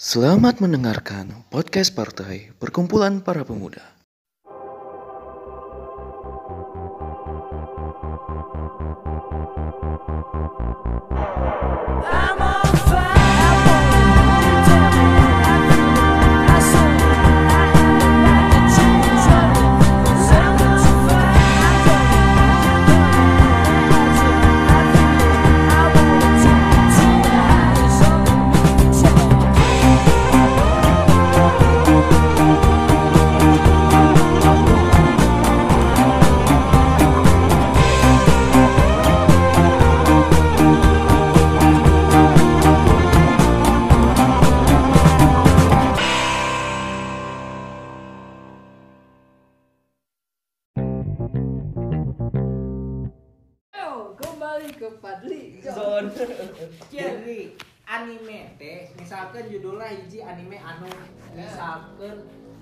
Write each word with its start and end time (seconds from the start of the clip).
Selamat 0.00 0.64
mendengarkan 0.64 1.44
podcast 1.52 1.92
partai 1.92 2.56
Perkumpulan 2.56 3.20
Para 3.20 3.44
Pemuda. 3.44 4.00
Misalkan 62.00 62.18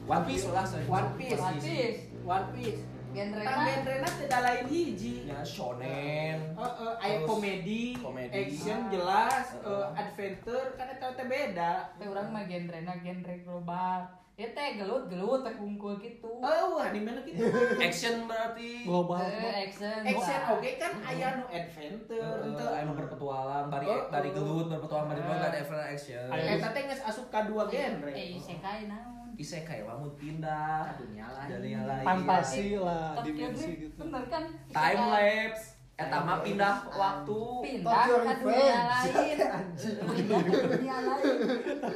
One 0.08 0.24
Piece 0.24 0.44
saya. 0.48 0.82
One 0.88 1.08
Piece 1.14 1.38
One 1.38 1.58
Piece. 1.58 2.00
One 2.26 2.46
Piece 2.52 2.82
Genre 3.08 3.40
genrena 3.40 4.04
tidak 4.14 4.40
lain 4.42 4.64
hiji 4.68 5.24
Ya 5.24 5.40
shonen. 5.40 6.36
Eh, 6.44 6.60
eh, 6.60 6.94
aya 6.98 7.16
Terus 7.16 7.24
komedi, 7.24 7.82
komedi. 7.96 8.36
action 8.36 8.78
Ah. 8.78 8.90
jelas, 8.90 9.46
Heeh. 9.56 9.64
eh, 9.64 9.86
adventure 9.96 10.68
kan 10.76 10.86
eta 10.88 11.06
teh 11.12 11.24
beda. 11.24 11.72
Teh 11.96 12.04
urang 12.04 12.28
mah 12.28 12.44
genrena 12.44 12.92
genre 12.94 13.34
global. 13.40 14.00
Ya 14.36 14.46
teh 14.48 14.76
gelut-gelut 14.76 15.40
teh 15.40 15.54
kungkul 15.56 15.96
gitu. 15.98 16.28
Oh, 16.38 16.76
anime 16.78 17.10
nu 17.10 17.24
kitu. 17.24 17.48
Action 17.82 18.28
berarti. 18.28 18.84
global 18.84 19.24
Eh, 19.24 19.66
action. 19.66 19.98
Action 20.04 20.40
oke 20.52 20.70
kan 20.76 20.92
aya 21.00 21.28
nu 21.34 21.44
adventure 21.48 22.20
Eh, 22.20 22.44
henteu. 22.44 22.68
anu 22.70 22.92
berpetualang 22.92 23.66
dari 23.66 23.86
Oh, 23.88 24.04
dari 24.06 24.28
oh. 24.28 24.34
gelut 24.36 24.66
berpetualang 24.68 25.08
dari 25.08 25.20
gelut 25.22 25.32
Ah. 25.34 25.42
dari 25.42 25.56
adventure 25.58 25.88
action. 25.88 26.26
Aya- 26.28 26.54
Eta 26.54 26.68
teh 26.70 26.82
geus 26.84 27.02
asup 27.02 27.26
ka 27.26 27.40
dua 27.42 27.64
genre. 27.66 28.12
Eh, 28.12 28.36
isekai 28.36 28.84
naon? 28.84 29.17
Isekai 29.38 29.80
lamun 29.82 30.10
pindah 30.12 30.98
dunia 30.98 31.26
lain. 31.28 31.62
yang 31.62 31.86
lain. 31.86 32.02
fantasi 32.02 32.74
lah 32.74 33.14
Tokyo 33.14 33.30
dimensi 33.48 33.70
gitu 33.78 33.94
Bener 33.96 34.22
kan? 34.26 34.44
Time 34.68 34.98
Isekai. 35.00 35.14
lapse. 35.46 35.64
Eta 35.96 36.18
mah 36.20 36.38
pindah 36.40 36.74
waktu. 36.92 37.40
Pindah 37.60 38.02
ke 38.06 38.34
dunia 38.40 38.78
lain. 38.84 39.12
Pindah 39.12 40.42
ke 40.46 40.62
dunia 40.68 40.96
lain. 41.00 41.34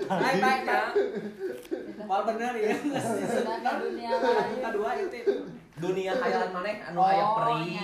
Baik, 0.09 0.39
baik. 0.41 0.63
Mal 2.03 2.21
bener 2.25 2.53
ya. 2.57 2.75
Pindah 2.77 3.59
ke 3.59 3.73
dunia 3.81 4.11
lain. 4.13 4.59
Kedua 4.61 4.91
itu. 4.97 5.19
Dunia 5.73 6.13
khayalan 6.15 6.51
maneh 6.53 6.75
anu 6.81 6.95
Oh, 6.95 7.07
aya 7.09 7.25
peri, 7.33 7.75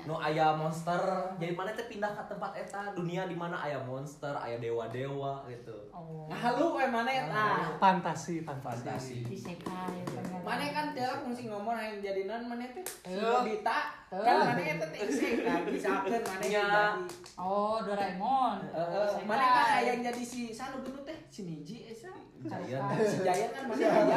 nya, 0.00 0.06
nya, 0.06 0.06
nya. 0.06 0.08
nu 0.08 0.14
aya 0.16 0.46
monster. 0.56 1.02
Jadi 1.36 1.52
mana 1.52 1.70
teh 1.70 1.86
pindah 1.86 2.10
ke 2.10 2.22
tempat 2.26 2.52
eta 2.56 2.80
dunia 2.92 3.24
di 3.24 3.36
mana 3.36 3.60
aya 3.60 3.78
monster, 3.80 4.32
aya 4.32 4.56
dewa-dewa 4.56 5.44
gitu. 5.46 5.76
Oh. 5.92 6.24
Nah, 6.26 6.56
lu 6.56 6.74
we 6.74 6.84
mana 6.86 7.10
eta? 7.10 7.44
fantasi 7.76 8.40
Fantasi. 8.40 8.80
fantasi 8.80 9.18
Isekai. 9.28 10.00
Mana 10.40 10.64
kan 10.72 10.96
teh 10.96 11.04
fungsi 11.20 11.46
ngomong 11.46 11.76
yang 11.76 12.00
jadi 12.00 12.24
non 12.24 12.48
mana 12.48 12.64
teh? 12.66 12.80
Si 12.80 13.12
Eh. 13.12 13.20
Nobita. 13.20 13.78
Eh. 14.08 14.18
Kan 14.18 14.36
mana 14.48 14.62
eta 14.64 14.86
teh 14.88 15.00
isekai 15.04 15.60
misalkan 15.68 16.20
mana 16.24 16.42
jadi 16.42 16.96
Oh, 17.36 17.76
Doraemon. 17.84 18.56
Eh, 18.72 18.80
Isekai. 18.80 19.24
mana 19.28 19.44
kan 19.44 19.66
aya 19.78 19.94
yang 19.94 20.00
jadi 20.00 20.22
si 20.24 20.40
sanu 20.50 20.80
gendut 20.80 21.04
teh 21.04 21.18
si 21.28 21.44
Niji 21.44 21.84
esa. 21.86 22.08
Giant. 22.40 22.96
Si 23.04 23.20
Jaya 23.20 23.52
kan 23.52 23.68
mana 23.68 23.84
aya. 24.00 24.16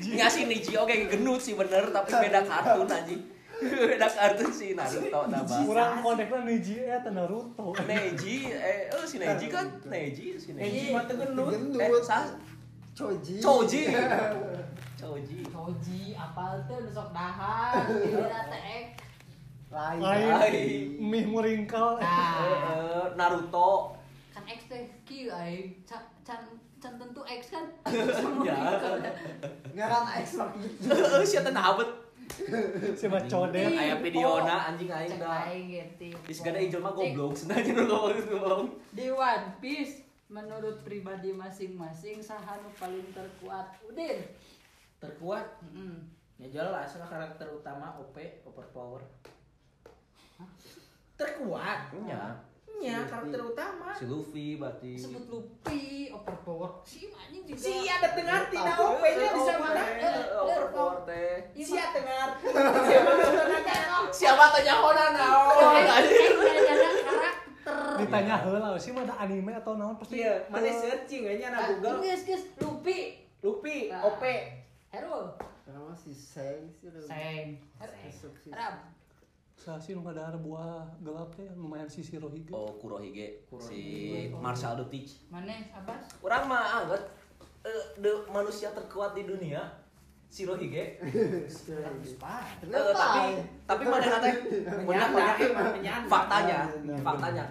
Nggak 0.00 0.30
sih 0.32 0.42
Niji 0.48 0.72
oke 0.80 0.94
genut 1.12 1.40
sih 1.44 1.52
bener 1.54 1.92
tapi 1.92 2.08
beda 2.08 2.40
kartun 2.40 2.88
aja. 2.88 3.16
beda 3.90 4.06
kartun 4.06 4.50
sih 4.50 4.70
Naruto 4.72 5.20
nabah. 5.26 5.58
kurang 5.62 5.92
koneknya 6.00 6.38
Neji 6.42 6.74
ya 6.82 6.98
Naruto 7.06 7.66
Neji 7.82 8.36
eh 8.48 8.88
oh 8.90 9.02
si 9.02 9.16
Neji 9.16 9.46
kan 9.48 9.66
Neji 9.84 10.36
si 10.36 10.52
Neji. 10.52 10.90
mah 10.90 11.04
teu 11.04 11.16
gendut. 11.16 11.52
Eh 11.76 11.90
sah 12.00 12.28
Choji. 12.94 13.42
Choji. 13.42 13.90
Choji. 15.00 15.38
Koji 15.44 16.14
apal 16.14 16.62
tuh 16.64 16.78
nusok 16.80 17.10
dahar, 17.10 17.82
dina 17.90 18.40
teh 18.46 18.62
ek. 18.78 18.86
Lain. 19.74 19.98
lain 19.98 21.02
mih 21.02 21.24
muringkal 21.26 21.98
Eh, 21.98 22.06
Nah, 22.06 22.38
eh, 22.70 23.06
Naruto. 23.14 23.98
kan 24.30 24.46
X 24.46 24.70
teh 24.70 24.86
kieu 25.02 25.26
aing 25.28 25.74
can 25.82 26.38
can 26.78 26.94
tentu 26.94 27.22
X 27.24 27.50
kan. 27.50 27.66
Ya. 28.40 28.54
Ngaran 29.74 30.04
X 30.22 30.38
lagi. 30.38 30.62
Eh 30.86 31.26
sia 31.26 31.42
teh 31.42 31.50
nabet. 31.50 31.90
si 32.98 33.06
Macodet 33.08 33.72
Aya 33.72 33.96
videona 34.00 34.72
anjing 34.72 34.90
aing 34.90 35.10
Cek 35.14 35.20
da. 35.20 35.48
aing 35.48 35.66
gitu. 35.70 36.08
Geus 36.28 36.40
gada 36.40 36.60
ieu 36.60 36.80
mah 36.80 36.92
goblok 36.92 37.32
sebenarnya 37.36 37.72
nu 37.76 37.84
ngomong 37.88 38.64
Di 38.90 39.06
One 39.12 39.46
Piece 39.60 40.04
menurut 40.32 40.82
pribadi 40.82 41.30
masing-masing 41.30 42.24
saha 42.24 42.58
nu 42.58 42.70
paling 42.80 43.04
terkuat? 43.12 43.76
Udin. 43.86 44.18
Terkuat. 44.98 45.46
Heeh. 45.62 45.96
Ya 46.42 46.48
jelas 46.50 46.90
lah 46.98 47.06
karakter 47.06 47.46
utama 47.52 47.94
OP 48.00 48.16
overpower. 48.48 49.02
Terkuat. 51.14 51.94
Nya. 52.78 52.96
Nya 52.96 53.00
karakter 53.06 53.40
utama. 53.40 53.88
Si 53.92 54.04
Luffy 54.04 54.56
berarti. 54.56 54.92
Sebut 54.94 55.24
Luffy, 55.28 56.08
overpower. 56.10 56.70
Si 56.82 57.08
anjing 57.08 57.42
juga. 57.46 57.60
Si 57.60 57.72
ada 57.84 58.08
tengah 58.12 58.40
tidak 58.48 58.74
OP-nya 58.76 59.28
bisa 59.32 59.52
mana? 59.56 59.82
Overpower 60.40 60.96
teh. 61.04 61.34
Iya, 61.54 61.64
Si 61.64 61.74
ada 61.74 61.88
tengah. 61.92 62.26
Siapa 64.14 64.44
tanya 64.52 64.74
ada 64.78 65.04
karakter. 65.24 66.04
ditanya 67.94 68.36
heula 68.44 68.76
sih 68.76 68.92
mah 68.92 69.08
ada 69.08 69.16
anime 69.24 69.48
atau 69.56 69.80
naon 69.80 69.96
pasti 69.96 70.20
Iya, 70.20 70.44
mana 70.52 70.68
searching 70.68 71.24
kayaknya 71.24 71.56
na 71.56 71.72
Google. 71.72 72.04
Geus 72.04 72.22
geus 72.28 72.44
Luffy. 72.60 73.24
Luffy, 73.40 73.88
Nah. 73.88 74.04
OP. 74.04 74.20
Hero. 74.92 75.32
Nama 75.64 75.92
si 75.96 76.12
Seng 76.12 76.68
sih. 76.76 76.92
Seng. 76.92 77.56
Masuk 77.80 78.36
sih 79.74 79.92
nu 79.92 80.04
ada 80.04 80.36
buah 80.36 80.84
gelap 81.00 81.32
teh 81.32 81.48
lumayan 81.54 81.88
si 81.88 82.00
Shirohige 82.00 82.52
Oh, 82.52 82.68
Kurohige. 82.76 83.48
Si 83.58 83.80
Marshall 84.30 84.76
the 84.76 84.86
Teach. 84.86 85.24
Maneh 85.26 85.72
Abbas? 85.72 86.04
Orang 86.20 86.44
mah 86.46 86.84
anggap 86.84 87.00
eh, 87.62 87.84
the 87.96 88.12
manusia 88.28 88.68
terkuat 88.70 89.12
di 89.12 89.24
dunia 89.24 89.64
Shirohige. 90.26 91.00
Eh, 91.00 91.48
tapi 92.92 93.20
tapi 93.64 93.82
mana 93.82 94.04
Menyandang, 94.82 95.38
emang 95.40 95.68
menyandang. 95.72 96.10
faktanya 96.10 96.58
faktanya 97.00 97.44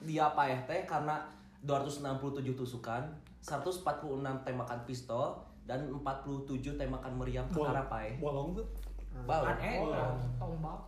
dia 0.00 0.26
apa 0.26 0.42
ya 0.44 0.58
teh 0.66 0.82
karena 0.84 1.22
267 1.62 2.18
tusukan 2.56 3.02
146 3.38 3.86
tembakan 4.42 4.80
pistol 4.82 5.38
dan 5.62 5.86
47 5.86 6.50
tembakan 6.74 7.12
meriam 7.14 7.46
ke 7.46 7.60
arah 7.60 7.86
pae. 7.86 8.18
bolong 8.18 8.58
tuh 8.58 8.66
Oh, 9.82 10.14
tombak. 10.36 10.78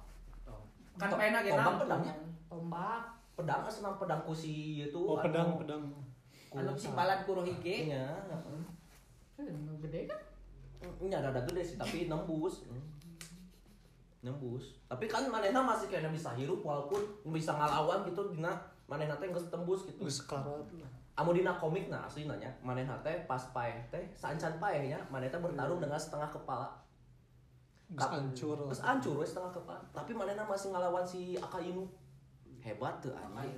Kan 1.01 1.09
pena 1.17 1.39
ge 1.41 1.51
Tombak 1.51 1.75
pedangnya. 1.81 2.15
Tombak. 2.49 3.03
Pedang 3.33 3.65
senang 3.67 3.97
pedang 3.97 4.23
kusi 4.29 4.85
itu. 4.85 5.01
oh 5.01 5.17
anu, 5.17 5.25
pedang 5.25 5.49
pedang 5.57 5.83
Anu 6.53 6.73
si 6.77 6.89
balan 6.93 7.25
Kurohige. 7.25 7.89
Iya. 7.89 8.13
Eh, 9.41 9.49
gede 9.81 10.01
kan? 10.05 10.21
Ini 11.01 11.15
ada 11.17 11.33
gede 11.33 11.63
sih 11.65 11.77
tapi 11.81 12.07
nembus. 12.13 12.69
Hmm. 12.69 12.83
Nembus. 14.27 14.79
Tapi 14.87 15.09
kan 15.11 15.27
manehna 15.27 15.65
masih 15.65 15.91
kayaknya 15.91 16.13
bisa 16.13 16.31
hirup 16.39 16.63
walaupun 16.63 17.01
bisa 17.33 17.57
ngalawan 17.57 18.07
gitu 18.07 18.23
dina 18.31 18.55
manehna 18.87 19.17
teh 19.19 19.27
geus 19.33 19.51
tembus 19.51 19.89
gitu. 19.89 20.05
geus 20.05 20.29
karat 20.29 20.63
Amun 21.19 21.37
dina 21.37 21.53
komik 21.59 21.91
nah 21.91 22.07
asli 22.07 22.25
nanya 22.25 22.49
manehna 22.63 22.95
teh 23.03 23.27
pas 23.27 23.41
paeh 23.51 23.83
teh 23.91 24.01
saancan 24.15 24.63
paeh 24.63 24.95
nya 24.95 25.01
manehna 25.11 25.35
teh 25.35 25.41
bertarung 25.43 25.81
dengan 25.83 25.99
setengah 25.99 26.31
kepala. 26.31 26.71
Geus 27.93 28.09
hancur 28.09 28.57
Terus 28.67 28.81
hancur 28.81 29.15
we 29.17 29.25
setengah 29.25 29.53
kepala. 29.53 29.83
Tapi 29.91 30.11
manehna 30.13 30.43
masih 30.43 30.69
ngalawan 30.71 31.03
si 31.03 31.37
Akainu. 31.37 31.85
Hebat 32.59 32.99
tuh 32.99 33.13
anjing. 33.13 33.53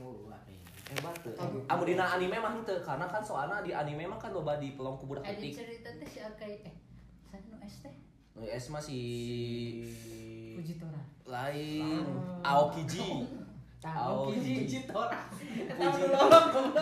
Hebat 0.87 1.15
tuh. 1.21 1.33
Amun 1.65 1.85
dina 1.85 2.05
anime 2.09 2.37
mah 2.37 2.53
henteu 2.53 2.77
karena 2.79 3.05
kan 3.05 3.21
soalnya 3.21 3.61
di 3.61 3.71
anime 3.71 4.05
mah 4.05 4.17
kan 4.17 4.31
loba 4.31 4.57
di 4.57 4.73
pelong 4.73 4.97
kubur 4.97 5.17
Ada 5.19 5.31
ketik. 5.31 5.55
cerita 5.55 5.89
teh 5.93 6.07
si 6.07 6.21
Akai 6.21 6.61
eh 6.61 6.75
sana 7.25 7.45
nu 7.47 7.57
es 7.61 7.81
teh 7.81 7.95
Nu 8.35 8.43
es 8.43 8.67
masih 8.67 9.05
Fujitora. 10.55 11.01
lain 11.25 12.05
Aokiji 12.43 13.25
Aokiji. 13.85 14.55
Puji 14.61 14.81
tora. 14.89 15.29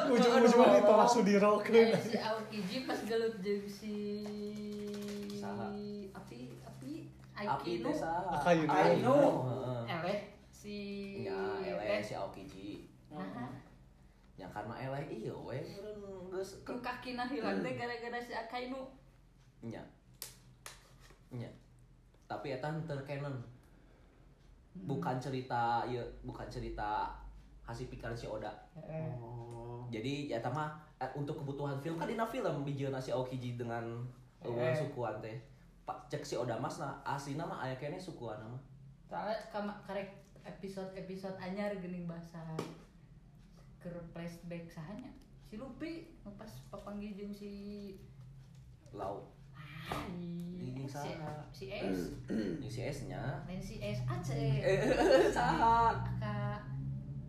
Ujung-ujungnya 0.07 0.79
ditolak 0.79 1.09
Sudiro 1.09 1.59
Eh, 1.61 1.91
si 1.99 2.15
Aokiji 2.17 2.87
pas 2.87 2.99
gelut 3.03 3.35
jeung 3.43 3.67
si 3.67 3.95
Aikinu 7.49 7.91
teh 7.91 7.95
saha? 7.99 8.31
Akainu. 8.39 9.19
Eleh 9.89 10.19
si 10.53 10.77
Ya, 11.27 11.39
eleh 11.63 11.99
si 11.99 12.15
Aokiji. 12.15 12.87
Nah, 13.11 13.51
Ya 14.39 14.49
karena 14.49 14.75
eleh 14.75 15.05
iya 15.13 15.35
we 15.35 15.61
geus 16.33 16.65
ku 16.65 16.73
kakina 16.81 17.29
hilang 17.29 17.61
teh 17.61 17.73
gara-gara 17.77 18.19
si 18.19 18.33
Akainu 18.33 18.81
nya. 19.63 19.83
Nya. 21.31 21.51
Tapi 22.27 22.57
eta 22.57 22.73
henteu 22.73 22.99
canon. 23.05 23.37
Bukan 24.73 25.21
cerita 25.21 25.85
ieu, 25.85 26.01
bukan 26.25 26.49
cerita 26.49 27.13
hasil 27.63 27.87
pikiran 27.93 28.17
si 28.17 28.25
Oda. 28.25 28.49
Oh. 28.75 29.85
Jadi 29.93 30.33
ya 30.33 30.41
mah 30.49 30.73
eh, 30.97 31.11
untuk 31.13 31.37
kebutuhan 31.45 31.77
film 31.85 32.01
kan 32.01 32.09
dina 32.09 32.25
film 32.25 32.65
bijeuna 32.65 32.97
si 32.97 33.13
Aokiji 33.13 33.61
dengan 33.61 33.85
hubungan 34.41 34.73
Eh. 34.73 34.81
sukuan 34.81 35.21
teh. 35.21 35.37
Pak 35.83 35.99
cek 36.07 36.23
si 36.23 36.35
Oda 36.35 36.55
Mas 36.57 36.79
nah 36.79 37.03
aslinya 37.03 37.43
mah 37.43 37.59
aya 37.61 37.75
kene 37.75 37.99
sukuan 37.99 38.39
mah. 38.39 38.63
soalnya 39.03 39.37
kama 39.49 39.75
karek 39.83 40.09
episode-episode 40.43 41.37
anyar 41.37 41.75
geuning 41.77 42.07
bahasa 42.07 42.41
keur 43.77 43.99
flashback 44.11 44.67
sahanya 44.67 45.11
si 45.43 45.55
Lupi 45.55 46.07
pas 46.25 46.49
papanggih 46.69 47.13
jeung 47.13 47.31
si 47.31 47.53
Lau. 48.93 49.25
ah, 49.53 50.05
Jeung 50.63 50.85
si, 50.85 51.11
si 51.51 51.65
S 51.69 52.13
Ini 52.29 52.69
si 52.69 52.81
S-nya. 52.85 53.21
lain 53.45 53.57
si 53.59 53.81
S 53.81 54.05
aja 54.05 54.33
Eh, 54.37 54.79
saha? 55.29 55.97
Aka 55.99 56.61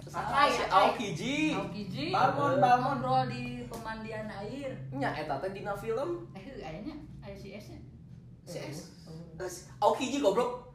Saha 0.03 0.45
si 0.45 0.63
Aokiji. 0.67 1.55
Aokiji 1.55 2.05
Balmon, 2.11 2.59
Balmon. 2.59 2.99
ngobrol 2.99 3.23
di 3.27 3.43
pemandian 3.65 4.27
air 4.29 4.71
Nya 4.91 5.09
eta 5.15 5.39
teh 5.39 5.49
dina 5.49 5.73
film 5.73 6.27
eh 6.31 6.43
ayahnya 6.59 6.93
aya 7.19 7.33
si 7.33 7.55
S 7.55 7.71
nya 7.71 7.79
si 8.47 8.59
S. 8.59 8.91
Es, 9.39 9.55
Aokiji 9.81 10.21
goblok. 10.21 10.71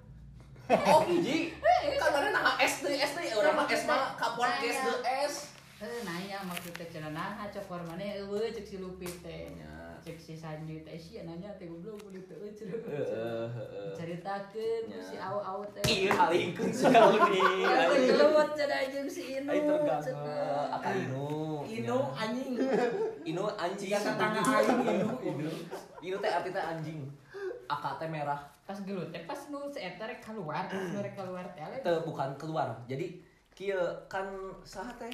Aokiji. 0.69 1.55
Kan 1.97 2.09
mana 2.13 2.29
nah 2.35 2.57
S 2.61 2.85
teh 2.85 3.01
S 3.01 3.17
teh 3.17 3.33
urang 3.33 3.57
mah 3.57 3.67
S 3.71 3.87
mah 3.89 4.13
kapuan 4.19 4.61
S 4.61 4.79
de 4.85 4.95
S. 5.07 5.35
Eh, 5.79 6.03
nanya 6.03 6.43
maksudnya 6.43 6.91
cenah 6.91 7.15
nah 7.15 7.47
cokor 7.55 7.79
mana 7.87 8.03
eueuh 8.03 8.51
cek 8.51 8.67
si 8.67 8.77
Lupi 8.83 9.07
teh. 9.23 9.55
Nya. 9.55 9.95
Cek 10.03 10.19
si 10.19 10.35
Sanju 10.35 10.83
teh 10.83 10.99
sia 10.99 11.23
nanya 11.23 11.55
teh 11.55 11.71
teu 11.71 11.95
cenah. 12.51 12.83
Heeh, 12.83 13.47
heeh. 13.47 13.91
Ceritakeun 13.95 14.91
Nya. 14.91 14.99
si 14.99 15.15
aw-aw 15.15 15.63
teh. 15.79 15.87
Iya 15.87 16.19
Audi. 16.19 16.51
Ya 17.63 17.95
gelut 17.95 18.51
cenah 18.59 18.81
jeung 18.91 19.07
si 19.07 19.39
Inu. 19.39 19.55
Ai 19.55 19.61
terganggu 19.63 20.03
cenah. 20.03 20.75
Akainu. 20.83 21.63
Inu 21.63 21.99
anjing. 22.11 22.59
Inu 23.23 23.45
anjing. 23.55 23.89
Jika 23.95 23.99
tetangga 24.03 24.43
aing 24.43 24.83
Inu 24.83 25.09
Inu. 25.23 25.51
Inu 26.03 26.17
teh 26.19 26.31
arti 26.35 26.51
teh 26.51 26.65
anjing. 26.75 27.07
Aka 27.69 28.01
teh 28.01 28.09
merah. 28.09 28.41
Pas 28.65 28.77
gelut 28.81 29.09
teh 29.13 29.23
pas 29.29 29.39
nu 29.53 29.69
si 29.69 29.81
eta 29.81 30.09
rek 30.09 30.25
keluar, 30.25 30.65
pas 30.69 30.85
nu 30.89 30.99
rek 31.01 31.15
keluar 31.17 31.45
teh. 31.53 31.85
Teu 31.85 32.01
bukan 32.05 32.33
keluar. 32.41 32.73
Jadi 32.89 33.21
kieu 33.53 33.81
kan 34.09 34.25
saha 34.65 34.93
teh? 34.97 35.13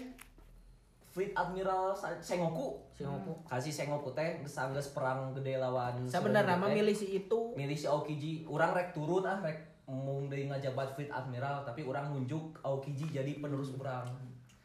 Fleet 1.15 1.31
Admiral 1.39 1.95
Sengoku. 2.19 2.83
Sengoku. 2.91 3.39
Kasih 3.47 3.71
Sengoku 3.71 4.11
teh 4.11 4.43
geus 4.43 4.91
perang 4.91 5.31
gede 5.31 5.63
lawan 5.63 6.03
Sebenarnya 6.11 6.59
nama 6.59 6.67
Teh. 6.67 6.83
milih 6.83 6.97
si 6.97 7.07
itu. 7.23 7.55
milih 7.55 7.79
si 7.79 7.87
Aokiji. 7.87 8.43
Urang 8.51 8.75
rek 8.75 8.91
turun 8.91 9.23
ah 9.23 9.39
rek 9.39 9.87
mung 9.87 10.27
deui 10.27 10.51
ngajabat 10.51 10.99
Fleet 10.99 11.15
Admiral 11.15 11.63
tapi 11.63 11.87
urang 11.87 12.11
nunjuk 12.11 12.59
Aokiji 12.67 13.15
jadi 13.15 13.39
penerus 13.39 13.71
urang. 13.79 14.11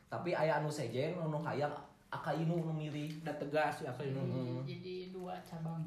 Tapi 0.09 0.33
aya 0.33 0.57
anu 0.57 0.74
sejen 0.74 1.13
anu 1.21 1.38
hayang 1.45 1.69
Akainu 2.09 2.65
nu 2.65 2.74
milih. 2.74 3.21
Udah 3.21 3.38
tegas 3.38 3.85
kayak 3.85 3.94
Hmm. 4.01 4.65
Jadi 4.65 5.13
dua 5.13 5.38
cabang. 5.45 5.85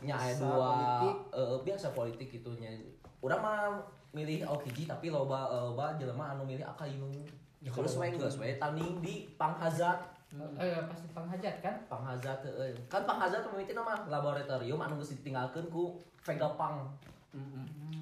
Nya 0.00 0.16
aya 0.16 0.32
Biasa 0.32 0.42
dua 0.42 0.70
politik. 0.72 1.16
eh, 1.30 1.56
biasa 1.62 1.86
politik 1.92 2.28
gitu 2.32 2.50
nya 2.56 2.70
urang 3.20 3.40
mah 3.40 3.76
milih 4.10 4.44
Aokiji 4.44 4.84
tapi 4.84 5.08
loba 5.08 5.46
eh, 5.48 5.62
loba 5.62 5.92
jelema 5.94 6.32
anu 6.32 6.48
milih 6.48 6.64
Akainu 6.64 7.12
Ya, 7.62 7.70
terus 7.70 7.94
kalau 7.94 8.10
we 8.10 8.18
geus 8.18 8.36
we 8.42 8.58
tanding 8.58 8.98
di 8.98 9.30
Panghazat 9.38 10.02
Eh 10.58 10.82
pasti 10.82 11.06
penghajat 11.12 11.62
kan? 11.62 11.76
Panghazat 11.86 12.42
teh 12.42 12.74
kan 12.90 13.06
Panghazat 13.06 13.46
mimiti 13.46 13.70
nama 13.70 14.02
laboratorium 14.02 14.82
anu 14.82 14.98
geus 14.98 15.14
ditinggalkeun 15.14 15.70
ku 15.70 15.94
Vegapunk 16.26 16.90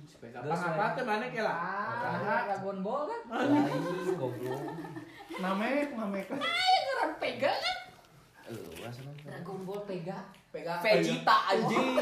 Sepeda 0.09 0.41
apa 0.41 0.97
teh 0.97 1.05
mana 1.05 1.29
ke 1.29 1.45
lah? 1.45 1.55
Ah, 1.61 2.49
Dragon 2.49 2.81
Ball 2.81 3.05
kan? 3.05 3.21
lain 3.53 3.83
goblok 4.17 4.63
Namek, 5.41 5.93
namek. 5.93 6.27
Orang 6.33 7.13
Pega 7.21 7.53
kan? 7.53 7.77
eh 8.49 8.91
Dragon 9.23 9.59
Ball 9.63 9.85
Pega. 9.85 10.19
Pega 10.51 10.75
Vegeta 10.79 11.37
anjing 11.49 11.95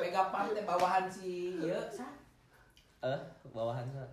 Pega 0.00 0.22
pan 0.28 0.48
teh 0.50 0.64
bawahan 0.64 1.04
si 1.06 1.52
ieu. 1.54 1.76
eh 3.00 3.20
bawahan 3.46 3.84
sa 3.86 4.04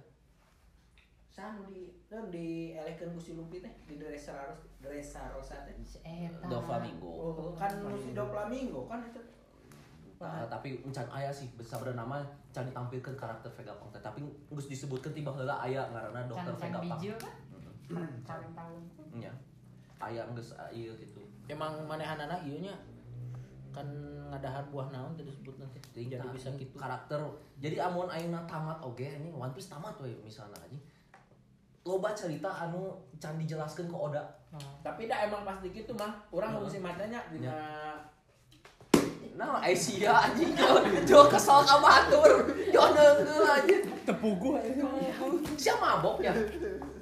Sanu 1.31 1.63
di 1.65 1.87
non 2.05 2.27
di 2.27 2.75
elekeun 2.75 3.15
ku 3.15 3.19
si 3.19 3.31
Lumpi 3.31 3.63
teh 3.63 3.71
di 3.87 3.95
Dressrosa 3.95 4.51
Dressrosa 4.77 5.63
teh. 5.63 5.71
Si 5.81 6.03
Eta. 6.03 6.43
Doflamingo 6.45 7.07
Oh, 7.07 7.55
kan 7.55 7.71
nu 7.79 7.95
si 7.95 8.11
Doflamingo 8.11 8.83
kan 8.85 8.99
itu. 9.01 9.23
Nah, 10.19 10.45
tapi 10.45 10.77
encan 10.85 11.07
aya 11.09 11.31
sih 11.31 11.49
sebenarnya 11.55 11.97
nama 11.97 12.21
can 12.51 12.67
ditampilkan 12.67 13.15
karakter 13.15 13.49
Vegapunk 13.49 13.89
teh 13.89 14.03
tapi 14.03 14.21
geus 14.51 14.67
disebutkeun 14.67 15.15
tiba 15.15 15.31
heula 15.31 15.55
aya 15.57 15.87
ngaranna 15.87 16.19
Can 16.21 16.29
dokter 16.29 16.53
Can 16.59 16.73
Bijil 16.77 17.15
kan? 17.15 17.33
Calon 18.21 18.51
tahun. 18.53 18.81
nya 19.15 19.31
aya 19.97 20.21
geus 20.29 20.51
ieu 20.69 20.93
gitu 20.93 21.23
Emang 21.47 21.79
manehanana 21.83 22.37
ieu 22.43 22.59
nya 22.59 22.75
kan 23.71 23.87
ngadahan 24.31 24.67
buah 24.67 24.91
naon 24.91 25.15
tadi 25.15 25.31
disebut 25.31 25.55
nanti. 25.57 25.79
Jadi 25.91 26.19
Nah, 26.19 26.31
bisa 26.31 26.51
gitu. 26.59 26.75
karakter 26.75 27.19
jadi 27.57 27.83
amun 27.87 28.07
ayeuna 28.07 28.43
tamat 28.45 28.79
oge 28.83 29.07
anjing 29.07 29.31
One 29.31 29.51
Piece 29.51 29.71
tamat 29.71 29.95
we 30.03 30.11
misalnya 30.19 30.59
anjing 30.59 30.79
loba 31.81 32.13
cerita 32.13 32.45
anu 32.51 32.93
can 33.17 33.39
dijelaskeun 33.41 33.89
ke 33.89 33.97
Oda 33.97 34.21
Tapi 34.83 35.07
dah 35.07 35.23
emang 35.25 35.47
pasti 35.47 35.71
gitu 35.71 35.95
mah. 35.95 36.11
Orang 36.29 36.53
Heeh. 36.53 36.61
mau 36.61 36.69
sih 36.69 36.81
matanya 36.83 37.23
dina 37.31 37.55
nah 39.31 39.63
Aisyah 39.63 40.27
anjing 40.29 40.51
jo 40.53 40.83
jo 41.07 41.19
kesel 41.31 41.63
ka 41.63 41.79
batur 41.79 42.45
jo 42.69 42.83
neungeul 42.91 43.47
anjing 43.47 43.83
Tepu 44.01 44.33
gua 44.35 44.59
ini. 44.61 44.83
Siapa 45.55 45.97
mabok 45.97 46.19
ya 46.21 46.33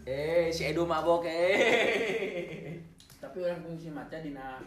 eh 0.06 0.48
si 0.54 0.70
Edo 0.70 0.86
mabok 0.86 1.26
eh 1.26 2.80
tapi 3.20 3.44
orang 3.44 3.60
fungsi 3.66 3.92
maca 3.92 4.18
dina 4.24 4.62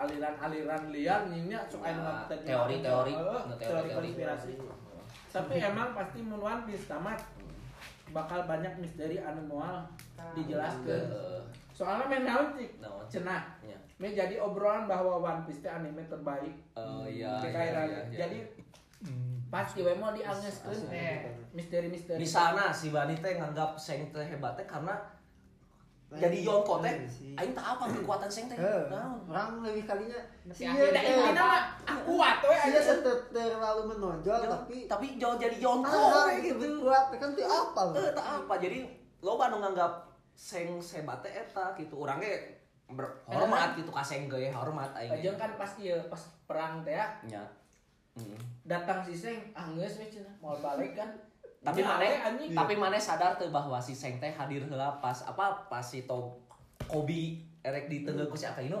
aliran-aliran 0.00 0.82
liar 0.88 1.20
nya 1.28 1.60
sok 1.68 1.84
anu 1.84 2.00
Ya, 2.00 2.24
tadi 2.24 2.42
teori-teori. 2.48 3.12
Teori 3.60 3.88
konspirasi. 3.90 4.52
Tapi 5.30 5.54
emang 5.56 5.92
pasti 5.92 6.18
mun 6.20 6.40
One 6.40 6.62
Piece 6.64 6.88
tamat 6.88 7.20
bakal 8.10 8.42
banyak 8.44 8.74
misteri 8.80 9.20
anu 9.20 9.46
moal 9.46 9.86
dijelaskeun 10.34 11.04
Eh, 11.06 11.40
soalnya 11.70 12.10
main 12.10 12.24
naon? 12.26 12.46
cenah. 13.06 13.42
Nya 13.62 13.78
me 14.00 14.08
jadi 14.10 14.40
obrolan 14.40 14.88
bahwa 14.88 15.20
One 15.20 15.44
Piece 15.44 15.60
teh 15.60 15.68
anime 15.68 16.00
terbaik 16.08 16.56
Oh 16.72 17.04
iya, 17.04 17.36
di 17.38 17.52
iya, 17.52 17.62
iya, 17.68 17.82
iya. 18.08 18.18
jadi 18.26 18.38
Hmm. 19.00 19.40
pasti 19.48 19.80
we 19.80 19.96
mau 19.96 20.12
diangeskeun 20.12 20.76
misteri-misteri 21.52 22.20
Misalnya 22.20 22.68
si 22.68 22.92
Bani 22.92 23.16
teh 23.16 23.32
nganggap 23.32 23.72
Seng 23.76 24.12
teh 24.12 24.20
hebat 24.20 24.52
teh 24.52 24.68
karena 24.68 24.92
jadi 26.10 26.38
Yonko 26.42 26.82
teh 26.82 26.94
aing 27.38 27.54
tak 27.54 27.66
apa 27.78 27.86
kekuatan 27.86 28.26
Seng 28.26 28.50
teh. 28.50 28.58
Eh, 28.58 28.82
Naon? 28.90 29.30
orang 29.30 29.62
lebih 29.62 29.86
kalinya 29.86 30.18
Iya, 30.50 30.90
eh, 30.90 31.30
ah, 31.86 31.98
we 32.02 32.18
Iya 32.18 32.50
aja 32.50 32.80
ter- 32.98 33.26
terlalu 33.30 33.94
menonjol 33.94 34.42
tapi 34.42 34.90
tapi 34.90 35.06
jauh 35.22 35.38
jadi 35.38 35.54
Yonko 35.62 35.86
ah, 35.94 36.26
we 36.26 36.42
gitu 36.42 36.58
gitu. 36.58 36.82
kuat 36.82 37.14
kan 37.14 37.30
tuh 37.30 37.46
apa 37.46 37.82
Eh 37.94 38.10
tak 38.10 38.26
apa 38.26 38.54
jadi 38.58 38.82
lo 39.22 39.38
nu 39.38 39.62
nganggap 39.62 39.92
Seng 40.34 40.82
hebat 40.82 41.22
teh 41.22 41.30
eta 41.30 41.76
gitu. 41.78 42.02
Urang 42.02 42.18
ge 42.18 42.58
berhormat 42.90 43.78
gitu 43.78 43.94
ka 43.94 44.02
Seng 44.02 44.26
ge 44.26 44.50
hormat 44.50 44.90
aing. 44.98 45.14
Ajeng 45.14 45.38
kan 45.38 45.54
pas 45.54 45.70
ieu 45.78 45.94
pas 46.10 46.22
perang 46.50 46.82
teh 46.82 46.98
ya. 46.98 47.06
Heeh. 48.18 48.38
datang 48.66 49.06
si 49.06 49.14
Seng 49.14 49.38
ah 49.54 49.70
geus 49.70 50.02
we 50.02 50.10
cenah 50.10 50.34
mau 50.42 50.58
balik 50.58 50.98
kan 50.98 51.06
Tapi 51.60 51.84
we, 51.84 52.08
anjing. 52.16 52.50
tapi 52.56 52.72
maneh 52.72 52.96
sadar 52.96 53.36
tuh 53.36 53.52
bahwa 53.52 53.76
si 53.76 53.92
Seng 53.92 54.16
teh 54.16 54.32
hadir 54.32 54.64
heula 54.64 54.96
pas 54.96 55.20
apa 55.28 55.68
pas 55.68 55.84
si 55.84 56.08
to 56.08 56.32
Kobi 56.88 57.44
erek 57.60 57.92
di 57.92 58.00
tengah 58.00 58.24
ku 58.32 58.36
si 58.36 58.48
Akainu 58.48 58.80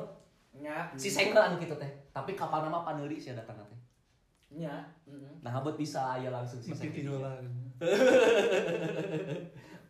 nya. 0.56 0.88
Si 0.96 1.12
Seng 1.12 1.36
teh 1.36 1.40
anu 1.44 1.60
kitu 1.60 1.76
teh. 1.76 1.92
Tapi 2.08 2.32
kapal 2.32 2.64
nama 2.64 2.80
paneuri 2.80 3.20
sia 3.20 3.36
datang 3.36 3.60
teh. 3.68 3.80
Nya 4.56 4.88
nah 5.44 5.52
habet 5.52 5.76
bisa 5.76 6.16
aya 6.16 6.32
langsung 6.32 6.64
si 6.64 6.72
Seng 6.72 6.88
tiduran. 6.88 7.44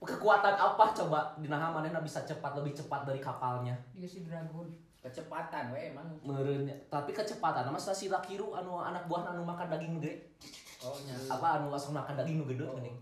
kekuatan 0.00 0.54
apa 0.58 0.84
coba? 0.90 1.38
Dinaha 1.38 1.70
manehna 1.70 2.02
bisa 2.02 2.26
cepat 2.26 2.58
lebih 2.58 2.74
cepat 2.74 3.06
dari 3.06 3.22
kapalnya. 3.22 3.78
Dia 3.94 4.10
si 4.10 4.26
Dragon. 4.26 4.66
kecepatan 5.00 5.72
we 5.72 5.94
emang. 5.94 6.04
Meureunnya 6.26 6.76
tapi 6.90 7.14
kecepatan 7.14 7.64
nama 7.70 7.78
si 7.78 8.10
Lakiru 8.10 8.52
anu 8.52 8.82
anak 8.82 9.06
buah 9.06 9.32
anu 9.32 9.46
makan 9.46 9.72
daging 9.72 9.96
gede 9.96 10.34
oh 10.80 10.96
nya 11.04 11.16
apa 11.28 11.46
anu 11.60 11.66
langsung 11.68 11.92
makan 11.92 12.14
daging 12.16 12.36
nu 12.40 12.44
gede 12.48 12.64
geuning 12.64 12.96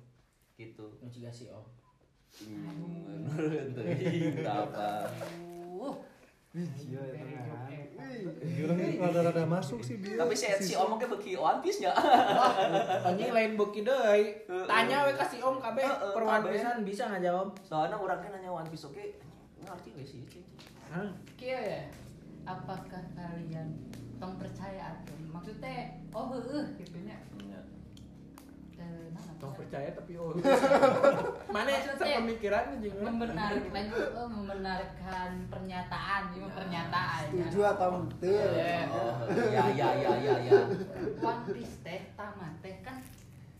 gitu 0.59 0.85
nu 0.99 1.07
ciga 1.11 1.31
si 1.31 1.47
om 1.51 1.65
Hmm, 2.29 3.25
teuing 3.75 4.47
apa. 4.47 5.09
Rada-rada 8.99 9.45
masuk 9.45 9.81
sih 9.85 10.01
biar. 10.01 10.25
Tapi 10.25 10.35
si 10.39 10.47
si 10.65 10.75
Om 10.79 10.97
oke 10.97 11.07
beki 11.19 11.37
One 11.37 11.61
Piece 11.61 11.85
nya. 11.85 11.93
Anjing 13.09 13.31
lain 13.33 13.53
beuki 13.59 13.85
deui. 13.85 14.33
Tanya 14.47 15.05
we 15.09 15.13
ka 15.19 15.25
si 15.29 15.43
Om 15.43 15.61
kabeh 15.61 15.85
kabeh. 15.85 16.51
pisan 16.53 16.85
bisa 16.87 17.11
ngajawab. 17.11 17.53
Soalnya 17.61 17.97
orang 18.01 18.21
kan 18.23 18.31
nanya 18.33 18.51
One 18.51 18.69
Piece 18.71 18.89
oke, 18.89 18.97
anjing, 18.97 19.13
ngerti 19.67 19.91
we 19.97 20.05
sih. 20.05 20.21
kia 21.37 21.59
ya. 21.61 21.81
Apakah 22.49 23.05
kalian 23.13 23.69
tong 24.17 24.35
percaya 24.41 24.97
atau 24.97 25.15
maksudnya 25.29 26.01
oh 26.17 26.33
heeh 26.33 26.65
gitunya. 26.81 27.17
Iya. 27.45 27.58
Eh, 29.09 29.17
nah, 29.17 29.25
Tong 29.41 29.57
percaya 29.57 29.89
tapi 29.97 30.13
oh. 30.21 30.37
Mana 31.55 31.71
sepemikiran 31.81 32.77
jeung 32.85 33.01
membenarkan 33.01 33.73
oh, 34.13 34.29
membenarkan 34.29 35.31
pernyataan 35.49 36.23
ini 36.29 36.45
mah 36.45 36.53
pernyataan 36.53 37.23
ya. 37.33 37.49
Setuju 37.49 37.61
atau 37.73 37.89
ente? 38.05 38.29
Eh, 38.29 38.85
Oh, 38.93 39.17
ya 39.33 39.65
ya 39.73 39.89
ya 39.97 40.13
ya 40.21 40.35
ya. 40.45 40.61
One 41.19 41.43
Piece 41.49 41.81
teh 41.81 42.13
tamat 42.13 42.53
teh 42.61 42.85
kan 42.85 43.01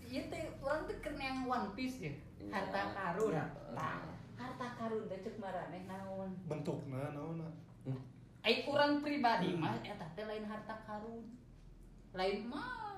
iya 0.05 0.29
teh 0.29 0.53
orang 0.61 0.85
teh 0.85 1.01
kena 1.01 1.23
yang 1.23 1.41
One 1.45 1.73
Piece 1.73 1.97
ya 1.99 2.13
harta 2.49 2.77
Iya. 2.79 2.93
karun 2.93 3.33
Iya. 3.33 3.45
Tah, 3.73 4.01
harta 4.37 4.67
karun 4.77 5.05
teh 5.07 5.19
cek 5.19 5.37
maraneh 5.37 5.83
naon 5.85 6.29
bentukna 6.45 7.13
naon 7.13 7.41
ai 8.41 8.65
urang 8.65 9.01
pribadi 9.01 9.53
mah 9.53 9.77
eta 9.81 10.07
teh 10.13 10.25
lain 10.25 10.45
harta 10.45 10.77
karun 10.85 11.25
lain 12.13 12.49
mas 12.49 12.98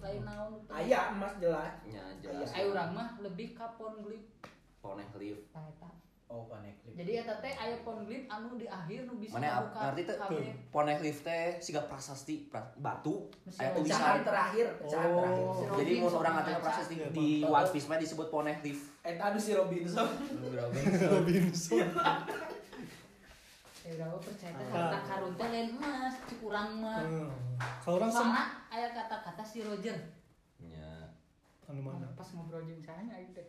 lain 0.00 0.22
naon 0.22 0.52
teh. 0.64 0.74
Aya 0.74 1.00
emas 1.10 1.32
jelas. 1.36 1.72
Ya 1.84 2.04
jelas. 2.18 2.48
ai 2.50 2.64
urang 2.64 2.90
mah 2.90 3.08
lebih 3.18 3.52
ka 3.52 3.74
ponglip 3.74 4.22
Poneglyph. 4.78 5.44
tah 5.50 5.60
eta 5.62 5.90
Oh, 6.26 6.46
panek. 6.46 6.78
jadi 6.88 7.20
eta 7.20 7.34
teh 7.36 7.50
aya 7.50 7.74
ponglip 7.80 8.24
anu 8.24 8.54
di 8.54 8.64
akhir 8.64 9.02
nu 9.02 9.18
bisa 9.18 9.34
Mana 9.34 9.66
ngerti 9.66 10.02
teh? 10.06 10.16
Poneglyph 10.70 11.20
teh 11.20 11.58
siga 11.58 11.82
prasasti 11.82 12.46
pra- 12.46 12.70
batu 12.76 13.26
aya 13.50 13.74
pecahan 13.74 13.74
tulisan. 13.74 14.22
terakhir, 14.22 14.66
pecahan 14.78 15.10
Oh. 15.10 15.18
terakhir. 15.18 15.42
Si 15.42 15.64
Jadi 15.76 15.92
Robin 15.92 15.98
mun 16.00 16.10
ngatanya 16.22 16.38
ngaca. 16.48 16.62
prasasti 16.62 16.94
Iya, 16.96 17.06
di. 17.10 17.28
One 17.42 17.68
Piece 17.68 17.86
mah 17.86 17.98
disebut 17.98 18.26
Poneglyph. 18.28 18.82
Eta 19.02 19.22
anu 19.26 19.38
si 19.38 19.50
Robinson. 19.52 20.06
Robinson 21.10 21.86
Udah 23.90 24.06
percaya 24.16 24.54
Ah. 24.54 24.70
harta 24.70 24.98
karun 25.02 25.32
teh 25.34 25.48
lain 25.48 25.68
emas 25.74 26.14
cek 26.22 26.38
urang 26.40 26.78
mah 26.78 27.02
Hmm. 27.02 27.26
kalau 27.82 27.98
orang 27.98 28.06
soalnya 28.08 28.44
aya 28.70 28.88
kata-kata 28.90 29.42
si 29.42 29.60
Roger 29.60 29.98
Ya. 30.56 31.10
anu 31.66 31.80
mana 31.80 32.06
pas 32.14 32.26
ngobrol 32.30 32.62
jeung 32.64 32.78
saya 32.78 33.02
aing 33.10 33.30
teh 33.32 33.46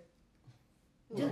Jer, 1.11 1.27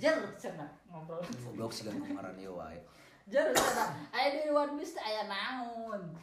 jer 0.00 0.16
cenah 0.34 0.70
ngobrol. 0.88 1.20
Goblok 1.44 1.68
sih 1.68 1.84
kan 1.84 2.00
kemarin 2.00 2.40
ieu 2.40 2.56
wae. 2.56 2.80
Jer 3.24 3.52
cenah 3.52 3.92
aya 4.10 4.32
di 4.32 4.48
One 4.48 4.74
Piece 4.74 4.96
aya 4.96 5.28
naon. 5.28 6.16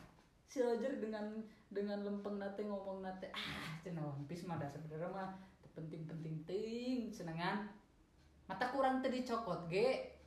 Si 0.44 0.60
Roger 0.60 0.98
dengan 0.98 1.30
dengan 1.70 2.01
lempeng 2.01 2.36
nate 2.36 2.65
ngomong 2.65 3.06
nate 3.06 3.30
ah 3.32 3.77
cenah 3.80 4.01
One 4.01 4.25
Piece 4.25 4.44
mah 4.44 4.58
da 4.58 4.65
sebenarnya 4.68 5.08
mah 5.08 5.30
penting-penting 5.72 6.41
teuing 6.44 7.08
cenengan. 7.08 7.70
Mata 8.50 8.65
kurang 8.68 9.00
teu 9.00 9.08
dicokot 9.08 9.70
ge. 9.70 10.18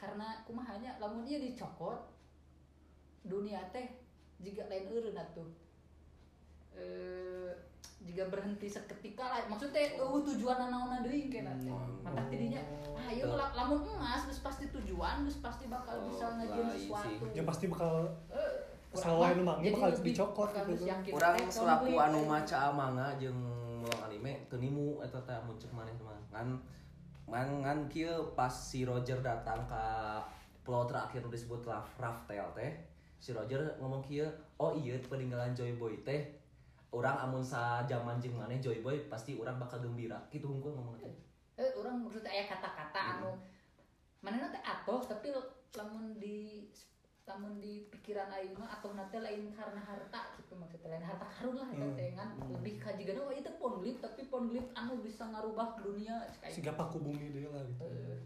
Karena 0.00 0.40
kumahanya 0.42 0.96
lamun 0.96 1.28
ieu 1.28 1.36
dicokot 1.36 2.00
dunia 3.20 3.60
teh 3.68 3.84
jika 4.40 4.64
lain 4.66 4.88
eureun 4.88 5.12
atuh. 5.14 5.44
Eh 6.72 7.52
jika 8.00 8.24
berhenti 8.32 8.64
seketika 8.64 9.28
lah. 9.28 9.44
Maksudnya 9.44 10.00
uh, 10.00 10.16
tujuan 10.24 10.56
naon 10.72 11.04
deui 11.04 11.28
kena 11.28 11.52
teh 11.60 11.68
mata 12.00 12.24
tidinya. 12.32 12.64
Ah 12.96 13.12
ieu 13.12 13.28
la- 13.28 13.52
lamun 13.52 13.84
emas 13.84 14.24
geus 14.24 14.40
pasti 14.40 14.72
tujuan 14.72 15.28
geus 15.28 15.44
pasti 15.44 15.68
bakal 15.68 16.00
Oh, 16.00 16.08
bisa 16.08 16.26
ngajieun 16.32 16.68
sih. 16.72 16.88
sesuatu. 16.88 17.24
Ya 17.36 17.42
pasti 17.44 17.68
bakal 17.68 18.08
Eh, 18.90 18.96
Salah 18.98 19.30
urang 19.30 19.46
nu 19.46 19.54
jadi 19.62 19.70
bakal 19.78 19.90
dicokot 20.02 20.48
gitu. 20.50 20.82
yakin 20.82 21.12
Orang 21.14 21.34
teh 21.38 21.46
selaku 21.46 21.92
anu 21.94 22.20
maca 22.26 22.58
manga 22.72 23.06
jeung 23.20 23.38
anime 24.02 24.48
teu 24.50 24.58
nimu 24.58 24.98
eta 24.98 25.20
teh 25.22 25.36
mun 25.44 25.54
cek 25.54 25.70
maneh 25.70 25.92
mah. 26.00 26.16
Ngan 26.32 26.48
ngan 27.30 27.62
ngan 27.62 27.78
kieu 27.86 28.34
pas 28.34 28.50
si 28.50 28.82
Roger 28.82 29.22
datang 29.22 29.62
ka 29.70 30.18
pulau 30.66 30.84
terakhir 30.90 31.22
disebut 31.30 31.62
Raf- 31.64 31.96
Raftel 31.96 32.46
teh. 32.58 32.72
Si 33.22 33.30
Roger 33.30 33.78
ngomong 33.78 34.02
kieu, 34.02 34.26
"Oh 34.58 34.74
iya 34.74 34.98
peninggalan 34.98 35.54
Joy 35.54 35.78
Boy 35.78 35.94
teh." 36.02 36.26
Orang 36.90 37.14
amun 37.22 37.44
sa 37.46 37.86
zaman 37.86 38.18
jeung 38.18 38.34
maneh 38.34 38.58
Joy 38.58 38.82
Boy 38.82 38.98
pasti 39.06 39.38
orang 39.38 39.62
bakal 39.62 39.78
gembira. 39.78 40.18
Kitu 40.26 40.50
hungkul 40.50 40.74
ngomong 40.74 40.98
teh. 40.98 41.14
eh 41.60 41.70
orang 41.76 42.00
maksudnya 42.00 42.32
aya 42.32 42.48
kata-kata 42.48 43.20
anu 43.20 43.36
manehna 44.24 44.48
teh 44.48 44.64
atoh 44.64 45.04
tapi 45.04 45.28
lamun 45.76 46.16
di 46.16 46.64
lamun 47.30 47.56
di 47.56 47.86
pikiran 47.88 48.26
aing 48.28 48.52
mah 48.52 48.66
atoh 48.72 48.90
nate 48.90 49.16
lain 49.16 49.50
karena 49.50 49.78
harta 49.78 50.34
gitu 50.34 50.52
maksudnya 50.52 50.90
lain 50.92 51.06
harta 51.06 51.26
karun 51.30 51.54
lah 51.54 51.70
Hmm. 51.70 51.94
teh 51.94 52.10
kan 52.12 52.28
lebih 52.50 52.74
ka 52.76 52.90
jigana 52.92 53.22
oh 53.22 53.30
itu 53.30 53.50
ponglip 53.54 53.96
tapi 53.98 54.26
ponglip 54.26 54.66
anu 54.72 54.98
bisa 54.98 55.24
ngarubah 55.24 55.78
dunia 55.78 56.18
aing. 56.36 56.50
sehingga 56.50 56.74
paku 56.74 56.98
bumi 56.98 57.30
deh 57.30 57.46
lah 57.46 57.62
gitu 57.64 57.86
Eh, 57.86 58.18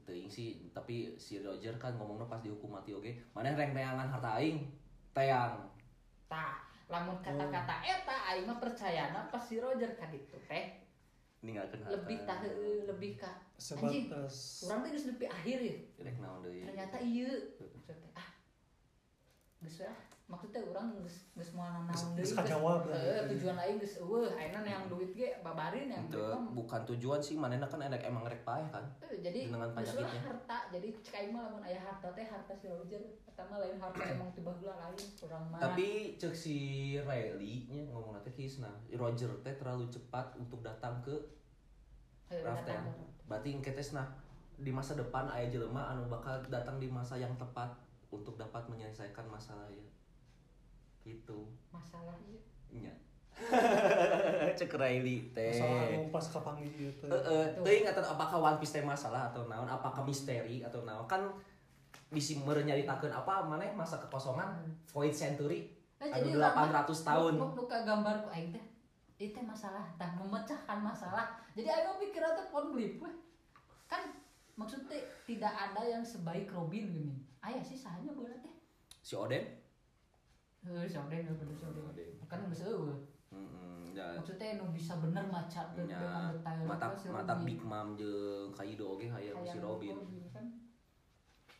Teuing 0.00 0.26
sih, 0.26 0.66
tapi 0.70 1.14
si 1.14 1.38
Roger 1.38 1.76
kan 1.76 1.94
ngomongnya 1.94 2.26
pas 2.26 2.40
dihukum 2.40 2.72
mati 2.72 2.90
oge. 2.90 3.20
Maneh 3.30 3.52
reng 3.52 3.70
teangan 3.70 4.08
harta 4.08 4.40
aing. 4.40 4.66
Teang. 5.12 5.68
tah 6.26 6.62
lamun 6.86 7.18
kata-kata 7.20 7.74
eta 7.84 8.16
aing 8.28 8.42
mah 8.44 8.56
percayana 8.56 9.26
pas 9.26 9.38
si 9.40 9.58
Roger 9.58 9.94
ka 9.94 10.06
ditu 10.06 10.38
teh 10.44 10.78
Ninggalkeun 11.40 11.80
harta. 11.80 11.94
lebih 11.94 12.18
tah 12.22 12.38
lebih 12.86 13.12
ka 13.16 13.30
anjing 13.60 14.06
sebatas 14.06 14.62
urang 14.62 14.80
teh 14.80 14.90
geus 14.90 15.06
nepi 15.06 15.26
akhir 15.26 15.58
ya 15.60 15.76
Rek 16.00 16.16
naon 16.16 16.38
deui. 16.40 16.62
ternyata 16.62 16.96
iya 16.98 17.30
ah 18.12 18.29
geus 19.60 19.84
lah 19.84 19.92
maksudnya 20.24 20.62
orang 20.62 20.94
geus 21.04 21.28
geus 21.36 21.52
moal 21.52 21.84
naon 21.84 21.92
Geus- 21.92 22.16
deui 22.16 22.22
geus 22.24 22.32
kajawab 22.38 22.80
tujuan 23.28 23.56
lain 23.60 23.74
geus 23.76 23.94
eueuh 24.00 24.30
ayeuna 24.32 24.64
yang 24.64 24.84
duit 24.88 25.10
ge 25.12 25.28
babarin 25.44 25.90
yang 25.92 26.06
Itu 26.08 26.22
bukan 26.56 26.80
tujuan 26.88 27.20
sih, 27.20 27.36
manehna 27.36 27.68
kan 27.68 27.82
enak 27.82 28.00
emang 28.00 28.24
rek 28.24 28.40
paeh 28.46 28.64
kan. 28.72 28.80
Jadi 29.04 29.50
dengan 29.52 29.68
penyakitnya. 29.74 30.22
harta 30.22 30.58
jadi 30.72 30.88
cek 31.04 31.14
aing 31.18 31.30
mah 31.34 31.42
lamun 31.50 31.62
aya 31.66 31.76
harta 31.76 32.08
teh 32.16 32.24
harta 32.24 32.52
si 32.56 32.70
Roger 32.70 33.02
eta 33.26 33.42
mah 33.52 33.58
lain 33.60 33.76
harta 33.76 34.00
emang 34.16 34.30
tiba 34.32 34.50
heula 34.54 34.74
lain 34.80 34.96
urang 35.20 35.44
mah 35.50 35.58
Tapi 35.60 36.16
cek 36.16 36.32
si 36.32 36.56
Riley 37.02 37.68
nya 37.68 37.84
ngomong 37.90 38.16
nanti 38.16 38.30
kisna, 38.32 38.70
Roger 38.96 39.28
teh 39.42 39.54
terlalu 39.58 39.90
cepat 39.92 40.32
untuk 40.40 40.64
datang 40.64 41.02
ke 41.04 41.12
Raftel. 42.30 42.80
Berarti 43.26 43.48
engketes 43.58 43.92
nah 43.92 44.06
di 44.56 44.70
masa 44.70 44.94
depan 44.94 45.26
aya 45.26 45.50
jelema 45.50 45.90
anu 45.90 46.06
bakal 46.06 46.38
datang 46.46 46.78
di 46.78 46.86
masa 46.86 47.18
yang 47.18 47.32
tepat 47.34 47.66
untuk 48.10 48.34
dapat 48.36 48.66
menyelesaikan 48.66 49.26
masalah 49.30 49.66
ya. 49.70 49.86
Gitu. 51.00 51.48
masalah 51.72 52.12
ieu 52.28 52.38
Nya. 52.70 52.92
cek 54.58 54.74
Riley 54.76 55.32
teh. 55.32 55.54
masalah 55.56 55.88
anu 55.88 56.12
pas 56.12 56.26
kapanggih 56.28 56.68
gitu 56.76 57.08
Heeh, 57.08 57.44
teuing 57.64 57.88
eta 57.88 58.04
apakah 58.04 58.36
One 58.36 58.58
Piece 58.60 58.76
teh 58.76 58.84
masalah 58.84 59.32
atau 59.32 59.48
naon? 59.48 59.64
Apakah 59.64 60.04
misteri 60.04 60.60
atau 60.60 60.84
naon? 60.84 61.08
Kan 61.08 61.24
bisi 62.10 62.42
merenyaritakeun 62.42 63.14
apa 63.14 63.46
maneh 63.46 63.70
masa 63.72 64.02
kekosongan 64.02 64.50
Void 64.90 65.14
Century 65.14 65.70
anu 66.00 66.34
urang 66.34 66.56
mah 66.56 66.82
800 66.88 67.06
tahun. 67.06 67.32
nu 67.38 67.64
gambar 67.68 68.14
ku 68.26 68.28
aing 68.34 68.50
teh 68.50 68.64
itu 69.20 69.36
teh 69.36 69.44
masalah 69.44 69.84
tah 70.00 70.10
memecahkan 70.16 70.80
masalah 70.80 71.38
jadi 71.54 71.70
aing 71.70 71.86
mah 71.86 71.98
pikir 72.02 72.24
teh 72.24 72.46
konflik 72.50 72.98
weh 72.98 73.14
kan 73.86 74.10
maksudnya 74.58 74.98
tidak 75.28 75.52
ada 75.54 75.82
yang 75.86 76.02
sebaik 76.02 76.50
Robin 76.50 76.88
gini 76.88 77.14
aya 77.40 77.60
sih 77.60 77.74
sahanya 77.74 78.12
bola 78.12 78.36
teh 78.36 78.52
Si 79.00 79.14
Oden? 79.14 79.40
heuh 80.60 80.84
soden 80.84 81.24
heuh 81.24 81.32
bener 81.34 81.56
soden 81.56 81.80
Soden. 81.82 82.10
kan 82.26 82.40
geus 82.46 82.62
eueuh 82.62 82.92
Heeh, 83.30 83.94
ya. 83.94 84.06
maksudnya 84.12 84.58
nu 84.58 84.68
bisa 84.70 84.98
bener 84.98 85.24
maca 85.24 85.62
de- 85.70 85.86
nya 85.86 85.96
dengan 85.96 86.34
detail 86.34 86.60
mata 86.64 86.86
si 86.92 87.06
mata. 87.08 87.32
Big 87.40 87.60
Mom 87.60 87.94
jeung 87.94 88.50
Kaido 88.50 88.92
oge 88.92 89.06
hayang 89.06 89.38
si 89.40 89.56
Robin 89.58 89.96
kan 90.28 90.44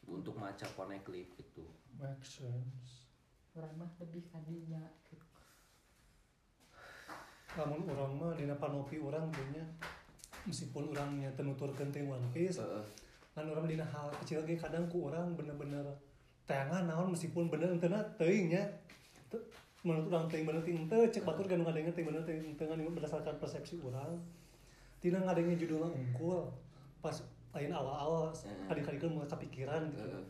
untuk 0.05 0.35
maca 0.35 0.67
Poneglyph 0.69 1.33
gitu. 1.35 1.63
make 1.95 2.21
sense 2.21 3.09
orang 3.53 3.73
mah 3.77 3.91
lebih 3.99 4.27
kadinya 4.27 4.83
gitu. 5.01 5.17
namun 7.53 7.83
orang 7.85 8.13
mah 8.15 8.33
dina 8.35 8.55
panopi 8.55 8.99
orang 8.99 9.27
kayaknya 9.29 9.65
meskipun 10.45 10.91
orangnya 10.91 11.31
tenutur 11.33 11.71
genting 11.73 12.07
One 12.07 12.27
Piece 12.31 12.59
Heeh. 12.59 12.85
Kan 13.31 13.47
orang 13.47 13.67
dina 13.71 13.87
hal 13.87 14.11
kecil 14.23 14.43
ge 14.43 14.59
kadang 14.59 14.91
ku 14.91 15.07
orang 15.07 15.33
bener-bener 15.39 15.87
teangan 16.45 16.91
naon 16.91 17.15
meskipun 17.15 17.47
bener 17.47 17.71
entena 17.71 18.03
teuing 18.19 18.51
nya. 18.53 18.63
Menurut 19.87 20.13
orang 20.13 20.27
teuing 20.29 20.45
bener 20.45 20.61
teuing 20.67 20.85
teu 20.91 21.07
cek 21.09 21.25
batur 21.25 21.47
kan 21.47 21.63
ngadengnya 21.63 21.95
teuing 21.95 22.09
bener 22.11 22.23
teuing 22.27 22.59
teu 22.59 22.67
berdasarkan 22.69 23.39
persepsi 23.39 23.79
orang 23.81 24.19
tina 25.01 25.23
ngadengnya 25.23 25.57
judulnya 25.57 25.89
unggul. 25.95 26.51
Pas 27.01 27.17
lain 27.57 27.73
awal-awal 27.73 28.31
adik-adik 28.69 29.09
mulai 29.11 29.27
kepikiran 29.31 29.89
gitu. 29.91 30.21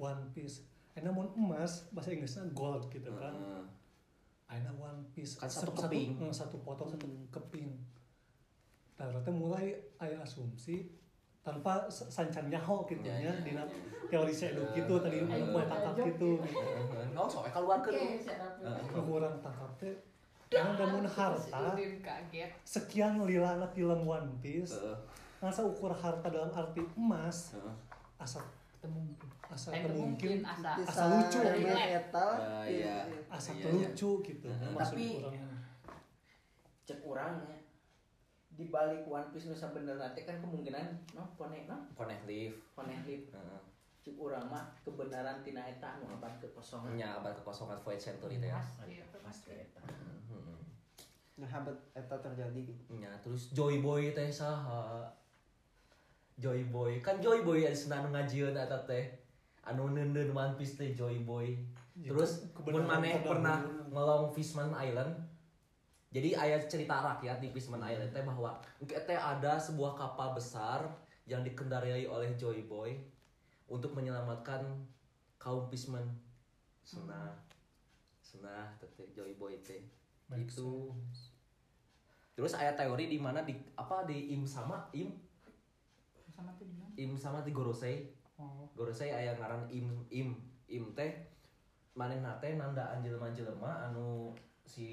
One 0.00 0.22
Piece. 0.32 0.64
Enak 0.96 1.12
mun 1.12 1.28
emas 1.36 1.88
bahasa 1.90 2.12
Inggrisnya 2.12 2.44
gold 2.52 2.88
gitu 2.92 3.10
kan. 3.16 3.32
Aina 4.48 4.68
One 4.76 5.00
Piece. 5.16 5.40
Kan 5.40 5.48
satu 5.48 5.72
Satu- 5.72 5.88
keping. 5.88 6.20
eh, 6.20 6.32
satu 6.32 6.56
potong 6.60 6.92
satu 6.92 7.08
keping. 7.32 7.72
Nah, 9.00 9.08
teh 9.24 9.34
mulai 9.34 9.74
aya 9.98 10.20
asumsi 10.22 10.86
tanpa 11.42 11.84
sancan 11.90 12.46
nyaho 12.46 12.86
gitu 12.86 13.02
Ya, 13.02 13.18
nya 13.18 13.28
ya. 13.28 13.42
dina 13.42 13.62
teori 14.06 14.30
seduk 14.30 14.70
gitu 14.72 14.94
tadi 14.98 15.18
Ayo, 15.20 15.44
mulai 15.48 15.66
tangkap 15.66 15.94
jok. 15.96 16.06
gitu 16.06 16.30
nggak 17.10 17.24
usah 17.24 17.50
keluar 17.50 17.78
ke 17.82 17.90
kurang 18.94 19.34
tangkap 19.40 19.70
teh 19.76 19.94
karena 20.46 20.72
damun 20.76 21.02
harta 21.02 21.74
sekian 22.62 23.18
lilana 23.22 23.66
film 23.66 24.04
One 24.04 24.28
Piece 24.38 24.76
masa 25.38 25.64
ukur 25.64 25.90
harta 25.90 26.28
dalam 26.28 26.52
arti 26.52 26.84
emas 26.94 27.56
asa 28.16 28.38
Ketemu. 28.78 29.14
asa 29.46 29.68
Eh, 29.70 29.80
teu 29.80 29.94
mungkin 29.94 30.42
mungkin 30.42 30.42
asa. 30.42 30.70
Asa 30.82 31.02
lucu, 31.08 31.38
ya. 31.38 32.02
eta 32.02 32.26
Ah, 32.34 32.66
iya. 32.66 33.06
asa 33.30 33.50
Iya, 33.54 33.62
iya. 33.64 33.88
lucu 33.90 34.10
gitu 34.22 34.46
Tapi- 34.74 35.22
cek 36.82 36.98
orangnya 37.02 37.61
di 38.52 38.68
balik 38.68 39.08
One 39.08 39.28
Piece 39.32 39.48
nu 39.48 39.56
bener 39.56 39.96
nanti 39.96 40.28
kan 40.28 40.36
kemungkinan 40.44 41.16
no 41.16 41.24
pone 41.40 41.64
no? 41.64 41.76
Connect 41.96 42.28
live 42.28 42.56
pone 42.76 42.92
lip 43.08 43.32
cek 44.02 44.18
urang 44.18 44.50
mah 44.50 44.66
kebenaran 44.82 45.46
tina 45.46 45.62
eta 45.62 45.94
anu 45.94 46.10
abad 46.18 46.34
kekosongan. 46.42 46.98
Nya 46.98 47.22
abad 47.22 47.38
kekosongan 47.38 47.78
Void 47.86 48.02
Century 48.02 48.42
teh 48.42 48.50
ya. 48.50 48.58
Pasti, 48.58 48.98
pasti. 48.98 49.18
pasti 49.22 49.50
eta. 49.54 49.80
Nah 51.38 51.48
habat 51.48 51.78
eta 51.94 52.16
terjadi 52.18 52.66
nya 52.98 53.14
terus 53.22 53.54
Joy 53.54 53.78
Boy 53.78 54.10
teh 54.10 54.26
saha 54.26 55.06
Joy 56.34 56.66
Boy 56.66 56.98
kan 56.98 57.22
Joy 57.22 57.46
Boy 57.46 57.62
ada 57.62 57.78
senang 57.78 58.10
ngajieun 58.10 58.58
eta 58.58 58.82
teh. 58.84 59.06
Anu 59.62 59.94
neundeun 59.94 60.34
One 60.34 60.58
Piece 60.58 60.74
teh 60.74 60.90
Joy 60.98 61.22
Boy. 61.22 61.54
Ya, 61.94 62.10
terus 62.10 62.50
mun 62.58 62.82
kebenaran 62.82 62.88
maneh 62.98 63.12
terdahulu. 63.22 63.30
pernah 63.30 63.58
ngelong 63.94 64.24
Fishman 64.34 64.74
Island 64.74 65.12
jadi 66.12 66.36
ayah 66.44 66.60
cerita 66.68 67.00
rakyat 67.00 67.40
di 67.40 67.48
Fishman 67.48 67.80
Island 67.80 68.12
teh 68.12 68.20
bahwa 68.20 68.60
teh 68.84 69.16
ada 69.16 69.56
sebuah 69.56 69.96
kapal 69.96 70.36
besar 70.36 70.84
yang 71.24 71.40
dikendarai 71.40 72.04
oleh 72.04 72.36
Joy 72.36 72.68
Boy 72.68 73.00
untuk 73.64 73.96
menyelamatkan 73.96 74.68
kaum 75.40 75.64
Fishman 75.72 76.04
senah 76.84 77.32
senah 78.20 78.76
teh 78.76 79.08
Joy 79.16 79.32
Boy 79.40 79.56
teh. 79.64 79.80
Itu 80.36 80.92
terus 82.36 82.52
ayat 82.56 82.76
teori 82.76 83.08
di 83.08 83.16
mana 83.16 83.40
di 83.40 83.56
apa 83.80 84.04
di 84.04 84.36
im 84.36 84.44
sama 84.44 84.92
im? 84.92 85.16
Sama 86.28 86.52
tuh 86.60 86.68
di 86.68 86.76
mana? 86.76 86.92
im 87.00 87.16
sama 87.16 87.40
di 87.40 87.56
gorosei. 87.56 88.12
Oh. 88.36 88.68
gorosei 88.76 89.12
aya 89.16 89.32
ngaran 89.40 89.64
im 89.72 90.04
im 90.12 90.36
im 90.68 90.92
teh. 90.92 91.24
Manehna 91.96 92.36
teh 92.36 92.52
nandaan 92.52 93.00
jelema-jelema 93.00 93.88
anu 93.88 94.36
si 94.64 94.88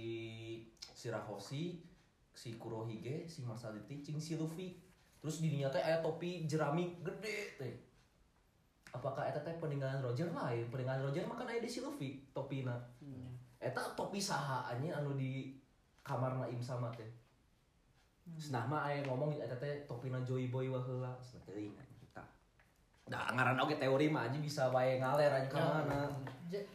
si 1.00 1.08
Rahoshi 1.08 1.79
si 2.36 2.60
Kurohige 2.60 3.24
si 3.24 3.48
Masaditi 3.48 4.03
cing 4.03 4.20
si 4.20 4.36
Luffy. 4.36 4.75
Terus 5.24 5.39
di 5.39 5.48
dinya 5.48 5.72
teh 5.72 5.79
aya 5.79 6.03
topi 6.03 6.44
jerami 6.44 7.00
gede 7.00 7.56
teh. 7.56 7.74
Apakah 8.91 9.32
eta 9.32 9.39
teh 9.39 9.56
peninggalan 9.56 10.03
Roger? 10.03 10.27
Lain 10.36 10.68
peninggalan 10.68 11.08
Roger 11.08 11.24
mah 11.24 11.39
kan 11.39 11.48
aya 11.48 11.63
di 11.63 11.72
si 11.72 11.79
Luffy 11.79 12.20
topina. 12.36 12.75
Eta 13.63 13.96
topi 13.96 14.20
saha 14.20 14.68
anjing 14.68 14.91
anu 14.91 15.15
di 15.15 15.56
kamarna 16.03 16.48
im 16.51 16.60
sama 16.60 16.91
teh 16.91 17.08
Senah 18.36 18.68
mah 18.68 18.91
aya 18.91 19.03
ngomong 19.08 19.39
eta 19.39 19.56
teh 19.56 19.88
topina 19.88 20.20
Joy 20.27 20.51
Boy 20.51 20.68
wah 20.68 20.84
heula 20.84 21.15
cenah 21.24 21.44
teuing 21.48 21.75
eta. 22.03 22.24
Da 23.08 23.32
ngaran 23.32 23.60
oge 23.60 23.79
teori 23.79 24.12
mah 24.12 24.27
aja 24.27 24.39
bisa 24.39 24.68
wae 24.72 25.00
ngaler 25.00 25.32
aja 25.32 25.48
ka 25.48 25.60
mana. 25.63 26.12
Je- 26.51 26.68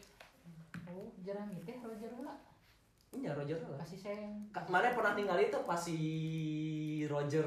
Oh, 0.85 1.09
gitu 1.17 1.33
ya 1.33 1.75
Roger 1.81 2.13
lah. 2.21 2.37
Nya 3.17 3.31
Roger 3.31 3.59
lah. 3.61 3.79
Kasih 3.79 3.99
sayang. 3.99 4.33
Ka- 4.49 4.67
Mana 4.67 4.91
pernah 4.91 5.13
ningali 5.13 5.47
tuh 5.47 5.63
pas 5.63 5.77
si 5.77 5.97
Roger 7.05 7.45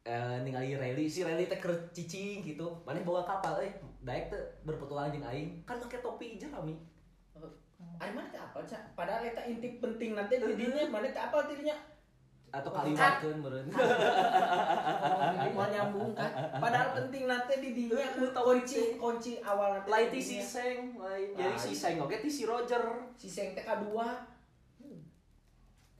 eh 0.00 0.40
ningali 0.40 0.74
Rally 0.74 1.04
si 1.04 1.20
Rally 1.20 1.44
teh 1.44 1.60
cicing 1.90 2.40
gitu. 2.40 2.66
Mana 2.82 3.00
bawa 3.00 3.22
kapal 3.22 3.60
eh 3.60 3.72
daek 4.00 4.28
teh 4.28 4.42
berpetualang 4.62 5.10
jeung 5.10 5.24
aing 5.24 5.60
kan 5.62 5.76
make 5.76 5.98
topi 5.98 6.34
jerami. 6.34 6.74
Ari 7.96 8.12
mana 8.12 8.28
teh 8.28 8.40
apa 8.40 8.60
cak? 8.62 8.94
Padahal 8.94 9.22
eta 9.22 9.44
inti 9.44 9.76
penting 9.76 10.12
nanti 10.14 10.36
di 10.36 10.54
dinya 10.54 10.88
mana 10.88 11.06
teh 11.06 11.20
apa 11.20 11.44
dirinya? 11.44 11.76
Atau 12.50 12.74
kalimatkeun 12.74 13.38
meureun. 13.38 13.70
Oh, 13.70 13.78
mau 15.54 15.70
nyambung 15.70 16.10
kan? 16.12 16.26
Padahal 16.58 16.98
penting 16.98 17.30
nanti 17.30 17.62
di 17.62 17.70
dinya 17.72 18.02
kunci 18.34 18.98
kunci 18.98 19.38
awal 19.38 19.78
nanti. 19.78 19.86
Lain 19.86 20.08
ti 20.10 20.18
si. 20.18 20.36
Seng, 20.42 20.98
lain. 20.98 21.30
Jadi 21.30 21.54
si 21.54 21.72
Seng 21.72 22.02
oge 22.02 22.18
ti 22.18 22.26
si 22.26 22.42
Roger. 22.42 22.82
si 23.14 23.30
Seng 23.30 23.54
teh 23.54 23.62
kadua. 23.62 24.18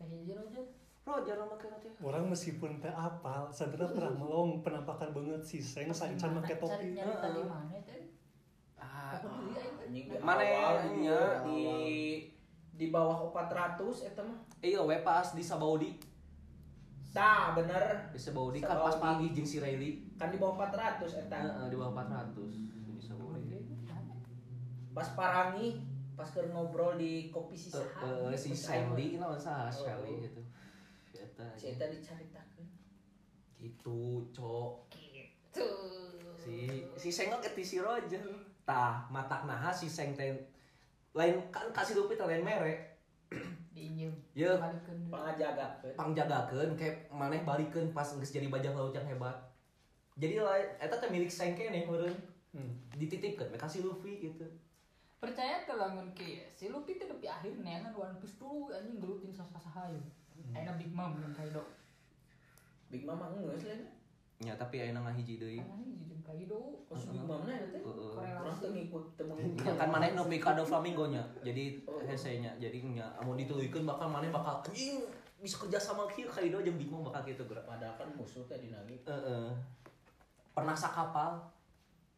Aja 0.01 0.33
Roger. 0.33 0.65
Roger 1.05 1.37
make 1.43 1.69
teh. 1.81 1.93
orang 2.05 2.25
meskipun 2.29 2.81
teu 2.81 2.93
apal 2.93 3.49
sebenarnya 3.53 3.93
pernah 3.93 4.15
melong 4.15 4.61
penampakan 4.65 5.11
banget 5.17 5.43
si 5.43 5.59
Seng 5.61 5.91
sancan 5.91 6.39
make 6.39 6.55
topi 6.61 6.93
Nyari 6.97 7.15
tadi 7.19 7.41
mana 7.45 7.77
teh? 7.85 8.03
Ah, 8.81 9.17
ya? 9.91 10.21
Mana 10.23 10.45
nya 10.97 11.21
di 11.45 11.61
di 11.61 11.61
di 12.81 12.87
bawah 12.89 13.29
400 13.29 14.09
eta 14.09 14.25
mah. 14.25 14.41
Iya, 14.65 14.81
we 14.89 14.97
pas 15.05 15.37
di 15.37 15.45
Sabaudi. 15.45 16.01
Tah 17.13 17.53
bener. 17.53 18.09
Di 18.09 18.17
Sabaudi 18.17 18.65
kan 18.65 18.81
pas 18.81 18.97
pagi 18.97 19.37
jeung 19.37 19.45
si 19.45 19.61
Riley. 19.61 20.01
Kan 20.17 20.33
di 20.33 20.41
bawah 20.41 20.65
400 20.65 21.29
eta. 21.29 21.37
Heeh, 21.45 21.67
di 21.69 21.77
bawah 21.77 21.93
400 21.93 22.41
di 22.97 23.03
Sabaudi. 23.05 23.61
Pas 24.97 25.09
parangi 25.13 25.77
pas 26.21 26.29
keur 26.29 26.47
ngobrol 26.47 26.95
di 26.95 27.13
kopi 27.27 27.57
si 27.57 27.69
Eh, 27.69 27.81
Saha. 27.81 28.29
eh, 28.29 28.37
si 28.37 28.53
Shelly 28.53 29.17
naon 29.17 29.41
sah 29.41 29.73
Shelly 29.73 30.21
gitu. 30.21 30.45
Eta 31.11 31.49
Si 31.57 31.67
eta 31.71 31.89
dicaritakeun. 31.89 32.69
gitu, 33.57 34.25
cok. 34.31 34.93
Tuh. 35.51 36.37
Si 36.37 36.57
si 36.95 37.09
Sengok 37.09 37.41
ke 37.43 37.61
si 37.61 37.77
Roger. 37.77 38.25
Tah, 38.63 39.09
matak 39.09 39.45
naha 39.45 39.69
si 39.71 39.89
Seng 39.89 40.13
teh 40.13 40.33
lain 41.11 41.41
kan 41.49 41.69
kasih 41.71 41.97
lupi 41.97 42.15
teh 42.15 42.23
lain 42.23 42.41
mere. 42.41 43.01
Diinjem. 43.75 44.13
Ye. 44.33 44.47
Balikeun. 44.47 45.09
Pangajagakeun. 45.09 45.95
Pangjagakeun 45.97 46.71
kayak 46.75 47.09
maneh 47.11 47.43
balikeun 47.43 47.91
pas 47.91 48.07
geus 48.07 48.31
jadi 48.31 48.47
bajak 48.47 48.73
laut 48.73 48.93
yang 48.93 49.05
hebat. 49.05 49.35
Jadi 50.15 50.37
lain 50.39 50.69
eta 50.77 50.97
teh 50.97 51.09
milik 51.09 51.29
Seng 51.29 51.53
keneh 51.53 51.85
meureun. 51.85 52.13
Hmm. 52.51 52.73
Dititipkeun 52.95 53.51
we 53.51 53.59
kasih 53.59 53.83
Luffy 53.83 54.21
gitu. 54.21 54.45
Percaya 55.21 55.69
tuh 55.69 55.77
lamun 55.77 56.09
ke 56.17 56.49
si 56.57 56.73
Luffy 56.73 56.97
teh 56.97 57.05
lebih 57.05 57.29
akhir 57.29 57.53
neangan 57.61 57.93
One 57.93 58.17
Piece 58.25 58.41
dulu 58.41 58.73
anjing 58.73 58.97
gelutin 58.97 59.29
saha-saha 59.29 59.93
ya. 59.93 60.01
Ayeuna 60.57 60.81
Big 60.81 60.89
Mom 60.97 61.13
jeung 61.21 61.37
Kaido. 61.37 61.61
Big 62.89 63.05
Mama 63.05 63.29
geus 63.37 63.69
lain. 63.69 63.85
Ya 64.41 64.57
tapi 64.57 64.81
ayeuna 64.81 65.05
ngahiji 65.05 65.37
deui. 65.37 65.61
Kan 65.61 65.77
anjing 65.77 66.09
jeung 66.09 66.25
Kaido. 66.25 66.57
Oh, 66.89 66.97
si 66.97 67.13
Big 67.13 67.21
Mama 67.21 67.45
na 67.53 67.69
teh. 67.69 67.85
Heeh. 67.85 68.17
Orang 68.17 68.57
teu 68.65 68.73
ngikut 68.73 69.05
Ya, 69.21 69.23
mengikuti. 69.29 69.77
kan 69.77 69.89
maneh 69.93 70.17
nu 70.17 70.25
Mikado 70.25 70.65
Flamingo 70.65 71.13
nya. 71.13 71.21
Jadi 71.45 71.85
hesenya. 72.09 72.57
Jadi 72.57 72.81
nya 72.81 73.13
amun 73.21 73.37
dituluykeun 73.37 73.85
bakal 73.85 74.09
maneh 74.09 74.33
bakal 74.33 74.65
anjing 74.65 75.05
bisa 75.37 75.61
kerja 75.61 75.77
sama 75.77 76.09
kieu 76.09 76.33
Kaido 76.33 76.65
jeung 76.65 76.81
Big 76.81 76.89
Mom 76.89 77.05
bakal 77.05 77.29
kitu 77.29 77.45
geura. 77.45 77.61
Padahal 77.69 77.93
kan 77.93 78.09
musuh 78.17 78.49
teh 78.49 78.57
dina 78.57 78.81
ge. 78.89 78.97
Heeh. 79.05 79.53
Pernah 80.57 80.73
sakapal 80.73 81.45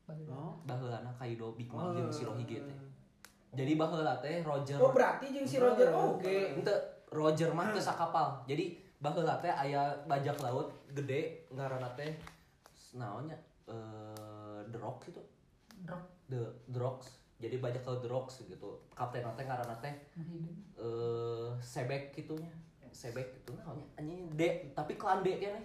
Baheula. 0.06 0.54
baheulana 0.62 1.10
Kaido 1.18 1.50
Big 1.58 1.66
Mom 1.66 1.98
jeung 1.98 2.06
Shirohige 2.14 2.62
teh. 2.70 2.78
Jadi 3.52 3.76
baheula 3.76 4.16
teh 4.24 4.40
Roger. 4.40 4.80
Oh 4.80 4.96
berarti 4.96 5.28
jeung 5.28 5.44
si 5.44 5.60
Roger 5.60 5.92
oge. 5.92 6.56
Henteu 6.56 6.72
Roger 7.12 7.52
mah 7.52 7.68
teu 7.68 7.84
sakapal. 7.84 8.40
Jadi 8.48 8.80
baheula 8.96 9.36
teh 9.44 9.52
aya 9.52 9.92
bajak 10.08 10.40
laut 10.40 10.72
gede 10.88 11.44
ngaranna 11.52 11.92
teh 11.92 12.16
naonnya 12.96 13.36
eh 13.68 14.60
The 14.72 14.78
Rock 14.80 15.04
gitu. 15.04 15.20
Drop 15.84 16.00
The 16.32 16.48
The 16.72 16.80
Rocks. 16.80 17.20
Jadi 17.36 17.60
bajak 17.60 17.84
laut 17.84 18.00
The 18.00 18.08
Rocks 18.08 18.40
gitu. 18.40 18.88
Kapten 18.96 19.28
teh 19.36 19.44
ngaranna 19.44 19.76
teh 19.84 19.94
eh 20.80 21.50
sebek 21.60 22.16
gitunya. 22.16 22.48
Sebek 22.88 23.36
gitu 23.36 23.52
naonnya 23.60 23.84
anjing 24.00 24.32
D 24.32 24.72
tapi 24.72 24.96
klan 24.96 25.20
D 25.20 25.36
kene. 25.36 25.60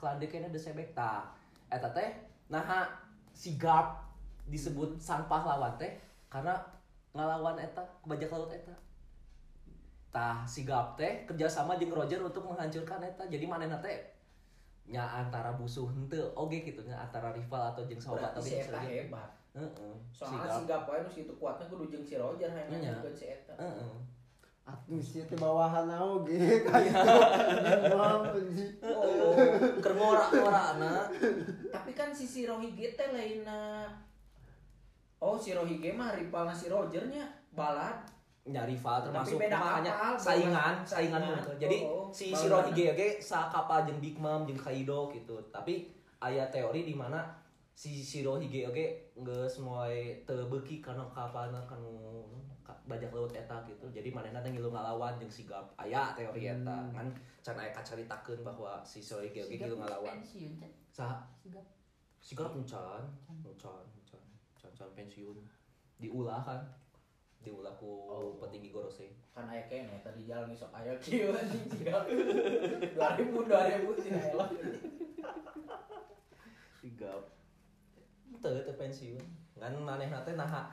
Klan 0.00 0.16
D 0.16 0.24
kene 0.24 0.48
The 0.48 0.56
sebek 0.56 0.96
tah. 0.96 1.36
Eta 1.68 1.92
teh 1.92 2.16
nah 2.48 2.88
si 3.36 3.60
Garp 3.60 4.08
disebut 4.48 4.96
sang 4.96 5.28
pahlawan 5.28 5.76
teh 5.76 6.00
karena 6.32 6.56
ngalawan 7.12 7.58
eta 7.58 7.82
bajak 8.06 8.30
laut 8.30 8.50
eta. 8.50 8.74
Tah 10.10 10.42
si 10.42 10.66
Garp 10.66 10.98
teh 10.98 11.22
kerjasama 11.26 11.78
jeung 11.78 11.94
Roger 11.94 12.18
untuk 12.18 12.42
menghancurkan 12.46 13.02
eta. 13.02 13.24
Jadi 13.26 13.46
manehna 13.46 13.78
teh 13.78 13.94
nya 14.90 15.06
antara 15.06 15.54
busuh 15.54 15.86
henteu 15.86 16.34
oge 16.34 16.66
gitu 16.66 16.82
nya 16.82 16.98
antara 16.98 17.30
rival 17.30 17.70
atau 17.70 17.86
jeung 17.86 18.02
sahabat 18.02 18.34
Berarti 18.34 18.42
si 18.42 18.54
eta 18.58 18.78
hebat. 18.82 19.30
Heeh. 19.54 19.94
Si 20.10 20.22
Soalnya 20.22 20.46
Garp. 20.46 20.58
si 20.58 20.64
Gapoe 20.66 20.98
nu 21.02 21.10
situ 21.10 21.32
kuatnya 21.38 21.64
kudu 21.70 21.84
jeung 21.90 22.02
si 22.02 22.14
Roger 22.18 22.50
hayang 22.50 22.70
Iya. 22.74 22.90
ngajikeun 22.94 23.14
si 23.14 23.26
eta. 23.30 23.54
Heeh. 23.54 23.94
atuh 24.70 25.02
sih 25.02 25.26
teh 25.26 25.34
bawahan 25.34 25.90
oge 25.98 26.38
kayak 26.70 26.94
Mam, 27.90 28.22
anjing. 28.22 28.70
Oh, 28.86 29.34
keur 29.82 29.94
ngora-ngorana. 29.98 31.10
Tapi 31.74 31.90
kan 31.90 32.14
si 32.14 32.22
Shirohige 32.22 32.94
teh 32.94 33.08
lainna 33.10 33.90
Oh, 35.20 35.36
si 35.36 35.52
Rohige 35.52 35.92
mah 35.92 36.16
rivalna 36.16 36.50
si 36.50 36.72
Rogernya 36.72 37.28
balad. 37.52 38.00
nya 38.40 38.64
rival 38.64 39.04
termasuk 39.04 39.36
beda 39.36 39.52
mah 39.60 39.72
hanya 39.78 39.92
kapal, 39.92 40.16
saingan 40.16 40.74
beda 40.80 40.88
saingan 40.88 41.20
saingan. 41.20 41.38
gitu. 41.44 41.52
jadi 41.60 41.76
Oh, 41.84 42.08
si 42.08 42.32
baru 42.32 42.40
Shirohige 42.40 42.84
oke 42.96 43.08
sakapal 43.20 43.84
jeung 43.84 44.00
Big 44.00 44.16
Mom 44.16 44.48
jeung 44.48 44.56
Kaido 44.56 45.12
gitu. 45.12 45.36
Tapi 45.52 45.92
aya 46.18 46.48
teori 46.48 46.88
di 46.88 46.96
mana 46.96 47.20
si 47.76 48.00
Shirohige 48.00 48.64
oke 48.72 49.12
geus 49.20 49.60
moal 49.60 49.92
teu 50.24 50.48
beuki 50.48 50.80
karena 50.80 51.04
kapalna 51.12 51.60
kanu 51.68 52.24
ka- 52.64 52.80
bajak 52.88 53.12
laut 53.12 53.28
eta 53.30 53.60
gitu. 53.68 53.86
Jadi 53.92 54.08
manehna 54.08 54.40
teh 54.40 54.50
ngilu 54.50 54.72
ngalawan 54.72 55.20
jeung 55.20 55.30
sigap 55.30 55.68
aya 55.76 56.16
teori 56.16 56.48
eta. 56.48 56.76
Kan 56.96 57.06
can 57.44 57.60
aya 57.60 57.70
kacaritakeun 57.76 58.40
bahwa 58.40 58.80
si 58.82 59.04
Shirohige 59.04 59.44
oke 59.44 59.54
ngilu 59.60 59.76
ngalawan. 59.84 60.16
saha 60.90 61.22
sigap 61.38 61.62
sigap 62.18 62.50
encan 62.56 63.04
encan 63.28 63.44
encan 63.46 63.84
encan 63.84 63.99
encan 64.80 64.96
pensiun. 64.96 65.36
Diulah 66.00 66.40
kan. 66.40 66.60
Diulah 67.44 67.76
ku 67.76 68.08
Oh. 68.08 68.40
petinggi 68.40 68.72
Gorose 68.72 69.12
kan 69.36 69.44
aya 69.48 69.64
kene 69.68 70.00
tadi 70.00 70.24
jalan 70.28 70.52
sok 70.56 70.72
aya 70.72 70.92
kieu 71.00 71.32
anjing 71.36 71.64
sigap 71.72 72.04
2000 72.04 72.96
2000 72.96 74.04
tina 74.04 74.20
elok 74.32 74.48
sigap. 76.80 77.20
Teu 78.40 78.56
teu 78.64 78.74
pensiun. 78.80 79.20
Kan 79.60 79.76
manehna 79.84 80.24
teh 80.24 80.32
naha. 80.36 80.72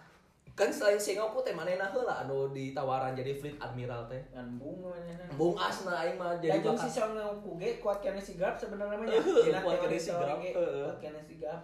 Kan 0.55 0.71
selain 0.71 0.99
Sengoku 0.99 1.43
teh 1.43 1.51
manehna 1.55 1.91
heula 1.91 2.23
anu 2.23 2.51
ditawaran 2.55 3.15
jadi 3.15 3.35
fleet 3.39 3.59
admiral 3.59 4.07
teh. 4.07 4.23
Ngan 4.31 4.59
bunga 4.59 4.95
manehna 4.95 5.23
Bung 5.35 5.55
Asna 5.59 6.07
aing 6.07 6.15
mah 6.19 6.39
jadi 6.39 6.63
jeung 6.63 6.79
si 6.79 6.87
Ngeong 6.99 7.59
ge 7.59 7.79
kuat 7.83 7.99
kene 8.03 8.19
sigap 8.19 8.55
sebenarnya 8.59 8.95
mah 8.99 9.07
Dina 9.07 9.59
kuat 9.63 9.83
sigap, 9.99 10.39
ge, 10.43 10.51
heuh. 10.55 10.87
kuat 10.87 10.99
kene 11.03 11.21
sigap 11.23 11.61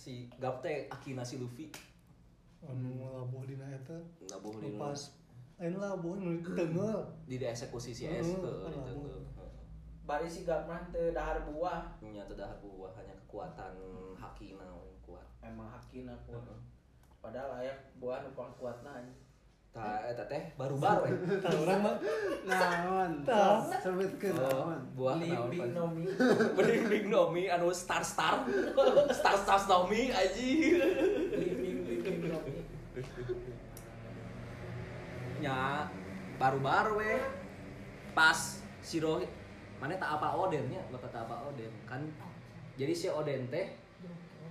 si 0.00 0.32
Gap 0.40 0.64
teh 0.64 0.88
akina 0.88 1.20
si 1.20 1.36
Luffy 1.36 1.68
anu 2.64 3.04
labuh 3.12 3.44
dina 3.44 3.68
eta 3.68 4.00
nabuh 4.32 4.56
di 4.56 4.72
lepas. 4.72 5.12
ayeuna 5.60 5.92
labuh 5.92 6.16
nu 6.16 6.40
teungel 6.40 7.00
di 7.28 7.36
dieksekusi 7.36 7.92
si 7.92 8.04
S 8.08 8.32
Heuh, 8.32 8.40
heuh, 8.40 8.64
kan 8.64 8.72
di 8.72 8.80
labuh. 8.80 9.04
teungel. 9.12 9.20
bari 10.08 10.26
sigap 10.26 10.64
mah 10.66 10.80
teu 10.90 11.12
dahar 11.14 11.44
buah. 11.46 12.00
Nya 12.02 12.24
teu 12.26 12.34
dahar 12.34 12.56
buah 12.58 12.90
hanya 12.98 13.14
kekuatan 13.24 13.76
hakina 14.18 14.66
kuat. 15.06 15.22
Emang 15.38 15.70
hakina 15.70 16.16
kuat. 16.26 16.42
Padahal 17.20 17.62
aya 17.62 17.72
buah 18.00 18.24
nu 18.24 18.32
kuatna 18.34 18.90
anjing 19.04 19.14
teh 20.30 20.44
baru-baru 20.54 21.02
we. 21.10 21.38
tah 21.42 21.50
urang 21.54 21.80
mah 21.82 21.96
naon? 22.46 23.10
Tah. 23.26 23.62
sebutkeun 23.82 24.34
Oh, 24.34 24.70
naon? 24.70 24.78
buah 24.94 25.14
Pan? 25.18 25.70
Nomi 25.74 26.06
Big 26.90 27.04
Nomi 27.10 27.50
anu 27.50 27.70
star 27.74 28.02
star 28.02 28.46
star 29.18 29.34
star 29.34 29.58
Nomi 29.66 30.10
aji 30.10 30.78
Living 31.34 31.78
Living 31.86 32.18
Nomi 32.30 32.54
nya 35.42 35.88
baru-baru 36.38 37.00
we 37.02 37.12
pas 38.14 38.62
si 38.84 39.02
Rohi 39.02 39.26
mana 39.80 39.96
tak 39.96 40.20
apa 40.20 40.36
Odennya 40.36 40.84
bapak 40.92 41.08
tak 41.08 41.24
apa 41.24 41.48
Oden. 41.48 41.72
Kan 41.88 42.04
jadi 42.76 42.92
si 42.92 43.08
Oden 43.08 43.48
teh 43.48 43.72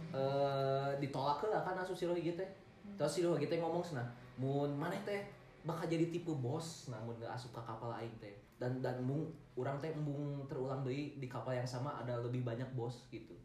eh 0.10 0.90
ditolak 0.98 1.46
lah 1.46 1.62
kan 1.62 1.78
asup 1.78 1.94
si 1.94 2.10
Rohi 2.10 2.34
teh. 2.34 2.50
Terus 2.98 3.12
si 3.14 3.22
Rohi 3.22 3.46
teh 3.46 3.62
ngomong 3.62 3.86
sana 3.86 4.02
mun 4.40 4.72
mana 4.80 4.96
teh 5.04 5.28
bakal 5.68 5.86
jadi 5.92 6.08
tipe 6.08 6.32
bos 6.32 6.88
namun 6.88 7.20
gak 7.20 7.36
asup 7.36 7.52
ke 7.52 7.62
kapal 7.62 7.92
aing 7.92 8.16
teh. 8.24 8.34
Dan 8.56 8.80
dan 8.80 9.04
mung 9.04 9.28
orang 9.60 9.76
teh 9.84 9.92
embung 9.92 10.48
terulang 10.48 10.84
deui 10.88 11.20
di 11.20 11.28
kapal 11.28 11.52
yang 11.52 11.68
sama 11.68 12.00
ada 12.00 12.16
lebih 12.24 12.48
banyak 12.48 12.68
bos 12.74 13.06
gitu. 13.12 13.36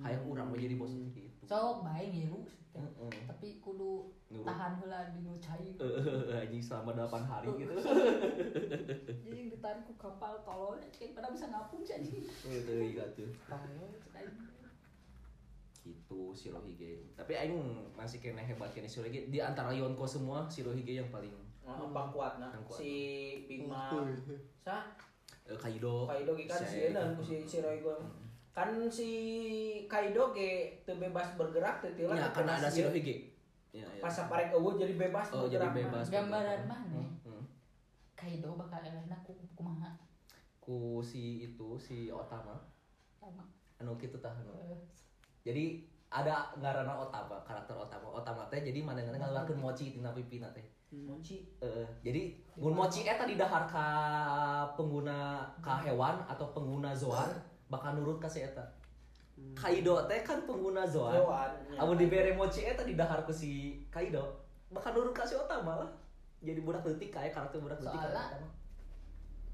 Hayang 0.00 0.24
urang 0.24 0.48
we 0.52 0.64
jadi 0.64 0.80
bos 0.80 0.92
gitu. 0.92 1.20
Sok 1.44 1.84
baik 1.84 2.10
ya 2.12 2.26
lu. 2.32 2.40
Tapi 3.26 3.58
kudu 3.58 4.06
Nurut. 4.30 4.46
tahan 4.46 4.78
heula 4.78 5.10
di 5.10 5.20
nu 5.26 5.34
cai. 5.42 5.74
Anjing 6.46 6.62
selama 6.62 6.94
8 6.94 7.26
hari 7.26 7.48
gitu. 7.66 7.74
Jadi 9.26 9.38
ditarik 9.52 9.82
ku 9.84 9.92
kapal 9.98 10.38
tolol 10.46 10.78
pada 10.80 11.28
bisa 11.34 11.50
ngapung 11.50 11.82
sih 11.82 11.98
anjing 11.98 12.22
itu 12.22 12.72
gitu 12.94 13.24
cek 13.44 13.60
aing. 14.14 14.32
Gitu 15.80 16.32
Shirohige 16.36 17.08
tapi 17.16 17.32
aing 17.34 17.56
masih 17.96 18.20
kena 18.20 18.40
hebat 18.44 18.68
kena 18.72 18.88
Shirohige 18.88 19.32
di 19.32 19.38
antara 19.40 19.72
Yonko 19.72 20.04
semua 20.04 20.44
Shirohige 20.46 21.00
yang 21.00 21.08
paling 21.08 21.32
Oh, 21.70 21.86
Yang 21.86 22.66
kuat. 22.66 22.78
si 22.82 22.92
Big 23.46 23.62
Mom 23.62 24.02
sah? 24.58 24.90
Eh, 25.46 25.54
Kaido. 25.54 26.02
Kaido 26.10 26.34
ge 26.34 26.50
kan 26.50 26.58
si 26.58 26.66
si 26.66 26.90
dan 26.90 27.14
ku 27.14 27.22
si 27.22 27.36
si 27.46 27.62
Roy 27.62 27.78
kan 28.50 28.74
si 28.90 29.10
Kaido 29.86 30.34
ge 30.34 30.82
teu 30.82 30.98
bebas 30.98 31.38
bergerak 31.38 31.78
teu 31.78 31.94
tilah 31.94 32.18
ya 32.18 32.28
karena 32.34 32.58
ada 32.58 32.66
Shirohige 32.66 33.30
ya, 33.70 33.86
ya. 33.86 34.02
pas 34.02 34.10
saparek 34.10 34.50
eueuh 34.50 34.74
jadi 34.74 34.98
bebas 34.98 35.30
Oh, 35.30 35.46
jadi 35.46 35.62
bergerak 35.70 35.74
bebas. 35.78 36.04
mah. 36.06 36.14
gambaran 36.18 36.60
mana? 36.66 37.02
Hmm. 37.22 37.44
Kaido 38.18 38.58
bakal 38.58 38.82
elehna 38.82 39.16
ku 39.22 39.38
kumaha 39.54 39.94
ku 40.58 40.98
si 41.06 41.46
itu 41.46 41.78
si 41.78 42.10
Otama. 42.10 42.58
Sama 43.22 43.46
anu 43.78 43.94
kitu 43.94 44.18
tah 44.18 44.34
anu. 44.34 44.54
Eh, 45.40 45.42
jadi 45.42 45.64
ada 46.10 46.52
ngaranna 46.52 47.00
Otama 47.00 47.40
karakter 47.40 47.72
Otama 47.72 48.12
Otama 48.12 48.42
teh 48.50 48.60
jadi 48.60 48.84
mana 48.84 49.00
mana 49.00 49.16
ngaluarkeun 49.18 49.56
mochi 49.56 49.88
tina 49.90 50.12
pipina 50.12 50.52
teh 50.52 50.64
Mochi 50.90 51.46
Eh, 51.62 51.86
jadi 52.02 52.34
mun 52.58 52.74
mochi 52.74 53.06
eta 53.06 53.24
didahar 53.24 53.64
ka 53.64 53.86
pengguna 54.76 55.40
ka 55.62 55.80
hewan 55.80 56.18
atau 56.26 56.50
pengguna 56.50 56.90
zoan 56.92 57.30
bakal 57.70 57.94
nurut 57.94 58.18
ka 58.18 58.26
si 58.26 58.42
eta. 58.42 58.60
Kaido 59.54 60.04
teh 60.04 60.20
kan 60.20 60.42
pengguna 60.44 60.82
zoan. 60.84 61.14
Ya. 61.14 61.78
Amun 61.78 61.96
dibere 61.96 62.34
mochi 62.34 62.66
eta 62.66 62.82
didahar 62.82 63.22
ku 63.22 63.32
si 63.32 63.80
Kaido 63.88 64.44
bakal 64.68 64.92
nurut 64.92 65.14
ka 65.14 65.22
si 65.22 65.38
Otama 65.38 65.78
lah. 65.78 65.90
Jadi 66.42 66.60
budak 66.60 66.82
leutik 66.82 67.08
kayak 67.08 67.32
karakter 67.32 67.62
budak 67.62 67.78
leutik 67.78 67.94
Soalnya- 67.94 68.10
kayak 68.18 68.36
Otama. 68.36 68.48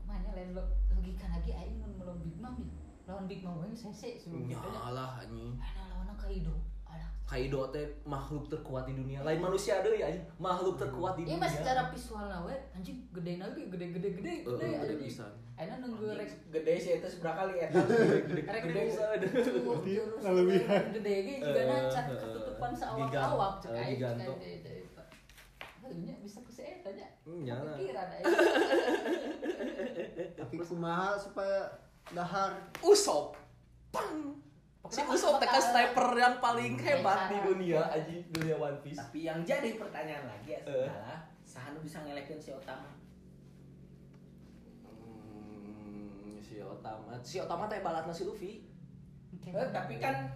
mana 0.06 0.28
lain 0.32 0.50
lo 0.54 0.62
logika 0.88 1.26
lagi 1.28 1.50
aing 1.52 1.76
mun 1.76 1.92
melawan 1.98 2.22
Big 2.22 2.38
Mom 2.38 2.54
nih 2.62 2.85
lawan 3.06 3.24
Big 3.24 3.40
Mom 3.40 3.60
we 3.60 3.70
sese 3.72 4.18
sebelum 4.18 4.44
gitu 4.44 4.58
nya 4.58 4.74
Nyalah 4.84 5.10
anjing. 5.20 5.54
mana 5.54 5.82
lawan 5.88 6.10
Kaido 6.16 6.54
alah 6.84 7.06
Kaido 7.22 7.60
teh 7.68 7.82
makhluk 8.04 8.46
terkuat 8.46 8.82
di 8.84 8.94
dunia. 8.94 9.18
Lain 9.20 9.38
manusia 9.38 9.78
deui 9.80 9.98
anjing, 10.00 10.22
makhluk 10.36 10.74
terkuat 10.76 11.14
di 11.14 11.22
Iya 11.24 11.28
dunia. 11.32 11.40
mas 11.40 11.52
secara 11.52 11.82
visual 11.88 12.26
we 12.42 12.54
anjing 12.72 12.98
gede 13.10 13.32
lagi 13.36 13.62
gede 13.64 13.86
gede 13.92 14.08
gede 14.12 14.32
Eh, 14.32 14.42
gede 14.44 14.66
gede 14.76 14.94
pisan. 15.00 15.30
Aina 15.54 15.74
nunggu 15.78 16.12
rek 16.12 16.30
gede 16.50 16.74
sih 16.76 16.90
eta 16.94 17.06
seberapa 17.06 17.46
kali 17.46 17.54
eta 17.58 17.78
rek 17.80 18.62
Gede 18.66 18.82
Berarti 18.90 19.88
jurus 19.88 20.20
kelebihan. 20.20 20.82
gede 20.92 21.14
ge 21.22 21.34
juga 21.40 21.60
Eh, 21.60 21.86
eh, 21.88 22.18
ketutupan 22.20 22.70
eh, 22.70 22.76
sawak 22.76 22.98
gigan- 23.06 23.26
awak 23.28 23.52
cek 23.58 23.70
eh, 23.70 23.82
aing. 23.86 24.02
Halunya 25.78 26.14
bisa 26.18 26.42
ku 26.42 26.50
seeta 26.50 26.90
nya 26.90 27.06
Hmm, 27.22 27.46
nyala. 27.46 27.70
pikiran 27.72 28.08
aing 28.12 28.26
tapi 30.36 30.56
kumaha 30.60 31.14
supaya 31.14 31.62
dahar 32.08 32.50
Usop. 32.80 33.34
Pang. 33.88 34.36
Si 34.86 35.00
Usop 35.00 35.36
teh 35.36 35.48
kan 35.48 35.58
sniper 35.60 36.14
yang 36.14 36.38
paling 36.38 36.74
hebat 36.76 37.26
di 37.26 37.38
dunia 37.42 37.82
aja 37.84 38.06
dunia 38.30 38.54
One 38.56 38.78
Piece. 38.80 38.94
tapi 38.96 39.24
yang 39.24 39.42
jadi 39.42 39.74
pertanyaan 39.74 40.24
lagi 40.24 40.54
Eh. 40.56 40.86
adalah 40.86 41.26
sahanu 41.42 41.80
bisa 41.80 41.98
ngelekin 42.00 42.36
si 42.36 42.50
Otama 42.50 42.94
Hmm, 44.86 46.38
si 46.38 46.58
Otama, 46.58 47.12
si 47.20 47.36
Otama 47.36 47.66
teh 47.66 47.80
balatna 47.80 48.10
si 48.10 48.22
Luffy. 48.22 48.62
Eh, 49.44 49.68
tapi 49.70 49.96
kan 49.96 50.26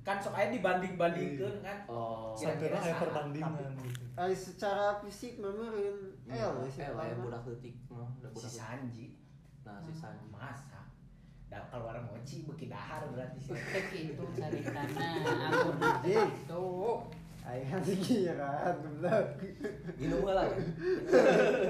kan 0.00 0.16
sok 0.16 0.34
aya 0.34 0.50
dibanding-bandingkeun 0.52 1.58
kan 1.60 1.78
Oh, 1.84 2.30
sampai 2.32 2.70
aya 2.70 2.94
perbandingan 2.96 3.54
gitu 3.76 4.02
Ay, 4.14 4.30
secara 4.32 4.98
fisik 4.98 5.36
memerin 5.36 6.14
Iya, 6.24 6.48
L 6.48 6.62
sih 6.64 6.80
eh, 6.80 6.90
lah 6.90 7.02
Otama. 7.04 7.22
budak 7.24 7.42
leutik 7.44 7.74
mah, 7.88 8.06
udah 8.16 8.30
si 8.30 8.34
budak. 8.36 8.46
leutik. 8.46 8.54
Sanji 8.56 9.06
Nah, 9.62 9.78
si 9.80 9.92
Sanji. 9.92 10.26
masa 10.28 10.75
dan 11.56 11.64
keluar 11.72 11.96
mochi 12.04 12.44
beki 12.44 12.68
dahar 12.68 13.00
berarti 13.08 13.40
sih 13.40 13.56
Kayak 13.56 13.84
gitu 14.12 14.22
ceritana 14.36 15.08
aku 15.48 15.68
Anjing. 15.80 16.30
tuh 16.44 17.08
Ay, 17.46 17.62
hati 17.62 18.26
kan, 18.26 18.74
bener. 18.82 19.22
Minum 20.02 20.26
heula. 20.26 20.50
kan? 20.50 20.66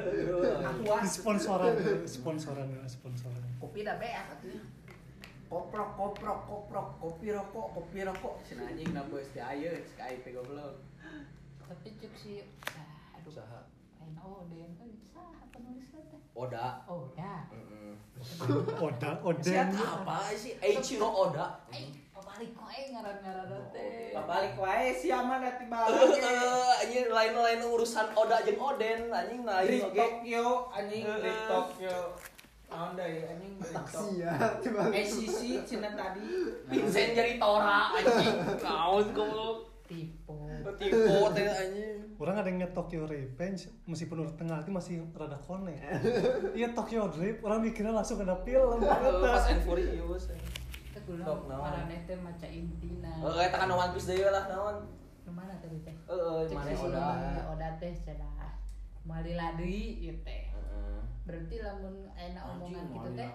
Minum 0.09 0.41
heula. 0.41 0.73
aqua 0.73 1.05
sponsoran 1.05 1.77
sponsoran 2.09 2.73
sponsoran 2.89 3.45
kopi 3.61 3.85
dah 3.85 4.01
beak 4.01 4.25
atuh 4.35 4.57
koprok 5.47 5.91
koprok 5.95 6.41
koprok 6.49 6.89
kopi 6.97 7.29
rokok 7.31 7.67
kopi 7.77 7.99
rokok 8.03 8.35
cenah 8.43 8.73
anjing 8.73 8.91
na 8.91 9.05
bos 9.07 9.29
teh 9.31 9.45
ayeuna 9.45 9.79
cek 9.85 10.01
aing 10.01 10.21
teh 10.25 10.33
goblok 10.33 10.81
tapi 11.61 11.89
cek 12.01 12.13
si 12.17 12.41
ah, 12.73 13.21
aduh 13.21 13.31
Usaha. 13.31 13.61
lain 14.01 14.17
oh 14.25 14.43
Oda. 16.37 16.85
oh 16.85 17.09
ya 17.13 17.49
Heeh. 17.49 17.97
Oda 18.77 19.11
Oden 19.29 19.69
Siapa 19.73 20.05
apa 20.05 20.17
sih? 20.37 20.53
Eiichiro 20.59 21.09
Oda. 21.09 21.65
eh 21.73 21.89
pabalik 22.13 22.53
kok 22.53 22.69
eh 22.69 22.85
ngaran-ngaran 22.93 23.65
teh 23.73 24.13
balik 24.29 24.55
wae 24.57 24.89
si 24.91 25.09
aman 25.09 25.41
ati 25.41 25.65
balik 25.65 25.97
Eh, 26.17 26.73
anjing 26.81 27.09
lain-lain 27.09 27.61
urusan 27.63 28.13
Oda 28.13 28.41
jeung 28.43 28.61
Oden 28.61 29.09
anjing 29.09 29.43
lain 29.43 29.81
oge. 29.83 29.97
Tokyo 29.97 30.47
anjing 30.71 31.05
Heeh. 31.05 31.21
Drift 31.21 31.45
Tokyo 31.47 31.97
naon 32.67 32.93
deui 32.93 33.21
anjing 33.23 33.53
Drift 33.57 33.73
Taksi 33.73 33.97
Tokyo 33.97 34.21
ya, 34.21 34.33
tiba 34.61 34.83
SCC 34.93 35.41
cenah 35.65 35.93
tadi 35.95 36.27
Vincent 36.67 37.11
jadi 37.15 37.33
Tora 37.37 37.95
anjing. 37.95 38.37
Kaos 38.65 39.07
goblok. 39.13 39.59
Tipe 39.87 40.35
tipe 40.77 40.99
teh 41.33 41.47
Orang 42.17 42.37
ada 42.37 42.49
yang 42.49 42.65
Tokyo 42.71 43.05
Revenge 43.05 43.69
meskipun 43.85 44.25
udah 44.25 44.35
tengah 44.35 44.57
hati 44.57 44.71
masih 44.71 45.05
rada 45.13 45.37
connect. 45.39 45.81
Iya 46.59 46.73
Tokyo 46.73 47.09
Drift 47.09 47.41
orang 47.41 47.61
mikirnya 47.61 47.93
langsung 47.93 48.19
ada 48.19 48.37
film. 48.39 48.81
Fast 48.81 49.51
and 49.51 49.63
Furious 49.63 50.27
kita 50.97 51.13
naon? 51.13 51.45
marane 51.47 51.97
teh 52.03 52.17
maca 52.17 52.49
intina 52.49 53.13
Oh, 53.21 53.37
eta 53.37 53.53
kan 53.55 53.69
One 53.69 53.93
Piece 53.93 54.09
deui 54.09 54.25
lah 54.25 54.45
naon. 54.47 54.77
ke 55.21 55.29
mana 55.29 55.53
tadi 55.59 55.77
teh 55.83 55.93
Heeh, 55.93 56.49
mana 56.49 56.71
udah. 56.73 57.53
oda 57.53 57.69
teh 57.77 57.93
cenah 57.93 58.49
malila 59.03 59.55
deui 59.55 60.01
ieu 60.01 60.17
teh 60.23 60.49
berarti 61.23 61.59
lamun 61.59 62.07
enak 62.11 62.43
omongan 62.49 62.85
gitu 62.89 63.11
teh 63.13 63.29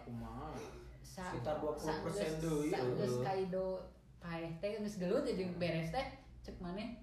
sa- 1.01 1.29
Sekitar 1.29 1.59
20% 1.59 1.85
sageus- 2.01 2.39
deui, 2.39 2.71
sageus 2.71 2.97
heeh. 3.13 3.23
kaido 3.23 3.65
paeh 4.17 4.49
teh 4.57 4.79
geus 4.79 4.95
gelut 4.97 5.23
jeung 5.23 5.53
beres 5.55 5.91
teh 5.91 6.07
cek 6.41 6.57
maneh 6.57 6.97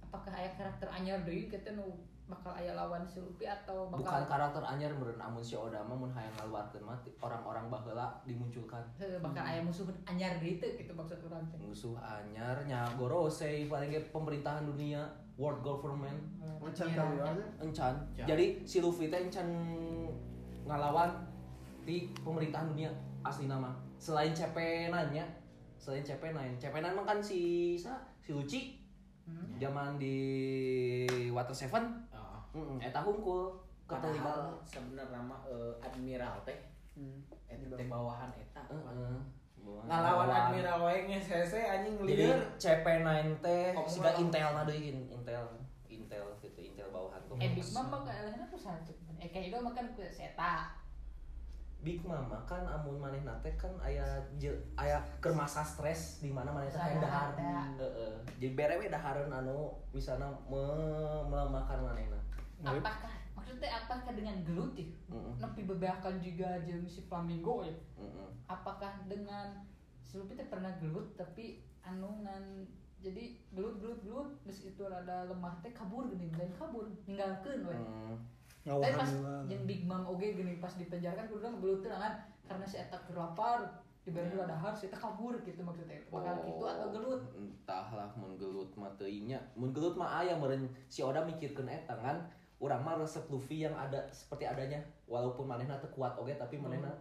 apakah 0.00 0.30
aya 0.30 0.50
karakter 0.54 0.86
anyar 0.88 1.22
deui 1.22 1.46
kita 1.46 1.74
nu 1.74 1.86
bakal 2.26 2.54
aya 2.54 2.78
lawan 2.78 3.02
si 3.02 3.18
Luffy 3.18 3.42
atau 3.42 3.90
Bukan 3.90 4.06
bakal 4.06 4.22
karakter 4.30 4.62
anyar 4.62 4.94
meureun 4.94 5.18
amun 5.18 5.42
si 5.42 5.58
Oda 5.58 5.82
mah 5.82 5.98
mun 5.98 6.14
hayang 6.14 6.30
ngaluarkeun 6.38 6.86
mah 6.86 6.94
ti- 7.02 7.10
orang-orang 7.18 7.66
baheula 7.66 8.06
dimunculkan. 8.22 8.78
Heuh, 8.94 9.18
bakal 9.18 9.42
aya 9.42 9.58
musuh 9.58 9.82
anyar 10.06 10.38
deui 10.38 10.62
teh 10.62 10.78
gitu 10.78 10.94
maksud 10.94 11.18
urang 11.20 11.42
teh 11.50 11.58
Musuh 11.58 11.98
anyar 11.98 12.54
nya 12.64 12.86
Gorosei 12.94 13.66
paling 13.66 13.90
ge 13.90 13.98
pemerintahan 14.08 14.62
dunia, 14.62 15.02
world 15.34 15.58
government 15.60 16.22
Macam 16.62 16.86
Anyar. 16.86 17.02
kalian 17.02 17.36
encan. 17.58 17.94
Jadi 18.14 18.62
si 18.62 18.78
Luffy 18.78 19.10
teh 19.10 19.18
encan 19.18 19.50
ngalawan 20.62 21.10
di 21.82 22.14
pemerintahan 22.16 22.70
dunia 22.70 22.90
asli 23.20 23.50
nama. 23.50 23.74
Selain 23.96 24.30
CP9 24.30 24.94
nya, 25.10 25.26
selain 25.76 26.00
CP9. 26.00 26.38
CP9 26.56 26.86
mah 26.94 27.04
kan 27.04 27.18
si 27.18 27.74
sa, 27.74 27.98
si 28.30 28.36
Luci 28.36 28.60
Hmm. 29.20 29.58
zaman 29.58 29.94
di 29.94 30.16
Water 31.30 31.54
Seven 31.54 31.82
Heeh, 32.50 32.78
eta 32.82 32.98
hungkul 32.98 33.54
keterlibat. 33.86 34.26
Padahal 34.26 34.58
sebenarnya 34.60 35.22
mah 35.22 35.38
eh, 35.44 35.70
admiral 35.80 36.34
teh 36.42 36.58
eta 37.46 37.74
teh 37.74 37.86
bawahan 37.86 38.30
eta. 38.32 38.62
Heeh. 38.66 39.18
Ngalawan 39.60 40.26
admiral 40.26 40.82
wae 40.82 41.06
geus 41.06 41.26
hese 41.28 41.62
anjing 41.62 42.02
lieur. 42.02 42.38
CP9 42.56 43.06
teh 43.38 43.70
siga 43.86 44.10
Intel 44.16 44.50
na 44.50 44.62
deui 44.64 44.98
Intel 45.06 45.46
Intel 45.86 46.26
gitu 46.40 46.58
Intel 46.60 46.90
bawahan 46.90 47.22
tuh. 47.26 47.38
eh 47.38 47.50
Big 47.50 47.66
Mom 47.70 47.86
mah 47.86 48.02
kaelehna 48.02 48.46
perusahaan 48.46 48.82
cek 48.82 48.98
eh 49.16 49.30
kaido 49.30 49.62
mah 49.62 49.70
kan 49.70 49.86
ku 49.94 50.02
seta 50.02 50.74
Big 51.80 52.04
Mama 52.04 52.36
kan 52.44 52.60
amun 52.68 53.00
manehna 53.00 53.32
teh 53.40 53.56
kan 53.56 53.72
aya 53.80 54.04
je- 54.36 54.60
aya 54.76 55.00
keur 55.20 55.32
masa 55.32 55.64
stres 55.64 56.20
di 56.20 56.28
mana 56.28 56.52
manehna 56.52 56.76
teh 56.76 57.00
dahar. 57.00 57.32
Heeh. 57.80 58.14
Jadi 58.36 58.52
bere 58.52 58.76
we 58.76 58.92
dahareun 58.92 59.32
anu 59.32 59.72
misalna 59.96 60.28
me- 60.48 61.24
melemahkan 61.28 61.80
manehna. 61.80 62.20
apakah 62.60 63.08
maksudnya 63.32 63.72
apakah 63.72 64.12
dengan 64.12 64.36
gelut 64.44 64.76
ya 64.76 64.84
Heeh. 64.84 65.32
nepi 65.40 65.64
bebeakan 65.64 66.20
juga 66.20 66.60
jeung 66.68 66.84
si 66.84 67.00
Flamingo 67.08 67.64
ya 67.64 67.72
apakah 68.44 69.00
dengan 69.08 69.64
teh 70.04 70.44
pernah 70.44 70.74
gelut 70.76 71.16
tapi 71.16 71.64
anu 71.80 72.20
ngan 72.20 72.68
jadi 73.00 73.40
gelut 73.56 73.80
gelut 73.80 74.00
gelut 74.04 74.28
geus 74.44 74.60
itu 74.68 74.82
rada 74.84 75.24
lemah 75.24 75.56
teh 75.64 75.72
kabur 75.72 76.04
geuning 76.12 76.34
lain 76.36 76.52
kabur 76.52 76.84
ninggalkeun 77.08 77.64
we 77.64 77.76
Hmm. 78.60 78.76
tapi 78.76 78.92
Ngawahan 78.92 79.00
pas 79.00 79.12
jeung 79.48 79.64
Big 79.64 79.82
Mom 79.88 80.04
oge 80.04 80.36
geuning 80.36 80.60
pas 80.60 80.72
dipenjara 80.76 81.16
kan 81.16 81.26
kudu 81.32 81.48
ngebelut 81.48 81.80
teh 81.80 81.88
kan 81.88 82.14
karena 82.44 82.66
si 82.68 82.76
eta 82.76 82.98
keur 83.08 83.16
lapar 83.16 83.80
diberi 84.04 84.32
heula 84.32 84.44
dahar 84.48 84.72
si 84.76 84.88
eta 84.88 85.00
kabur 85.00 85.36
gitu 85.44 85.60
maksudnya. 85.64 85.96
Bakal 86.12 86.44
gitu 86.44 86.64
atau 86.64 86.88
gelut? 86.92 87.20
entahlah 87.36 88.10
mun 88.16 88.36
gelut 88.36 88.70
mah 88.76 88.92
nya 89.00 89.38
mun 89.56 89.70
gelut 89.72 89.96
mah 89.96 90.20
aya 90.20 90.36
meureun 90.36 90.68
si 90.92 91.00
Oda 91.00 91.24
mikirkeun 91.24 91.68
eta 91.68 91.96
kan 91.96 92.20
urang 92.60 92.84
mah 92.84 93.00
resep 93.00 93.24
Luffy 93.32 93.64
yang 93.64 93.72
ada 93.72 94.04
seperti 94.12 94.44
adanya. 94.44 94.80
Walaupun 95.08 95.48
manehna 95.48 95.80
teu 95.80 95.88
kuat 95.96 96.16
oge 96.20 96.36
tapi 96.36 96.60
manehna 96.60 96.92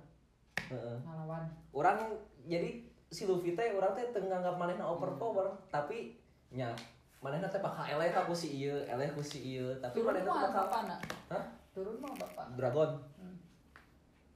heeh. 0.71 0.97
Ngalawan. 1.03 1.43
Orang 1.75 2.15
jadi 2.47 2.87
si 3.11 3.27
Luffy 3.27 3.57
teh 3.59 3.75
orang 3.75 3.91
teh 3.99 4.15
teu 4.15 4.23
nganggap 4.23 4.55
manehna 4.55 4.87
overpower 4.87 5.59
tapi 5.67 6.15
nya 6.55 6.71
manehna 7.19 7.51
teh 7.51 7.59
bakal 7.59 7.83
eleh 7.83 8.09
ka 8.15 8.23
ku 8.23 8.31
si 8.31 8.63
ieu 8.63 8.79
eleh 8.87 9.11
ku 9.11 9.19
si 9.19 9.39
ieu 9.55 9.75
tapi 9.83 9.99
turun 9.99 10.15
teh 10.15 10.23
mah 10.23 10.47
bakal 10.47 10.65
bapana. 10.67 10.95
Hah? 11.27 11.43
turun 11.75 11.95
mah 11.99 12.11
bapak 12.15 12.45
dragon. 12.55 12.91
Hmm. 13.19 13.37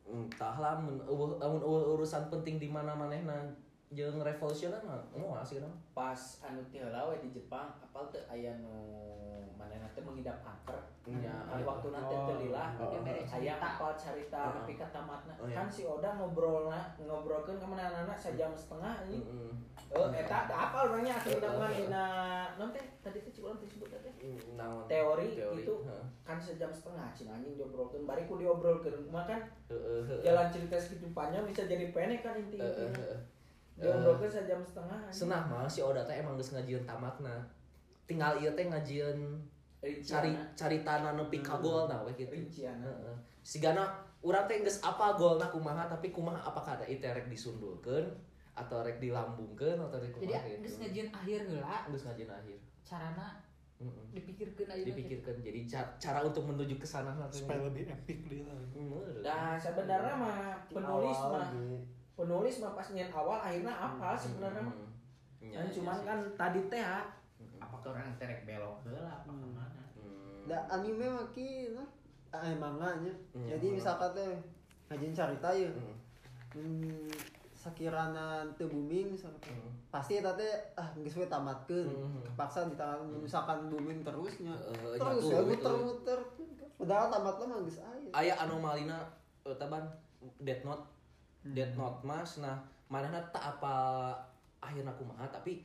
entahlah 0.04 0.78
mun 0.78 1.00
eueuh- 1.08 1.40
amun 1.40 1.64
eueuh 1.64 1.96
urusan 1.96 2.28
penting 2.28 2.60
di 2.60 2.68
mana 2.68 2.92
manehna. 2.94 3.40
Jeung 3.94 4.26
revolusioner 4.26 4.82
mah 4.84 5.46
sih 5.46 5.62
urang. 5.62 5.74
Pas 5.96 6.44
anu 6.44 6.60
teh 6.68 6.82
heula 6.82 7.14
we 7.14 7.22
di 7.24 7.30
Jepang 7.40 7.72
apal 7.80 8.10
teh 8.10 8.24
aya 8.28 8.58
nu 8.58 8.74
manehna 9.64 9.88
teh 9.96 10.04
menghidap 10.04 10.38
kanker. 10.44 10.80
Nya, 11.08 11.36
Kali 11.48 11.64
waktu 11.64 11.88
nanti 11.96 12.16
teh 12.16 12.36
lila 12.44 12.66
Oh, 12.76 12.92
Dia 12.92 13.00
bere 13.00 13.22
aya 13.24 13.56
cerita. 13.96 14.42
Oh. 14.44 14.52
nepi 14.60 14.76
ka 14.76 14.88
tamatna. 14.92 15.34
Oh, 15.40 15.48
iya. 15.48 15.56
Kan 15.64 15.68
si 15.72 15.88
Oda 15.88 16.20
ngobrolna 16.20 16.92
ngobrolkeun 17.00 17.58
ka 17.60 17.68
manehna 17.68 18.16
sajam 18.20 18.52
setengah 18.52 19.08
anjing. 19.08 19.24
heeh 19.24 19.74
Oh, 19.94 20.10
eta 20.10 20.50
da 20.50 20.56
apal 20.70 20.90
orangnya 20.90 21.14
asli 21.14 21.38
nama 21.38 21.70
dina 21.70 22.04
non 22.58 22.74
teh 22.74 22.82
tadi 23.06 23.22
teh 23.22 23.30
cik 23.30 23.46
urang 23.46 23.62
teh 23.62 23.70
sebut 23.70 23.94
teh. 23.94 24.10
naon 24.58 24.90
Teori, 24.90 25.38
teori 25.38 25.62
itu 25.62 25.76
kan 26.26 26.42
sejam 26.42 26.74
setengah 26.74 27.14
cing 27.14 27.30
anjing 27.30 27.54
diobrolkeun 27.54 28.10
bari 28.10 28.26
ku 28.26 28.42
diobrolkeun 28.42 29.14
mah 29.14 29.30
kan 29.30 29.46
heeh 29.70 30.02
heeh 30.10 30.26
jalan 30.26 30.50
cerita 30.50 30.82
segitu 30.82 31.14
panjang 31.14 31.46
bisa 31.46 31.70
jadi 31.70 31.94
pendek 31.94 32.26
kan 32.26 32.34
intinya 32.34 32.66
heeh. 32.66 33.18
diobrolkeun 33.78 34.34
sejam 34.34 34.66
setengah. 34.66 34.98
Senah 35.14 35.46
mah 35.46 35.70
si 35.70 35.86
Oda 35.86 36.02
teh 36.10 36.18
emang 36.18 36.42
geus 36.42 36.58
ngajieun 36.58 36.90
tamatna. 36.90 37.46
Tinggal 38.10 38.42
ieu 38.42 38.50
teh 38.58 38.66
ngajieun 38.66 39.38
cari 39.84 40.00
Rinciana. 40.30 40.44
caritana 40.54 41.10
nepi 41.14 41.38
ka 41.40 41.56
golna 41.58 42.00
we 42.02 42.12
kitu. 42.14 42.32
Rinciana. 42.32 42.82
Heeh. 42.82 43.16
Sigana 43.42 43.84
urang 44.20 44.46
teh 44.46 44.58
geus 44.58 44.80
apa 44.80 45.14
golna 45.14 45.46
kumaha 45.46 45.84
tapi 45.86 46.10
kumaha 46.10 46.40
apakah 46.42 46.76
ada 46.76 46.86
itu 46.86 47.04
rek 47.04 47.28
disundulkeun 47.28 48.08
atau 48.54 48.80
rek 48.80 48.98
dilambungkeun 48.98 49.76
atau 49.78 49.98
rek 49.98 50.14
jadi 50.14 50.32
kumaha 50.32 50.48
geus 50.58 50.64
gitu. 50.70 50.80
ngajieun 50.80 51.10
akhir 51.12 51.40
heula 51.46 51.78
Geus 51.88 52.04
ngajieun 52.04 52.32
akhir. 52.32 52.58
carana 52.82 53.28
Heeh. 53.76 54.06
dipikirkeun 54.14 54.70
aja 54.70 54.84
Dipikirkan 54.86 55.36
jadi 55.38 55.60
ca- 55.66 55.94
cara 55.98 56.20
untuk 56.22 56.44
menuju 56.46 56.76
ke 56.76 56.86
sana 56.86 57.12
lah. 57.12 57.28
supaya 57.28 57.60
lebih 57.62 57.84
epic 57.86 58.20
dia. 58.26 58.48
Nah 59.20 59.58
sebenarnya 59.58 60.14
mah 60.14 60.40
penulis 60.66 61.20
mah 61.20 61.52
penulis 62.14 62.56
mah 62.60 62.72
pas 62.72 62.88
nyen 62.90 63.10
awal 63.10 63.38
akhirnya 63.38 63.74
apa 63.74 64.16
sebenarnya 64.16 64.62
mah 64.62 64.76
Hmm. 65.36 65.52
Nya, 65.52 65.60
kan 65.60 65.68
nya 65.68 65.76
cuman 65.76 65.98
kan 66.02 66.20
tadi 66.38 66.60
teh 66.68 66.80
Hmm. 66.80 67.60
apakah 67.60 67.92
orang 67.92 68.16
terek 68.16 68.48
belok 68.48 68.80
heula 68.82 69.12
apa 69.12 69.28
ke 69.28 69.44
mana 69.44 69.60
Hmm. 69.60 69.63
Da 70.48 70.58
anime 70.70 71.06
mah 71.08 71.28
kieu 71.32 71.76
nah. 71.78 71.88
Eh 72.44 72.56
manga 72.58 72.90
nya. 73.00 73.14
Hmm, 73.32 73.48
Jadi 73.48 73.78
misalkan 73.78 74.10
teh 74.18 74.32
ngajin 74.90 75.14
carita 75.14 75.50
ya. 75.54 75.70
Hmm. 75.70 75.96
Hmm, 76.54 77.10
sakirana 77.54 78.44
teu 78.58 78.68
booming 78.68 79.14
misalkan. 79.14 79.54
Hmm. 79.54 79.72
Pasti 79.94 80.20
eta 80.20 80.34
teh 80.36 80.52
ah 80.76 80.88
geus 80.98 81.16
we 81.16 81.26
tamatkeun. 81.30 81.88
Hmm. 81.88 82.22
Kepaksa 82.34 82.68
di 82.68 82.76
tangan 82.76 83.06
misalkan 83.22 83.70
booming 83.70 84.02
terusnya. 84.04 84.52
Eh, 84.52 84.98
Terus 85.00 85.24
nyatu, 85.24 85.32
ya 85.32 85.40
gitu. 85.46 85.50
muter-muter. 85.54 86.20
Padahal 86.74 87.08
tamatna 87.14 87.46
mah 87.48 87.60
geus 87.64 87.80
aya. 87.80 88.10
aya 88.12 88.34
anomalina 88.44 89.00
eh, 89.46 89.56
taban 89.56 89.86
Death 90.44 90.64
Note 90.64 90.86
Death 91.52 91.76
Note 91.76 92.00
mas 92.08 92.40
nah 92.40 92.56
manehna 92.88 93.20
tak 93.36 93.44
apa 93.58 93.76
akhirna 94.64 94.96
kumaha 94.96 95.28
tapi 95.28 95.60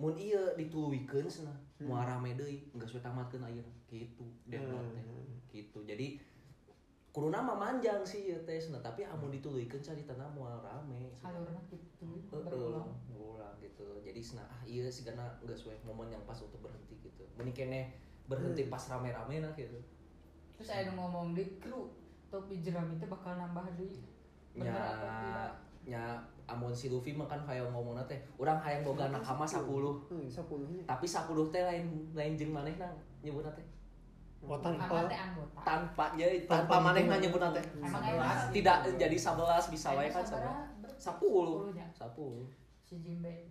mun 0.00 0.14
ieu 0.16 0.56
dituluikeun 0.56 1.28
cenah 1.28 1.56
moal 1.84 2.04
rame 2.06 2.36
deui 2.38 2.64
geus 2.76 2.94
we 2.96 3.00
tamatkeun 3.00 3.44
ayeuna. 3.44 3.72
Kitu 3.88 4.24
Death 4.48 4.66
Note 4.68 4.88
teh. 4.96 5.04
Gitu 5.52 5.78
jadi 5.84 6.16
kuruna 7.12 7.44
mah 7.44 7.56
manjang 7.60 8.00
sih 8.06 8.32
ieu 8.32 8.40
teh 8.48 8.56
cenah 8.56 8.80
tapi 8.80 9.04
amun 9.04 9.34
dituluikeun 9.34 9.84
caritana 9.84 10.24
moal 10.32 10.56
rame 10.64 11.12
cenah. 11.20 11.32
alurna 11.32 11.60
gitu 11.68 12.06
Heeh, 12.32 12.48
berulang. 12.48 12.88
Berulang 13.12 13.54
gitu. 13.60 13.86
Jadi 14.00 14.20
cenah 14.20 14.46
ah 14.48 14.60
ieu 14.64 14.88
sigana 14.88 15.28
geus 15.44 15.68
we 15.68 15.76
momen 15.84 16.08
yang 16.08 16.24
pas 16.24 16.40
untuk 16.40 16.64
berhenti 16.64 16.96
gitu. 17.04 17.24
Mending 17.36 17.92
berhenti 18.30 18.70
pas 18.70 18.82
rame-rame 18.88 19.44
nah 19.44 19.52
gitu. 19.58 19.76
Terus 20.56 20.66
saya 20.68 20.88
nu 20.88 20.96
ngomong 20.96 21.34
di 21.34 21.58
kru 21.58 21.90
topi 22.32 22.64
jerami 22.64 22.96
teh 22.96 23.10
bakal 23.10 23.36
nambah 23.36 23.66
di 23.76 23.92
bener 24.56 24.72
tidak? 24.72 25.52
nya 25.82 26.22
amun 26.44 26.70
si 26.70 26.86
Luffy 26.86 27.10
mah 27.10 27.24
kan 27.24 27.40
hayang 27.42 27.68
ngomongna 27.68 28.02
teh 28.04 28.18
urang 28.34 28.56
hayang 28.56 28.82
boga 28.82 29.08
nakama 29.08 29.42
10 29.42 29.62
Hmm, 30.06 30.26
10 30.26 30.34
nya. 30.68 30.82
tapi 30.84 31.04
10 31.04 31.22
teh 31.48 31.62
lain 31.62 31.84
lain 32.12 32.32
jeung 32.34 32.50
manehna 32.50 32.88
nyebutna 33.20 33.50
teh. 33.50 33.64
Oh, 34.42 34.58
tanpa. 34.58 35.06
Tanpa 35.62 36.04
jadi 36.12 36.42
Tanpa 36.44 36.66
tanpa 36.66 36.76
manehna 36.84 37.14
gitu. 37.16 37.30
nyebutna 37.30 37.48
teh. 37.52 37.62
Sebelas. 37.78 38.50
tidak 38.50 38.76
jadi 38.96 39.16
11 39.16 39.70
bisa 39.70 39.88
wae 39.92 40.08
kan 40.08 40.24
10 40.24 40.42
nya. 41.72 41.86
10 41.88 42.46
si 42.82 42.98
Jimbe 42.98 43.48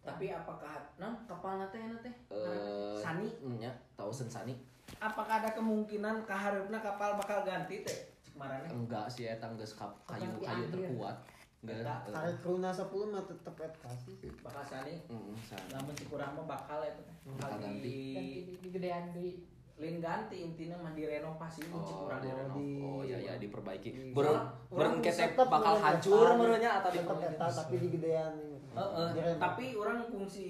tapi 0.00 0.28
apakah 0.28 0.82
non 0.96 1.14
kapalna 1.24 1.62
teh 1.68 1.78
na 1.80 1.94
teh? 1.96 2.10
Eh 2.28 2.98
Sani? 2.98 3.30
nya 3.54 3.70
tahu 3.94 4.10
sensani 4.10 4.50
apakah 4.98 5.38
ada 5.38 5.50
kemungkinan 5.52 6.26
kaharupna 6.26 6.74
kapal 6.76 7.14
bakal 7.14 7.42
ganti 7.42 7.80
teh? 7.80 7.98
Marane. 8.32 8.66
Enggak 8.66 9.06
sih 9.06 9.24
eta 9.24 9.46
geus 9.54 9.72
ka- 9.72 9.94
kayu 10.04 10.26
kayu 10.38 10.66
terkuat 10.66 11.14
Enggak. 11.62 11.98
Tarik 12.04 12.42
Runa 12.42 12.70
10 12.70 12.82
mah 13.08 13.22
tetep 13.22 13.54
eta 13.56 13.90
sih. 13.94 14.18
bakal 14.36 14.62
sani 14.62 14.98
mm, 15.06 15.30
san. 15.40 15.62
lamun 15.70 15.94
cek 15.94 16.10
urang 16.10 16.34
mah 16.34 16.46
bakal 16.48 16.82
eta 16.82 16.98
teh 16.98 17.16
Bakal 17.32 17.54
ganti. 17.54 17.62
dan 17.62 17.74
di 17.78 17.98
di, 18.42 18.54
di 18.58 18.68
gedean 18.68 19.04
di 19.14 19.26
lain 19.74 19.98
ganti 19.98 20.36
intinya 20.42 20.74
mah 20.76 20.90
direnovasi 20.90 21.62
Oh, 21.70 22.06
urang 22.06 22.18
di 22.18 22.28
mah. 22.28 22.36
renov. 22.36 22.56
di- 22.56 22.82
oh 22.82 23.00
iya 23.02 23.18
ya 23.20 23.32
diperbaiki. 23.36 23.88
di- 23.88 24.10
Beren 24.10 24.42
beren 24.66 24.90
Orang 24.90 24.94
ketek 25.00 25.38
bakal 25.38 25.74
hancur 25.76 26.26
merenya 26.34 26.70
atau 26.82 26.90
tapi 26.90 27.74
di 27.78 27.88
gedean 27.92 28.32
ini. 28.34 28.58
Heeh, 28.72 29.06
Direnov. 29.12 29.38
tapi 29.38 29.64
orang 29.76 29.98
fungsi 30.02 30.46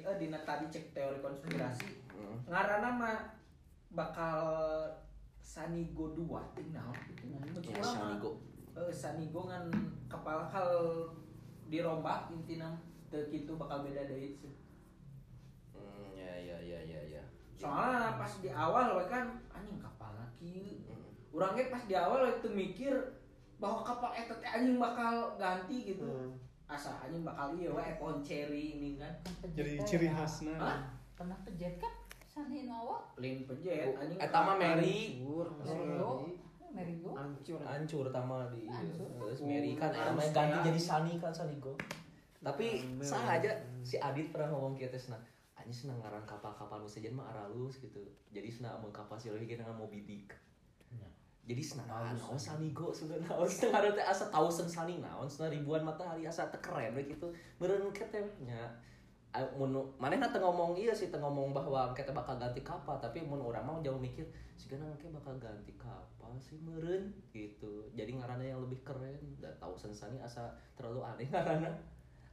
eh 0.00 0.16
dina 0.16 0.40
tadi 0.40 0.64
cek 0.66 0.84
teori 0.92 1.18
konspirasi 1.18 1.90
Hmm. 2.10 2.38
ngaranna 2.46 2.88
mah 2.88 3.16
bakal 3.90 4.40
Sanigo 5.36 6.08
2 6.14 6.24
ting 6.54 6.70
naon 6.70 6.96
gitu 7.04 7.28
nah. 7.28 7.44
Ya, 7.60 7.76
mah, 7.76 7.84
Sanigo. 7.84 8.40
Eh, 8.76 8.92
Sanigo 8.92 9.48
ngan 9.48 9.68
kepala 10.08 10.48
hal 10.48 10.72
dirombak 11.68 12.28
intina 12.32 12.76
teu 13.08 13.28
kitu 13.28 13.56
bakal 13.56 13.84
beda 13.84 14.08
deui 14.08 14.32
sih. 14.32 14.52
Hmm, 15.72 16.16
ya 16.16 16.32
ya 16.36 16.58
ya 16.60 16.80
ya 16.80 17.00
ya. 17.18 17.22
Soalnya 17.56 18.16
pas 18.16 18.32
di 18.40 18.48
awal 18.48 18.96
we 18.96 19.04
kan 19.08 19.40
anjing 19.52 19.80
kapal 19.80 20.12
kieu. 20.40 20.84
Hmm. 20.88 21.08
Urang 21.32 21.56
ge 21.56 21.72
pas 21.72 21.84
di 21.84 21.96
awal 21.96 22.28
teu 22.40 22.52
mikir 22.52 22.94
bahwa 23.60 23.84
kapal 23.84 24.10
eta 24.16 24.34
teh 24.36 24.48
anjing 24.48 24.80
bakal 24.80 25.36
ganti 25.36 25.92
gitu. 25.92 26.04
Hmm. 26.08 26.32
Asa 26.68 26.96
anjing 27.04 27.24
bakal 27.24 27.52
ieu 27.56 27.76
we 27.76 27.84
pohon 28.00 28.24
ceri 28.24 28.80
ini 28.80 29.00
kan. 29.00 29.12
kan 29.40 29.48
Jadi 29.52 29.80
ciri 29.84 30.08
ya. 30.08 30.16
khasna. 30.16 30.56
Hah? 30.56 31.02
pernah 31.22 31.38
pejet 31.46 31.78
kan 31.78 31.94
awal 32.72 33.04
Lin 33.20 33.44
pejet 33.44 33.94
anjing. 33.94 34.18
Eta 34.18 34.38
mah 34.42 34.56
Mary 34.58 35.22
Merigo 36.72 37.12
Hancur. 37.12 37.60
hancur 37.60 38.06
tama 38.08 38.48
di 38.48 38.64
Hancur. 38.64 39.08
terus 39.20 39.40
Mary 39.44 39.76
kan 39.76 39.92
Oh, 39.92 40.16
emang 40.16 40.24
harus 40.24 40.32
ganti 40.32 40.58
jadi 40.72 40.80
Sani 40.80 41.12
kan 41.20 41.32
Sanigo 41.32 41.76
tapi 42.42 42.82
Hmm, 42.82 42.98
sah 42.98 43.38
aja 43.38 43.52
si 43.86 44.02
Adit 44.02 44.34
pernah 44.34 44.50
ngomong 44.50 44.74
kita 44.74 44.98
senang 44.98 45.22
anjing 45.54 45.86
senang 45.86 46.02
ngaran 46.02 46.26
kapal-kapal 46.26 46.82
nu 46.82 46.90
sejen 46.90 47.14
mah 47.14 47.30
aralus 47.30 47.78
gitu. 47.78 48.02
Jadi 48.34 48.50
senang 48.50 48.82
mau 48.82 48.90
kapal 48.90 49.14
si 49.14 49.30
Rohige 49.30 49.54
dengan 49.54 49.78
Dick. 49.86 50.34
Ya. 50.90 51.06
jadi 51.46 51.62
senang 51.62 51.86
naon 51.86 52.18
naon 52.18 52.34
Sanigo 52.34 52.90
sudah 52.90 53.14
naon 53.22 53.46
senang 53.46 53.78
ada 53.78 53.94
teh 53.94 54.02
asa 54.02 54.26
tausen 54.26 54.66
Sani 54.66 54.98
naon 54.98 55.30
senang 55.30 55.54
ribuan 55.54 55.86
matahari 55.86 56.26
asa 56.26 56.50
teh 56.50 56.58
keren 56.58 56.98
we 56.98 57.06
gitu 57.06 57.30
manehna 59.96 60.28
teu 60.28 60.44
ngomong 60.44 60.76
iya 60.76 60.92
sih 60.92 61.08
teu 61.08 61.16
ngomong 61.16 61.56
bahwa 61.56 61.96
kita 61.96 62.12
bakal 62.12 62.36
ganti 62.36 62.60
kapal 62.60 63.00
tapi 63.00 63.24
mun 63.24 63.40
urang 63.40 63.64
mah 63.64 63.80
jauh 63.80 63.96
mikir 63.96 64.28
sigana 64.60 64.84
engke 64.84 65.08
bakal 65.08 65.32
ganti 65.40 65.72
kapal 65.80 66.36
sih 66.36 66.60
meureun 66.60 67.08
gitu. 67.32 67.88
Jadi 67.96 68.20
ngaranna 68.20 68.44
yang 68.44 68.60
lebih 68.60 68.84
keren. 68.84 69.16
Da 69.40 69.48
tahu 69.56 69.72
sensani 69.80 70.20
asa 70.20 70.52
terlalu 70.76 71.00
aneh 71.00 71.26
ngaranna 71.32 71.72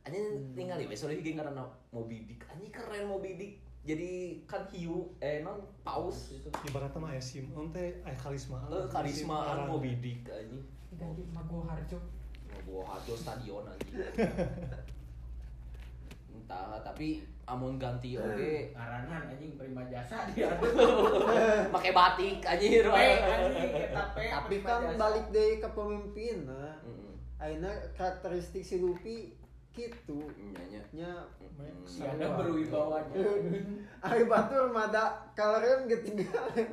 anjing 0.03 0.55
ningali 0.55 0.87
we 0.87 0.95
sore 0.95 1.15
hige 1.15 1.35
ngaranna 1.35 1.63
Moby 1.95 2.27
Dick 2.27 2.43
anjing 2.51 2.71
keren 2.71 3.07
Moby 3.07 3.35
Dick 3.39 3.53
jadi 3.87 4.43
kan 4.43 4.67
hiu 4.75 5.07
eh 5.23 5.39
non 5.39 5.63
paus. 5.87 6.35
Gitu 6.35 6.51
Ibaratnya 6.67 6.99
mah 6.99 7.15
aya 7.15 7.23
Simon 7.23 7.71
teh 7.71 8.03
aya 8.03 8.17
karisma. 8.19 8.59
Eh, 8.67 8.87
karismaan 8.91 9.71
Moby 9.71 9.95
Dick 10.03 10.27
anjing. 10.27 10.67
Ganti 10.99 11.23
Mago 11.31 11.63
Harjo 11.63 12.01
Ngabuah 12.49 12.97
hatu 12.97 13.13
stadion 13.13 13.61
anjing 13.61 13.93
entah 16.49 16.81
tapi 16.81 17.21
amun 17.45 17.77
ganti 17.77 18.17
oke 18.17 18.73
Ngaranan 18.73 19.37
anjing 19.37 19.53
prima 19.53 19.85
jasa 19.85 20.25
dia. 20.33 20.49
pakai 21.77 21.93
batik 21.93 22.41
anjir. 22.41 22.89
Tapi 22.89 24.55
kan 24.65 24.81
jasa. 24.81 24.97
balik 24.97 25.25
deui 25.29 25.61
ke 25.61 25.69
pemimpin 25.69 26.49
nah. 26.49 26.73
Mm-mm. 26.81 27.13
Ayeuna 27.37 27.69
karakteristik 27.93 28.65
si 28.65 28.81
Luffy 28.81 29.37
kitu 29.79 30.19
Nya, 30.35 30.63
nya. 30.67 30.81
nya 30.91 31.11
Si 31.83 31.99
ada 31.99 32.35
berwibawanya. 32.35 33.19
Ari 33.99 34.23
batur 34.25 34.71
mada 34.71 35.11
kalereun 35.33 35.87
ketinggalan. 35.87 36.65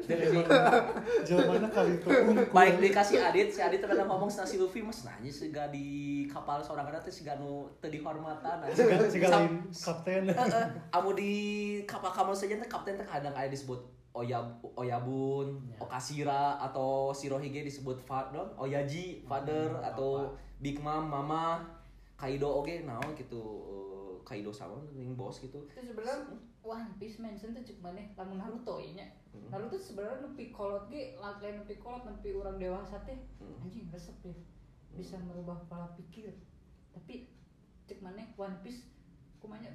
Jawabannya 1.26 1.68
kali 1.70 1.92
itu 1.98 2.06
baik 2.50 2.74
dikasih 2.78 3.18
Adit 3.18 3.48
si 3.50 3.60
Adit 3.62 3.82
kadang 3.82 4.06
ngomong 4.06 4.30
sama 4.30 4.46
si 4.46 4.58
Luffy 4.58 4.82
mas 4.82 5.02
nanya 5.02 5.26
sih 5.26 5.50
gak 5.50 5.74
di 5.74 5.86
kapal 6.30 6.62
seorang 6.62 6.86
ada 6.86 6.98
teh 6.98 7.10
si 7.10 7.26
nu 7.26 7.66
teu 7.78 7.90
dihormatan 7.90 8.62
Siga 8.70 8.94
siga 9.10 9.26
Sam- 9.26 9.42
lain 9.42 9.54
kapten. 9.72 10.22
Heeh. 10.30 10.66
Amu 10.94 11.10
di 11.12 11.32
kapal 11.82 12.14
kamu 12.14 12.30
saja 12.30 12.54
teh 12.54 12.68
kapten 12.68 12.94
teh 12.94 13.06
kadang 13.06 13.34
aya 13.34 13.50
disebut 13.50 13.78
Oyab 14.16 14.64
Oyabun, 14.72 15.60
Ya. 15.68 15.76
Okashira 15.76 16.56
atau 16.56 17.12
Shirohige 17.12 17.60
disebut 17.60 18.00
father, 18.00 18.48
Oyaji 18.56 19.20
father 19.28 19.68
atau 19.84 20.32
Big 20.56 20.80
Mom 20.80 21.04
mama, 21.04 21.60
Kaido 22.16 22.48
oge 22.64 22.80
naon 22.88 23.12
gitu 23.12 23.40
eh, 23.68 24.14
Kaido 24.24 24.48
sama 24.50 24.80
ning 24.96 25.12
bos 25.14 25.36
gitu. 25.38 25.60
itu 25.68 25.80
sebenarnya 25.92 26.32
One 26.64 26.88
Piece 26.98 27.20
mention 27.20 27.52
tuh 27.52 27.62
cuma 27.62 27.92
nih 27.92 28.08
lamun 28.16 28.40
Naruto 28.40 28.80
inya 28.80 29.04
Naruto 29.52 29.76
sebenarnya 29.76 30.24
nepi 30.24 30.48
kolot 30.50 30.88
ge 30.88 31.14
lain 31.20 31.60
nepi 31.60 31.76
kolot 31.76 32.08
nepi 32.08 32.32
orang 32.32 32.56
dewasa 32.56 32.96
teh. 33.04 33.20
Hmm. 33.38 33.60
anjing 33.62 33.86
resep 33.92 34.16
deh. 34.24 34.34
Bisa 34.96 35.20
merubah 35.20 35.60
pola 35.68 35.92
pikir. 35.92 36.32
Tapi 36.96 37.28
cek 37.84 38.00
mana? 38.00 38.24
One 38.40 38.56
Piece 38.64 38.88
kumanya 39.38 39.68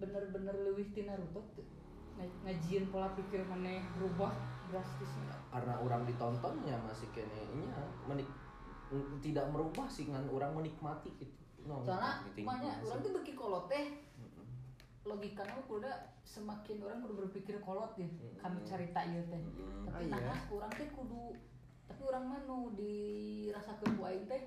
bener-bener 0.00 0.56
leuwih 0.64 0.88
ti 0.96 1.04
Naruto 1.04 1.44
tuh. 1.52 1.68
Nga- 2.16 2.40
ngajieun 2.48 2.88
pola 2.88 3.12
pikir 3.12 3.44
mana 3.44 3.84
berubah 4.00 4.32
drastisnya. 4.72 5.36
Karena 5.52 5.76
orang 5.76 6.08
ditontonnya 6.08 6.80
masih 6.80 7.06
kene 7.12 7.52
nya 7.52 7.76
menik 8.08 8.26
tidak 9.20 9.44
merubah 9.52 9.84
sih 9.92 10.08
kan 10.08 10.24
orang 10.32 10.56
menikmati 10.56 11.12
gitu. 11.20 11.41
No, 11.62 11.78
soalnya 11.80 12.26
gitu. 12.26 12.48
orang 12.84 13.00
tuh 13.00 13.12
beki 13.14 13.32
kolot 13.32 13.64
teh 13.66 13.84
logikanya 15.02 15.58
kuda 15.66 15.92
semakin 16.22 16.78
orang 16.80 17.02
kudu 17.02 17.14
berpikir 17.18 17.58
kolot 17.58 17.90
ya 17.96 18.06
Mm-mm. 18.06 18.38
kami 18.38 18.58
cerita 18.62 19.02
ieu 19.04 19.22
teh 19.26 19.42
Mm. 19.42 19.82
tapi 19.84 20.06
Ah, 20.06 20.18
iya. 20.18 20.26
nah 20.26 20.40
orang 20.48 20.70
teh 20.70 20.88
kudu 20.88 21.34
tapi 21.84 22.02
orang 22.04 22.24
mah 22.24 22.40
nu 22.42 22.70
dirasakeun 22.72 23.94
ku 23.94 24.02
aing 24.02 24.26
teh 24.26 24.42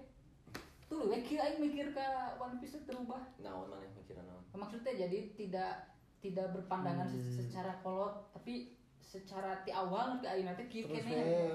tuh 0.85 1.07
we 1.07 1.19
kieu 1.21 1.37
aing 1.37 1.59
mikir 1.59 1.91
ka 1.91 2.05
One 2.37 2.55
Piece 2.57 2.79
terubah 2.81 3.19
Naon 3.37 3.67
maneh 3.67 3.91
mikirna 3.91 4.23
naon? 4.23 4.43
maksudnya 4.53 4.95
jadi 4.97 5.35
tidak 5.35 5.71
tidak 6.19 6.51
berpandangan 6.51 7.05
Hmm. 7.05 7.31
secara 7.31 7.75
kolot 7.79 8.31
tapi 8.31 8.75
secara 8.97 9.59
ti 9.61 9.71
awal 9.71 10.15
nanti 10.15 10.25
aing 10.25 10.47
teh 10.49 10.67
kieu 10.67 10.87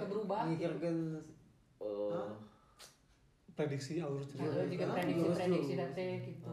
berubah 0.04 0.44
mikirkeun 0.46 1.24
Hah? 1.80 2.28
Prediksi 3.60 3.92
alur 3.98 4.22
cerita. 4.22 4.48
Nah, 4.50 4.64
juga 4.64 4.84
Ah, 4.86 4.92
prediksi 4.94 5.20
lurus 5.20 5.36
prediksi 5.36 5.74
dulu. 5.74 5.88
teh 5.92 6.08
gitu 6.22 6.48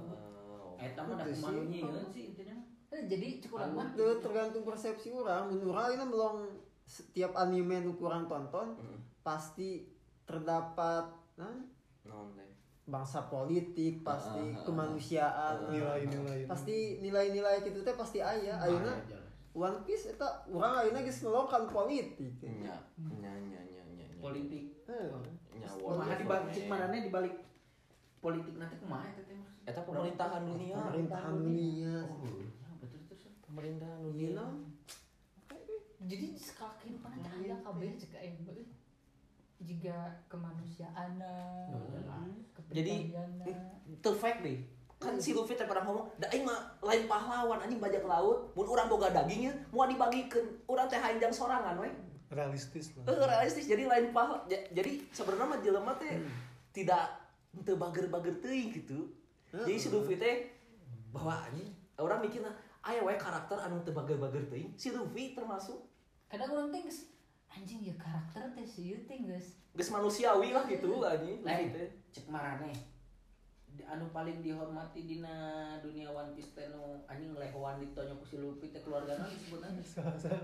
eh, 0.75 0.85
Eta 0.85 1.01
mah 1.01 1.15
da 1.15 1.23
Itu 1.23 1.31
sih. 1.31 1.39
kumaha 1.39 1.63
nyieun 1.65 2.05
sih 2.07 2.23
intinya. 2.27 2.55
Eh, 2.89 3.01
jadi 3.05 3.27
cukup 3.39 3.57
lama 3.61 3.83
itu 3.89 4.05
tergantung 4.19 4.63
persepsi 4.63 5.07
orang 5.09 5.43
menurut 5.47 5.71
orang 5.73 5.87
ini 5.93 6.05
belum 6.05 6.35
setiap 6.83 7.31
anime 7.33 7.77
nu 7.81 7.91
kurang 7.93 8.23
tonton 8.25 8.75
Mm. 8.75 8.99
pasti 9.21 9.87
terdapat 10.23 11.03
nah, 11.35 11.55
teh? 12.33 12.47
bangsa 12.85 13.19
politik 13.25 13.99
pasti 14.01 14.39
Ah, 14.41 14.47
ah, 14.49 14.51
ah, 14.53 14.63
kemanusiaan 14.63 15.55
Nilai-nilai. 15.69 16.39
pasti 16.45 16.75
nilai-nilai 16.97 17.59
gitu 17.61 17.79
teh 17.81 17.91
pasti 17.93 18.19
aya 18.21 18.55
ayeuna 18.57 18.95
One 19.53 19.79
Piece 19.81 20.07
eta 20.09 20.23
urang 20.47 20.77
ayeuna 20.77 20.99
geus 21.01 21.19
ngelongkan 21.21 21.67
politik 21.67 22.31
Nya, 22.39 22.75
nya, 23.17 23.31
nya, 23.41 23.59
nya, 23.65 23.83
nya, 23.85 24.05
nya. 24.05 24.15
Politik. 24.17 24.63
Heuh. 24.85 25.11
Nya, 25.67 25.75
Kumaha 25.75 26.07
word 26.07 26.19
di 26.19 26.25
balik 26.25 26.43
of 26.47 26.55
cik 26.55 26.65
di 27.03 27.11
balik 27.11 27.35
politik 28.23 28.55
nanti 28.55 28.75
kumaha 28.79 29.03
eta 29.11 29.21
teh 29.27 29.35
maksudnya? 29.35 29.67
Eta 29.67 29.81
pemerintahan 29.83 30.41
dunia. 30.47 30.75
pemerintahan 30.79 31.33
dunia 31.43 31.95
Oh, 32.07 32.23
ya 32.23 32.69
betul 32.79 32.99
sih. 33.19 33.31
Pemerintahan 33.43 33.99
Iya, 33.99 34.07
dunia. 34.07 34.29
nah. 34.39 34.51
jadi 36.07 36.27
skala 36.39 36.73
kehidupan 36.79 37.19
teh 37.19 37.31
aya 37.35 37.55
kabeh 37.59 37.89
cek 37.99 38.15
aing 38.15 38.37
jika 39.57 39.97
kemanusiaan 40.29 41.17
Jadi 42.69 43.09
kepribadianna 43.11 43.45
teu 43.99 44.13
fake 44.13 44.41
deh. 44.45 44.57
Kan 44.97 45.13
si 45.21 45.33
Luffy 45.33 45.53
teh 45.53 45.65
pernah 45.69 45.85
ngomong, 45.85 46.09
"Da 46.17 46.25
aing 46.33 46.41
mah 46.41 46.73
lain 46.81 47.05
pahlawan 47.05 47.61
anjing 47.61 47.77
bajak 47.77 48.01
laut, 48.01 48.49
mun 48.57 48.65
urang 48.65 48.89
boga 48.89 49.13
dagingnya 49.13 49.53
moal 49.69 49.89
dibagikeun. 49.89 50.65
Urang 50.65 50.89
teh 50.89 50.97
hanjang 50.97 51.29
sorangan 51.29 51.77
we." 51.77 51.89
Realistis 52.27 52.91
lah. 52.99 53.03
Eh 53.07 53.15
realistis 53.15 53.65
jadi 53.67 53.87
lain 53.87 54.11
pahlawan. 54.11 54.43
Jadi 54.49 55.07
sebenarnya 55.15 55.47
mah 55.47 55.59
jelema 55.63 55.93
teh 55.95 56.19
tidak 56.75 57.07
teu 57.63 57.79
bager-bager 57.79 58.35
teuing 58.43 58.69
gitu. 58.75 59.07
Jadi 59.51 59.79
si 59.79 59.87
Luffy 59.87 60.19
teh 60.19 60.51
bahwa 61.15 61.39
anjing 61.47 61.71
orang 61.97 62.19
mikirna 62.19 62.51
aya 62.83 62.99
wae 63.01 63.15
karakter 63.15 63.57
anu 63.63 63.79
teu 63.87 63.95
bager-bager 63.95 64.43
teuing. 64.51 64.75
Si 64.75 64.91
Luffy 64.91 65.31
termasuk 65.31 65.87
kadang 66.27 66.51
orang 66.51 66.69
teh 66.75 66.83
anjing 67.47 67.79
ya 67.81 67.95
karakter 67.95 68.51
teh 68.53 68.67
si 68.67 68.91
ieu 68.91 68.99
teh 69.07 69.17
geus 69.23 69.55
geus 69.71 69.89
manusiawi 69.89 70.51
lah 70.51 70.67
gitu 70.67 70.99
anjing. 71.07 71.39
Lain 71.47 71.71
teh. 71.71 71.87
cek 72.11 72.27
marane. 72.27 72.96
Anu 73.85 74.09
paling 74.09 74.41
dihormati 74.41 75.05
dina 75.05 75.77
dunia 75.83 76.09
One 76.09 76.33
Piece 76.33 76.57
teh 76.57 76.67
nu 76.73 77.05
anjing 77.05 77.37
lehoan 77.37 77.77
ditonyo 77.77 78.17
ku 78.17 78.25
si 78.25 78.35
Luffy 78.41 78.73
teh 78.73 78.81
keluargana 78.81 79.29
disebutna. 79.29 79.69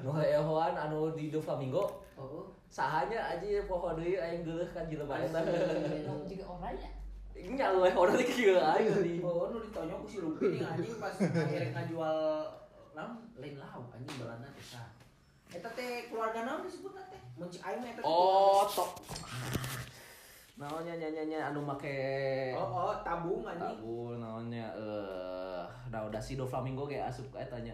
Nu 0.06 0.14
ehoan 0.22 0.78
anu 0.78 1.18
di 1.18 1.34
Doflamingo 1.34 2.04
Oh. 2.14 2.46
sahanya 2.70 3.18
aja 3.34 3.66
poho 3.66 3.98
deui 3.98 4.14
aing 4.22 4.46
geuleuh 4.46 4.70
kan 4.70 4.86
jelema 4.86 5.18
eta. 5.18 5.42
no, 6.06 6.22
juga 6.30 6.46
orangnya 6.46 6.90
Nya 7.34 7.74
orang 7.74 8.14
teh 8.14 8.30
kieu 8.30 8.56
aja 8.62 9.02
di. 9.02 9.18
Oh, 9.20 9.50
nu 9.50 9.58
ditanya 9.66 9.98
ku 9.98 10.06
si 10.06 10.22
Lupi 10.22 10.54
nih 10.54 10.62
anjing 10.62 11.02
pas 11.02 11.18
akhirnya 11.18 11.74
ngajual 11.74 12.18
naon 12.94 13.26
lain 13.42 13.58
lauk 13.58 13.90
anjing 13.98 14.16
balana 14.22 14.48
teh. 14.54 14.66
Eta 15.58 15.70
teh 15.74 16.14
keluarga 16.14 16.46
naon 16.46 16.62
disebut 16.70 16.94
teh? 16.94 17.22
Mun 17.42 17.50
aing 17.50 17.82
eta 17.82 18.02
Oh, 18.06 18.70
tok. 18.70 19.02
Naonnya 20.54 20.94
nya 21.02 21.10
nya 21.26 21.40
anu 21.50 21.66
make 21.66 22.54
Oh, 22.54 22.94
oh, 22.94 22.94
tabung 23.02 23.42
anjing. 23.42 23.74
Tabul 23.82 24.22
naonnya 24.22 24.70
eh 24.78 25.66
da 25.90 26.06
udah 26.06 26.22
si 26.22 26.38
Do 26.38 26.46
Flamingo 26.46 26.86
kayak 26.86 27.10
asup 27.10 27.26
kayak 27.34 27.50
tanya. 27.50 27.74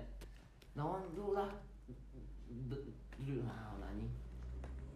Naon 0.80 1.12
dulu 1.12 1.36
lah. 1.36 1.52
D- 2.48 2.88
d- 3.20 3.44
Naon 3.44 3.84
anjing. 3.84 4.08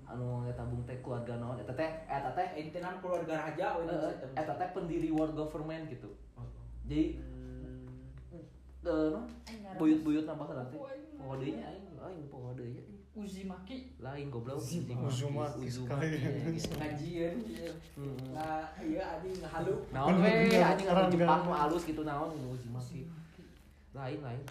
Anu 0.08 0.48
nge 0.48 0.56
tabung 0.56 0.88
teh 0.88 0.96
keluarga 1.04 1.36
naon 1.36 1.60
eta 1.60 1.76
teh 1.76 1.92
eta 2.08 2.32
teh 2.32 2.48
Ente 2.56 2.80
nan 2.80 3.04
keluarga 3.04 3.52
raja 3.52 3.76
we 3.76 3.84
eh, 3.84 4.16
eta 4.32 4.54
teh 4.56 4.70
pendiri 4.72 5.12
world 5.12 5.36
government 5.36 5.92
gitu. 5.92 6.08
Jadi 6.88 7.20
eh 8.84 9.08
no, 9.12 9.28
buyut-buyut 9.76 10.24
nambah 10.24 10.56
lah 10.56 10.68
teh. 10.72 10.80
Poho 11.20 11.36
deui 11.36 11.60
nya 11.60 11.68
aing, 11.68 11.88
aing. 12.00 12.28
Uzumaki 13.14 13.93
Lain 14.01 14.34
goblok. 14.34 14.57
Uzumaki 14.57 15.70
sekali. 15.70 16.18
Ngajian 16.49 17.38
gitu. 17.45 17.70
Heeh. 17.70 18.34
Nah, 18.34 18.66
iya 18.82 19.05
anjing 19.05 19.38
halu. 19.45 19.78
Naon 19.93 20.18
we 20.18 20.49
anjing 20.49 20.89
orang 20.89 21.14
Jepang 21.14 21.45
mah 21.45 21.70
halus 21.70 21.86
gitu 21.86 22.01
naon 22.01 22.34
Uzumaki. 22.49 23.05
Lain 23.93 24.18
lain. 24.18 24.41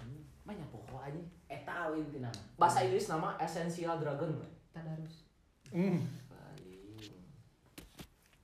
Banyak 0.47 0.69
poho 0.71 0.95
anjing. 1.03 1.27
Eta 1.51 1.91
awin 1.91 2.07
tina. 2.15 2.31
Bahasa 2.55 2.87
Inggris 2.87 3.11
nama 3.11 3.35
Essential 3.43 3.99
Dragon. 3.99 4.31
tadarus 4.71 5.27
Hmm. 5.75 5.99
Lain. 6.31 7.11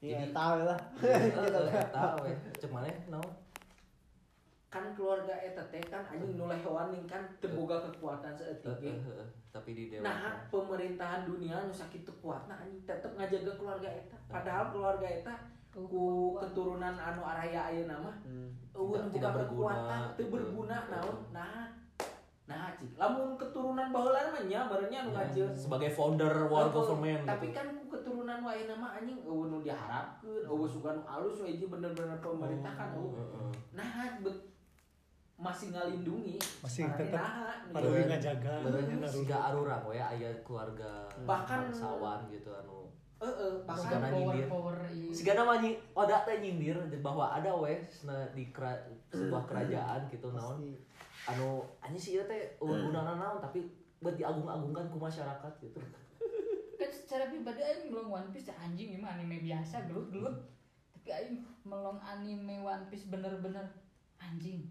Iya, 0.02 0.26
tahu 0.36 0.66
lah. 0.66 0.80
Heeh, 0.98 1.30
eta 1.78 2.18
we. 2.26 2.34
Cek 2.58 2.74
maneh 2.74 2.94
naon? 3.06 3.37
Kan 4.68 4.92
keluarga 4.92 5.32
eta 5.32 5.64
teh 5.72 5.80
kan 5.80 6.04
anjing 6.04 6.36
nu 6.36 6.44
hewan 6.44 6.92
ning 6.92 7.08
kan 7.08 7.24
teu 7.40 7.48
boga 7.56 7.80
kekuatan 7.88 8.36
heeh. 8.36 9.24
Tapi 9.48 9.70
di 9.72 9.84
dewa. 9.88 10.04
Nah, 10.04 10.44
pemerintahan 10.52 11.24
dunia 11.24 11.56
nu 11.64 11.72
sakitu 11.72 12.12
kuatna 12.20 12.52
anjing 12.52 12.84
tetep 12.84 13.16
ngajaga 13.16 13.56
keluarga 13.56 13.88
eta. 13.88 14.16
Padahal 14.28 14.68
keluarga 14.68 15.08
eta 15.08 15.34
ku 15.72 16.36
keturunan 16.36 17.00
anu 17.00 17.22
araya 17.22 17.70
ayeuna 17.70 17.96
mah 17.96 18.16
Hmm. 18.26 18.50
eueun 18.74 19.08
berguna, 19.08 19.46
kekuatan 19.46 20.00
teu 20.18 20.26
gitu. 20.26 20.32
berguna 20.36 20.76
naon. 20.90 21.16
Nah, 21.32 21.70
nah 22.44 22.74
cik 22.74 22.98
lamun 22.98 23.38
keturunan 23.38 23.88
baheula 23.88 24.20
mah 24.28 24.44
nya 24.44 24.66
barunya 24.66 24.98
anu 25.00 25.16
ngajeun. 25.16 25.52
sebagai 25.54 25.88
founder 25.88 26.44
world 26.44 26.68
Tapi- 26.68 26.76
government 26.76 27.22
Tapi 27.24 27.46
gitu. 27.46 27.56
kan 27.56 27.66
ku 27.72 27.84
keturunan 27.88 28.38
wa 28.42 28.50
ayeuna 28.50 28.74
mah 28.76 28.90
anjing 28.98 29.16
eueun 29.22 29.48
nu 29.48 29.58
diharapkeun, 29.62 30.44
eueuh 30.44 30.68
suka 30.68 30.92
nu 30.92 31.02
alus 31.06 31.40
we 31.40 31.56
bener-bener 31.56 32.18
pemerintah 32.18 32.72
kan 32.74 32.88
eueuh. 32.92 33.16
Heeh. 33.16 33.52
Nah, 33.72 33.88
bet- 34.20 34.44
masih 35.38 35.70
ngalindungi 35.70 36.34
Masih 36.58 36.82
nih. 36.90 37.14
pada 37.70 37.86
ngajaga 37.86 38.52
siga 39.06 39.38
arurang 39.46 39.86
we 39.86 39.94
aya 39.94 40.34
keluarga 40.42 41.06
Bahkan- 41.22 41.70
bangsawan 41.70 42.26
gitu 42.28 42.50
anu. 42.50 42.90
Heeh, 43.18 43.50
bahkan 43.62 43.98
Sigana 43.98 44.06
power 44.08 44.30
nyindir. 44.30 44.46
power 44.46 44.76
iya. 44.88 45.10
Siga 45.10 45.32
nama 45.34 45.58
nyi 45.58 45.70
oda 45.92 46.22
teh 46.22 46.38
nyindir 46.38 46.74
bahwa 46.98 47.30
ada 47.30 47.50
we 47.52 47.78
sena 47.84 48.26
di 48.30 48.50
kera- 48.50 48.82
sebuah 49.08 49.42
kerajaan 49.44 50.06
gitu 50.08 50.30
naon. 50.30 50.58
Anu 51.24 51.62
anjing 51.78 51.98
sih 52.00 52.12
ieu 52.14 52.24
teh 52.24 52.58
undang 52.60 53.06
naon 53.08 53.38
tapi 53.38 53.62
buat 53.98 54.14
diagung-agungkan 54.14 54.86
ku 54.88 54.98
masyarakat 54.98 55.52
gitu. 55.60 55.78
kan 56.78 56.90
secara 56.90 57.26
pribadi 57.26 57.58
aing 57.58 57.90
melong 57.90 58.10
One 58.12 58.28
Piece 58.30 58.46
ya 58.46 58.56
anjing 58.56 58.90
ini 58.90 58.98
mah 58.98 59.14
anime 59.14 59.38
biasa 59.40 59.86
gelut-gelut. 59.86 60.34
Tapi 60.92 61.08
aing 61.10 61.34
melong 61.62 61.98
anime 62.00 62.58
One 62.60 62.86
Piece 62.86 63.06
bener-bener 63.06 63.66
anjing 64.16 64.66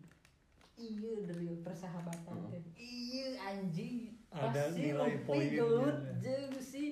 iya 0.77 1.13
dari 1.25 1.57
persahabatan 1.59 2.37
teh 2.53 2.61
iya 2.77 3.33
anjing. 3.41 4.13
Ada 4.29 4.69
Pasti 4.69 4.81
nilai 4.85 5.17
Luffy 5.17 5.25
poinnya. 5.25 5.57
gelut 5.57 5.97
jeung 6.21 6.53
si 6.61 6.83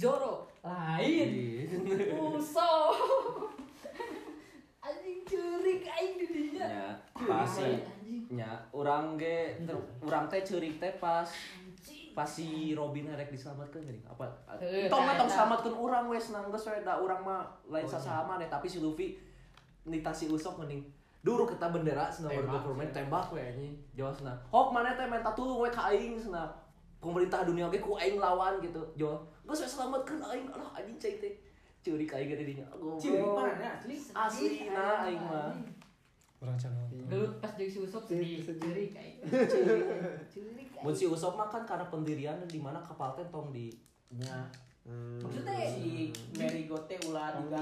Zoro 0.00 0.48
lain. 0.64 1.28
Uso 2.16 2.72
anjing 4.84 5.20
curik 5.24 5.84
aing 5.84 6.12
di 6.20 6.26
dinya 6.28 6.66
nya 6.68 6.88
pasti 7.16 7.72
nya 8.28 8.50
urang 8.72 9.16
ge 9.16 9.56
ter- 9.64 9.88
urang 10.00 10.28
teh 10.28 10.44
ceurik 10.44 10.76
teh 10.76 10.92
pas 11.00 11.24
anjing. 11.24 12.12
pas 12.12 12.28
si 12.28 12.72
Robin 12.72 13.08
rek 13.12 13.32
diselamatkeun 13.32 13.80
geuning 13.80 14.04
apa? 14.04 14.28
Heuh, 14.60 14.88
tong 14.92 15.04
tong 15.04 15.28
eta. 15.28 15.34
selamatkeun 15.40 15.76
urang 15.76 16.04
we 16.08 16.20
senang 16.20 16.48
geus 16.48 16.68
we 16.68 16.80
da 16.80 17.00
urang 17.00 17.20
mah 17.20 17.44
lain 17.68 17.84
sasaha 17.84 18.24
maneh 18.24 18.48
tapi 18.48 18.68
si 18.68 18.80
Luffy 18.80 19.16
nita 19.84 20.12
si 20.12 20.28
Usop 20.28 20.60
mending 20.60 20.84
duru 21.24 21.48
kita 21.48 21.72
bendera 21.72 22.04
Tembak, 22.12 22.60
government 22.60 22.92
tembak 22.92 23.32
we 23.32 23.40
anjing. 23.40 23.72
Jawab 23.96 24.12
cenah 24.12 24.36
hok 24.52 24.68
maneh 24.76 24.92
teh 24.92 25.08
minta 25.08 25.32
tulung 25.32 25.64
we 25.64 25.72
ka 25.72 25.88
aing 25.88 26.20
cenah 26.20 26.52
pemerintah 27.00 27.48
dunia 27.48 27.72
ge 27.72 27.80
ku 27.80 27.96
aing 27.96 28.20
lawan 28.20 28.60
gitu. 28.60 28.84
Jawab 28.94 29.24
geus 29.48 29.64
we 29.64 29.68
selamatkeun 29.72 30.20
aing. 30.20 30.46
Aduh 30.52 30.68
anjing 30.76 31.00
cai 31.00 31.16
teh. 31.16 31.34
Ceurik 31.80 32.12
aing 32.12 32.28
ge 32.28 32.36
didinya 32.36 32.68
ciri 33.00 33.24
goblok. 33.24 33.56
Mana 33.56 33.72
asli? 33.80 33.96
Asli 34.12 34.68
nah 34.68 35.08
aing 35.08 35.24
mah. 35.24 35.52
orang 36.44 36.60
channel 36.60 36.84
gelut 37.08 37.32
pas 37.40 37.52
jeung 37.56 37.72
si 37.72 37.78
Usop 37.80 38.04
sedih 38.04 38.44
aing. 38.92 39.16
Curik 40.28 40.68
Mun 40.84 40.92
aing. 40.92 40.96
Si 40.96 41.04
Usop 41.08 41.40
mah 41.40 41.48
kan 41.48 41.64
karena 41.64 41.88
pendirian 41.88 42.36
di 42.44 42.60
mana 42.60 42.84
kapal 42.84 43.16
teh 43.16 43.24
tong 43.32 43.48
di 43.48 43.72
nya. 44.12 44.44
Hmm. 44.84 45.16
Maksudnya 45.16 45.64
si 45.64 46.12
Mary 46.36 46.68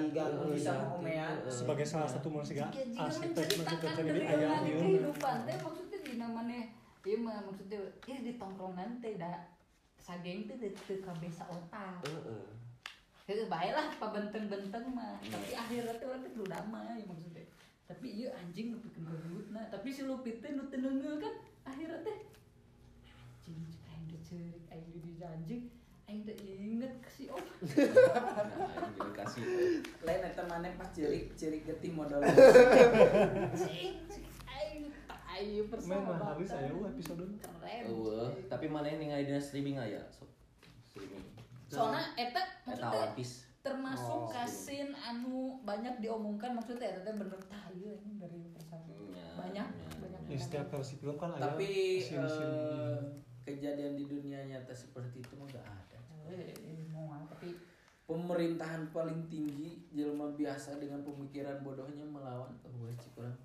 Diganti. 0.00 0.36
nu 0.38 0.44
bisa 0.54 0.72
Diganti. 0.72 0.88
ngomean 0.88 1.34
sebagai 1.50 1.86
salah 1.86 2.08
satu 2.08 2.28
manusia 2.32 2.66
dari 2.70 4.22
ayah 4.24 4.48
orang 4.48 4.64
ieu 4.64 4.80
kehidupan 4.80 5.36
teh 5.44 5.56
maksudnya 5.60 5.98
di 6.00 6.14
namanya 6.16 6.60
iya 7.02 7.16
mah 7.18 7.38
maksudnya 7.44 7.80
iya 8.06 8.18
di 8.22 8.32
tongkrongan 8.40 9.02
teh 9.02 9.18
da 9.20 9.52
sageng 9.98 10.50
teh 10.50 10.56
teu 10.58 10.98
otak. 11.46 12.02
Heeh. 12.06 12.46
Itu 13.22 13.46
bae 13.46 13.70
lah 13.70 13.86
pabenteng-benteng 13.96 14.86
mah 14.90 15.18
tapi 15.22 15.54
akhirnya 15.54 15.94
teh 16.00 16.06
orang 16.06 16.22
teh 16.24 16.32
damai 16.46 17.00
maksudnya. 17.06 17.44
Tapi 17.86 18.06
iya 18.08 18.28
anjing 18.38 18.72
nu 18.72 18.78
pikeun 18.80 19.04
gelut 19.04 19.46
tapi 19.68 19.88
si 19.92 20.02
Luffy 20.08 20.40
teh 20.40 20.56
nu 20.56 20.66
teu 20.72 20.80
neungeul 20.80 21.20
kan 21.20 21.34
akhirnya 21.68 22.00
teh 22.02 22.18
anjing 23.42 23.58
cek 23.68 23.82
aing 23.90 24.04
teh 24.10 24.20
ceurik 24.24 24.64
aing 24.70 24.86
di 25.02 25.12
anjing 25.22 25.62
teh 26.20 26.36
inget 26.36 26.94
si 27.08 27.32
Om 27.32 27.40
Nah, 29.00 29.10
kasih. 29.16 29.42
Lain 30.04 30.22
eta 30.28 30.42
maneh 30.44 30.76
pas 30.76 30.88
cirik-cirik 30.92 31.64
getih 31.64 31.96
modal. 31.96 32.20
Main 32.20 32.38
mah 35.32 35.64
persahabatan 35.72 36.28
habis 36.28 36.50
aya 36.52 36.68
eueuh 36.70 36.86
episode 36.92 37.24
keren. 37.40 37.82
Cing. 37.88 38.46
tapi 38.46 38.66
mana 38.68 38.86
yang 38.92 39.00
ningali 39.00 39.24
dina 39.26 39.40
streaming 39.40 39.80
aya 39.80 39.98
so, 40.12 40.28
streaming. 40.84 41.24
Soalnya 41.72 42.14
eta 42.20 42.42
eta 42.68 42.92
maksudnya 43.16 43.48
termasuk 43.62 44.26
Oh, 44.26 44.30
kasin 44.30 44.90
anu 44.98 45.62
banyak 45.62 46.02
diomongkan 46.02 46.58
maksudnya 46.58 46.92
eta 46.92 47.00
teh 47.06 47.14
bener 47.14 47.40
tah 47.46 47.70
ieu 47.72 47.94
ini 48.02 48.18
dari 48.18 48.38
persahabatan 48.50 49.06
Nya, 49.14 49.26
banyak 49.38 49.68
nya, 49.70 49.96
banyak 50.02 50.20
di 50.26 50.36
setiap 50.36 50.66
versi 50.66 50.98
film 50.98 51.14
kan 51.14 51.38
ada 51.38 51.54
tapi 51.54 52.02
scene-scene 52.02 52.58
eh, 52.58 52.98
kejadian 53.46 53.94
di 53.94 54.04
dunia 54.10 54.42
nyata 54.50 54.74
seperti 54.74 55.22
itu 55.22 55.32
mah 55.38 55.46
gak 55.46 55.62
ada 55.62 55.98
Eh, 56.28 56.52
eh, 56.52 56.86
ah, 56.92 57.22
tapi 57.26 57.54
pemerintahan 58.04 58.90
paling 58.90 59.26
tinggi 59.26 59.88
jelma 59.90 60.30
biasa 60.32 60.76
dengan 60.76 61.00
pemikiran 61.02 61.62
bodohnya 61.62 62.04
melawan 62.04 62.52
oh 62.62 62.90
cik 62.92 63.14
urang 63.16 63.36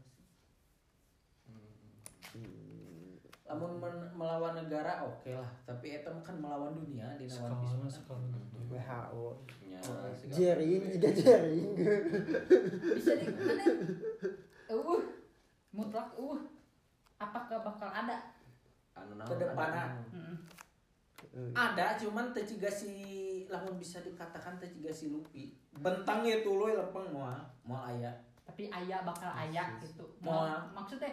lamun 3.47 3.79
men- 3.79 4.11
melawan 4.11 4.59
negara 4.59 5.07
oke 5.07 5.31
lah 5.31 5.47
tapi 5.63 5.95
mah 6.11 6.19
kan 6.19 6.35
melawan 6.35 6.75
dunia 6.75 7.15
di 7.15 7.31
mah. 7.31 7.31
sekarang 7.31 7.63
WHO. 8.67 9.23
Oh, 9.87 10.11
segala- 10.11 10.35
Jering 10.35 10.83
juga 10.91 11.09
jering. 11.15 11.67
bisa 12.91 13.11
di 13.15 13.25
mana 13.31 13.63
uh 14.67 15.01
mutlak 15.71 16.11
uh 16.19 16.39
apakah 17.15 17.63
bakal 17.63 17.87
ada 17.87 18.35
anu 18.99 19.15
naon, 19.15 19.29
Kedepanan. 19.31 19.89
Ada- 21.17 21.33
Mm. 21.33 21.53
ada 21.53 21.85
cuman 21.97 22.29
teciga 22.29 22.69
si 22.69 22.93
lamun 23.45 23.75
bisa 23.75 23.99
dikatakan 23.99 24.57
teciga 24.57 24.89
si 24.89 25.09
Luffy 25.09 25.53
bentang 25.73 26.21
ya 26.21 26.41
tuluy 26.41 26.73
lempeng 26.73 27.09
moal 27.09 27.37
moal 27.61 27.83
aya 27.87 28.09
tapi 28.43 28.69
ayah 28.69 29.01
bakal 29.01 29.29
ayah 29.35 29.77
gitu 29.77 30.05
Moal. 30.17 30.49
mau 30.49 30.81
maksudnya 30.81 31.09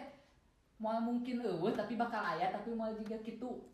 mau 0.77 0.97
mungkin 0.99 1.39
eueuh 1.39 1.71
tapi 1.71 1.95
bakal 1.95 2.21
ayah 2.27 2.49
tapi 2.49 2.71
mau 2.71 2.89
juga 2.89 3.15
gitu 3.19 3.65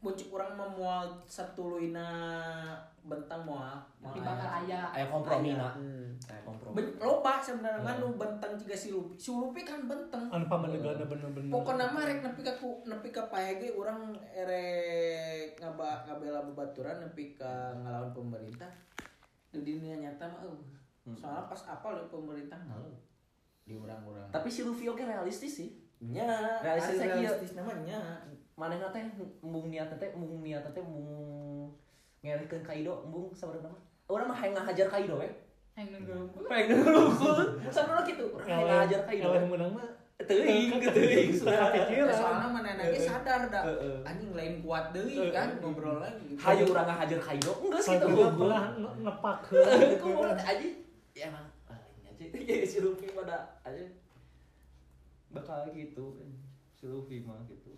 muncul 0.00 0.28
orang 0.36 0.52
memual 0.56 1.04
satuluyna 1.24 2.08
bentang 3.04 3.44
moal. 3.44 3.76
Moal. 4.00 4.16
tapi 4.16 4.18
aya. 4.20 4.28
bakal 4.32 4.50
ayah 4.64 4.84
aya 4.96 5.06
kompromina 5.12 5.68
Hmm. 5.76 6.08
aya 6.24 6.40
kompromi. 6.40 6.74
Ben- 6.80 6.96
loba 6.98 7.36
sebenarnya 7.36 7.84
kan 7.84 7.96
nu 8.00 8.16
bentang 8.16 8.52
juga 8.56 8.72
si 8.72 8.88
Luffy 8.90 9.14
si 9.20 9.28
Luffy 9.28 9.60
kan 9.60 9.84
benteng. 9.84 10.24
Anu 10.32 10.48
pamanegana 10.48 11.04
bener-bener. 11.04 11.52
Pokoknya 11.52 11.92
mah 11.92 12.02
rek 12.08 12.24
nepi 12.24 12.40
ka 12.40 12.56
ku 12.56 12.80
nepi 12.88 13.08
ka 13.12 13.28
paege 13.28 13.76
urang 13.76 14.16
erek 14.32 15.60
ngaba 15.60 16.08
ngabela 16.08 16.40
babaturan 16.48 17.04
nepi 17.04 17.36
ka 17.36 17.76
ngalawan 17.84 18.12
pemerintah. 18.16 18.72
Di 19.52 19.60
dunia 19.60 20.00
nyata 20.00 20.24
mah 20.24 20.40
eueuh. 20.40 20.72
Soalnya 21.12 21.44
pas 21.44 21.60
apal 21.68 22.00
di 22.00 22.08
pemerintah 22.08 22.56
ngeluh 22.64 22.96
di 23.64 23.72
orang-orang 23.80 24.28
tapi 24.28 24.52
si 24.52 24.60
Luffy 24.60 24.88
oke 24.88 25.00
realistis 25.04 25.60
sih. 25.60 25.70
Nya. 26.04 26.60
Realistis 26.60 27.00
ya. 27.00 27.16
realistis 27.16 27.52
namanya 27.56 28.20
mana 28.54 28.86
teh 28.88 29.02
embung 29.42 29.66
niat 29.66 29.90
teh 29.92 30.10
embung 30.10 30.40
niat 30.40 30.62
teh 30.64 30.78
embung 30.78 31.74
ngerekeun 32.20 32.62
Kaido 32.62 33.02
embung 33.02 33.28
sabarana 33.30 33.68
mah 33.68 33.80
orang 34.06 34.26
mah 34.28 34.38
hayang 34.38 34.54
ngahajar 34.54 34.86
Kaido 34.88 35.18
we. 35.18 35.28
Yang 35.74 36.06
nunggu 36.06 36.46
hayang 36.46 36.68
ngeulukul 36.70 37.36
sabarana 37.68 38.02
kitu 38.02 38.24
urang 38.30 38.46
hayang 38.46 38.66
ngahajar 38.68 39.00
Kaido 39.04 39.28
Eleh 39.28 39.44
menang 39.44 39.72
mah 39.74 39.88
teuing 40.16 40.70
teuing. 40.86 41.28
Sudah 41.34 41.74
Ya, 41.74 41.82
pikiran. 41.82 42.14
soalnya 42.14 42.48
mana 42.48 42.70
lagi 42.78 42.96
sadar 42.96 43.42
dah. 43.50 43.64
Heeh. 43.66 43.96
anjing 44.06 44.30
lain 44.32 44.62
kuat 44.62 44.94
deui 44.94 45.28
kan 45.28 45.58
ngobrol 45.58 45.98
lagi. 45.98 46.38
Hayu 46.38 46.64
urang 46.64 46.86
ngahajar 46.86 47.18
Kaido 47.20 47.52
enggak 47.58 47.80
sih 47.82 47.98
Sampai 47.98 48.06
tuh 48.06 48.30
belah 48.38 48.64
nge- 48.72 48.96
ngepak 49.02 49.38
mau 50.00 50.30
teh 50.30 50.46
aja 50.46 50.68
ya 51.12 51.26
emang 51.26 51.46
ah, 51.66 51.74
aja. 52.06 52.24
Ya 52.48 52.62
si 52.62 52.78
Luffy 52.78 53.10
pada 53.10 53.58
aja. 53.66 53.82
Bakal 55.28 55.74
gitu 55.74 56.22
si 56.72 56.86
Luffy 56.86 57.18
mah 57.20 57.42
gitu 57.44 57.74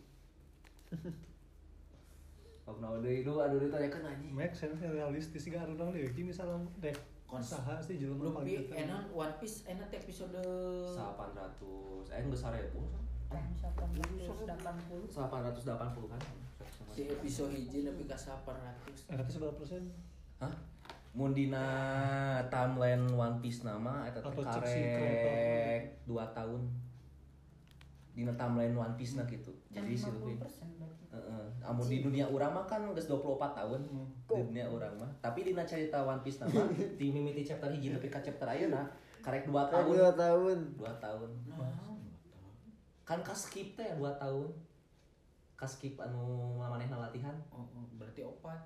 Kalau 2.67 2.83
mau 2.83 2.99
deui 2.99 3.23
lu 3.23 3.39
aduh 3.39 3.63
ditanyakan 3.63 4.11
aja 4.11 4.27
Make 4.35 4.55
sense 4.59 4.83
realistis 4.83 5.47
sih 5.47 5.55
kan 5.55 5.71
orang 5.71 5.95
deh. 5.95 6.11
Gini 6.11 6.35
misalnya 6.35 6.59
deh 6.83 6.97
saha 7.43 7.83
sih 7.83 7.99
jelema 7.99 8.31
Luffy 8.31 8.39
paling 8.39 8.71
eta. 8.71 8.75
enak 8.87 9.05
One 9.11 9.35
Piece 9.43 9.67
enak 9.67 9.91
episode 9.91 10.39
800 10.95 12.15
eh 12.15 12.23
enggak 12.23 12.39
seribu 12.39 12.81
tahun 13.27 13.43
1880 14.23 15.11
880 15.11 16.07
kan 16.07 16.21
si 16.95 17.03
episode 17.11 17.51
hiji 17.51 17.83
lebih 17.83 18.07
ke 18.07 18.15
800 18.15 19.11
Eh, 19.11 19.19
itu 19.19 19.39
berapa 19.43 19.59
persen? 19.59 19.91
Hah? 20.39 20.55
Mun 21.19 21.35
dina 21.35 21.67
timeline 22.47 23.11
One 23.11 23.43
Piece 23.43 23.67
nama 23.67 24.07
eta 24.07 24.23
teh 24.23 24.31
Atau 24.31 24.43
karek 24.47 25.83
2 26.07 26.37
tahun. 26.37 26.63
Dina 28.17 28.33
timeline 28.33 28.73
One 28.73 28.97
Piece 28.97 29.15
na 29.15 29.29
gitu. 29.29 29.53
Jadi 29.69 29.93
si 29.93 30.09
Luffy 30.09 30.33
50 30.33 30.41
persen 30.41 30.67
berarti 30.75 31.05
Heeh. 31.13 31.45
Amun 31.61 31.85
di 31.85 32.01
dunia 32.01 32.25
urang 32.25 32.57
mah 32.57 32.65
kan 32.65 32.81
geus 32.89 33.13
24 33.13 33.37
tahun. 33.53 33.81
Di 33.85 34.41
dunia 34.41 34.65
urang 34.67 34.97
mah. 34.97 35.11
Tapi 35.21 35.45
dina 35.45 35.63
cerita 35.63 36.01
One 36.01 36.25
Piece 36.25 36.41
nama 36.41 36.65
di 36.99 37.07
mimiti 37.13 37.45
chapter 37.45 37.69
hiji 37.69 37.93
nepi 37.93 38.09
ka 38.09 38.25
chapter 38.25 38.49
ayeuna 38.49 38.89
karek 39.21 39.45
2 39.45 39.53
Kan 39.53 39.69
tahun. 39.69 39.93
dua 39.93 40.11
tahun 40.17 40.59
2 40.81 41.05
tahun. 41.05 41.29
nah 41.53 41.77
Kan 43.05 43.21
ka 43.21 43.37
skip 43.37 43.77
teh 43.77 43.91
2 43.93 44.01
tahun. 44.17 44.49
Ka 45.53 45.69
skip 45.69 45.97
anu 45.97 46.57
manehna 46.57 46.97
latihan. 46.97 47.37
oh, 47.49 47.69
oh, 47.69 47.85
berarti 47.95 48.25
opat 48.25 48.61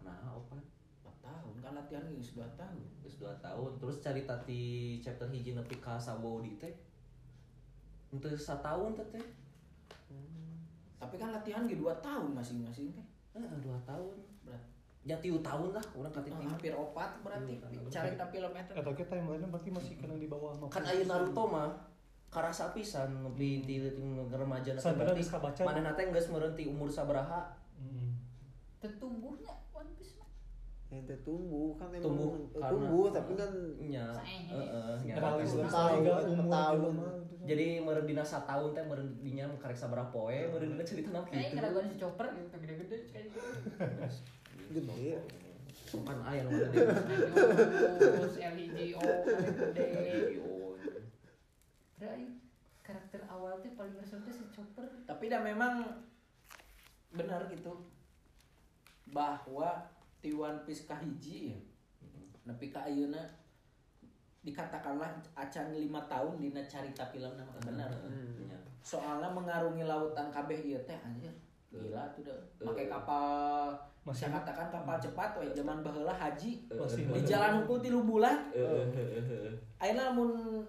Nah, 0.00 0.16
opat. 0.32 0.64
4 1.04 1.12
tahun 1.20 1.54
kan 1.58 1.72
latihan 1.74 2.04
geus 2.08 2.32
2 2.32 2.40
tahun 2.56 2.80
Terus 3.00 3.20
2 3.20 3.36
tahun. 3.38 3.70
Terus 3.76 3.96
cerita 4.00 4.32
di 4.42 4.62
chapter 4.96 5.28
hiji 5.28 5.52
nepi 5.52 5.76
ka 5.76 6.00
Sabaudi 6.00 6.56
teh. 6.56 6.72
Untuk 8.08 8.30
setahun 8.32 8.94
teh 8.94 9.06
teh. 9.10 9.26
tapi 10.96 11.14
kan 11.14 11.28
latihan 11.30 11.62
ge 11.64 11.76
2 11.76 11.84
tahun 12.00 12.32
masing-masing 12.32 12.88
teh 12.90 13.06
Eh, 13.34 13.44
dua 13.60 13.76
tahun. 13.84 14.16
berarti 14.42 14.72
Ya 15.04 15.14
tahun 15.38 15.70
lah, 15.70 15.84
orang 15.92 16.10
kata 16.10 16.32
oh, 16.32 16.40
hampir 16.48 16.72
opat 16.72 17.10
berarti 17.20 17.52
cari 17.86 18.10
kilometer 18.26 18.72
Atau 18.74 18.90
kita 18.90 19.12
timeline 19.12 19.46
berarti 19.46 19.70
masih 19.70 19.94
kena 19.94 20.16
di 20.16 20.26
bawah. 20.26 20.56
Kan 20.66 20.82
ayeuna 20.82 21.20
Naruto 21.20 21.44
mah 21.46 21.68
karasa 22.26 22.72
pisan 22.72 23.22
nepi 23.22 23.62
di 23.62 23.76
remaja 24.26 24.72
na 24.72 24.80
Sampai 24.82 25.06
berarti 25.06 25.20
geus 25.20 25.30
kabaca. 25.30 25.62
mana 25.62 25.80
nate 25.84 26.02
geus 26.10 26.26
meureun 26.26 26.52
ti 26.52 26.64
umur 26.64 26.88
sabaraha 26.88 27.54
Hmm. 27.76 28.16
mah 28.80 29.56
ente 30.96 31.16
tumbuh 31.20 31.76
kan 31.76 31.92
emang 31.92 32.08
tumbuh 32.08 32.30
eh, 32.32 32.56
karena 32.56 32.70
tumbuh 32.72 33.06
tapi 33.12 33.32
kan 33.36 33.52
nya 33.84 34.06
heeh 34.24 34.94
nya. 35.04 35.14
Realistis 35.20 35.68
Tahun, 35.68 36.02
umur 36.32 36.46
kan. 36.48 37.14
Jadi 37.46 37.66
meureun 37.78 38.06
dina 38.10 38.24
teh 38.74 38.82
meureun 38.82 39.10
dinya 39.22 39.44
karek 39.60 39.78
sabaraha 39.78 40.10
poe 40.10 40.34
meureun 40.50 40.74
dina 40.74 40.82
ceritana 40.82 41.20
kayak 41.28 41.54
si 41.86 41.94
chopper 42.00 42.26
gitu 42.34 42.56
gede-gede 42.58 42.96
kayak 43.12 43.24
gitu. 43.28 43.40
Gede. 44.72 45.22
Kan 46.02 46.18
aya 46.26 46.42
nu 46.42 46.50
terus 46.50 48.34
LEGO 48.42 48.98
paling 48.98 49.54
gede. 49.54 49.88
Karakter 52.82 53.20
awal 53.30 53.58
tuh 53.62 53.74
paling 53.78 53.94
ngesel 53.98 54.22
tuh 54.26 54.34
si 54.34 54.44
chopper. 54.50 54.86
Tapi 55.06 55.30
dah 55.30 55.42
memang 55.42 56.02
benar 57.14 57.46
gitu 57.48 57.86
bahwa 59.14 59.86
di 60.26 60.34
One 60.34 60.58
Piece 60.66 60.82
kahiji 60.84 61.54
ya? 61.54 61.58
Nepi 62.44 62.66
ka 62.68 62.82
ayeuna 62.82 63.22
dikatakanlah 64.42 65.10
acan 65.34 65.70
lima 65.70 65.98
tahun 66.06 66.38
dina 66.38 66.62
carita 66.62 67.02
film 67.06 67.34
nama 67.34 67.50
benar. 67.58 67.90
Nya. 68.38 68.58
soalnya 68.78 69.26
mengarungi 69.26 69.82
lautan 69.82 70.30
kabeh 70.30 70.54
ieu 70.56 70.78
teh 70.82 70.94
anjir. 70.96 71.30
Gila 71.70 72.06
tuh 72.14 72.22
dah. 72.22 72.38
Pakai 72.62 72.86
kapal 72.86 73.74
Masih- 74.02 74.30
saya 74.30 74.38
katakan 74.38 74.70
kapal 74.70 74.94
cepat 74.96 75.34
we 75.36 75.50
zaman 75.50 75.82
baheula 75.82 76.14
haji. 76.14 76.62
Masih 76.70 77.06
di 77.06 77.20
jalan 77.22 77.62
hukum 77.62 77.82
tilu 77.82 78.02
bulan. 78.02 78.46
Ayeuna 79.76 80.10
mun 80.10 80.62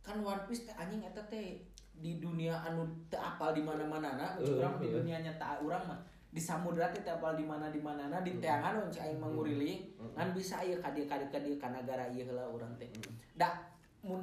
kan 0.00 0.20
One 0.20 0.44
Piece 0.44 0.68
teh 0.68 0.76
anjing 0.76 1.00
eta 1.00 1.24
teh 1.26 1.56
di 1.96 2.20
dunia 2.20 2.52
anu 2.60 2.84
teu 3.08 3.16
apal 3.16 3.56
di 3.56 3.64
mana-mana 3.64 4.20
na 4.20 4.28
Heeh, 4.36 4.60
urang 4.60 4.76
di 4.76 4.92
heeh. 4.92 5.00
dunia 5.00 5.24
nyata 5.24 5.56
urang 5.64 5.80
mah 5.88 5.96
di 6.36 6.42
samudra 6.44 6.92
teh 6.92 7.00
apal 7.08 7.32
di 7.32 7.48
mana 7.48 7.72
di 7.72 7.80
mana. 7.80 8.12
Na 8.12 8.20
di 8.20 8.36
teangan 8.36 8.76
mun 8.76 8.92
cai 8.92 9.16
manguriling 9.16 9.88
ngan 9.96 10.36
bisa 10.36 10.60
ieu 10.60 10.76
ka 10.84 10.92
dieu 10.92 11.08
ka 11.08 11.16
dieu 11.16 11.32
ka 11.32 11.40
dieu 11.40 11.56
ka 11.56 11.72
negara 11.72 12.04
ieu 12.12 12.28
heula 12.28 12.44
urang 12.44 12.76
teh. 12.76 12.92
Da 13.32 13.56
mun 14.04 14.20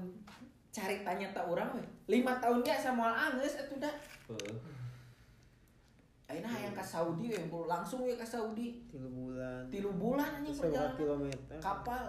cari 0.70 1.02
tanya 1.02 1.34
tak 1.34 1.50
urang 1.50 1.74
we 1.74 1.82
lima 2.06 2.38
tahun 2.38 2.62
ge 2.62 2.78
sama 2.78 3.14
anggeus 3.14 3.62
atuh 3.62 3.78
da 3.78 3.90
Heeh. 4.30 4.58
ayeuna 6.30 6.50
hayang 6.50 6.74
ka 6.74 6.82
Saudi 6.82 7.30
we 7.34 7.38
langsung 7.66 8.06
we 8.06 8.14
ka 8.14 8.26
Saudi. 8.26 8.86
Tiga 8.94 9.10
bulan. 9.10 9.62
Tilu 9.74 9.90
bulan 9.98 10.30
anjing 10.38 10.54
seberapa 10.54 10.94
perjalanan. 10.94 10.98
kilometer? 10.98 11.58
Kapal. 11.58 12.02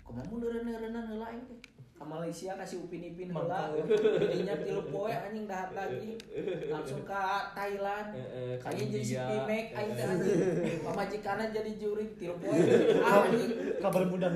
Kumaha 0.00 0.24
mun 0.32 0.40
eureun-eureunnan 0.40 1.04
heula 1.12 1.26
aing 1.36 1.44
teh. 1.44 1.60
Ka 1.96 2.04
Malaysia 2.04 2.52
kasih 2.60 2.84
upin-ipin 2.84 3.32
heula. 3.32 3.72
Jadinya 4.20 4.54
tilu 4.60 4.82
poe 4.92 5.08
anjing 5.08 5.48
dahat 5.48 5.72
lagi. 5.72 6.20
Langsung 6.68 7.02
ka 7.08 7.56
Thailand. 7.56 8.12
Heeh, 8.12 8.60
ka 8.60 8.68
Kayaknya 8.68 8.86
jadi 9.00 9.06
si. 9.08 9.16
Pimek 9.16 9.66
aing 9.72 9.92
teh 9.96 10.04
anjing. 10.04 10.38
Pamajikanna 10.84 11.44
jadi 11.48 11.72
juri 11.80 12.04
tilu 12.20 12.36
poe. 12.36 12.52
Ah 13.06 13.24
anjing. 13.24 13.80
Kabar 13.80 14.04
mudah 14.04 14.28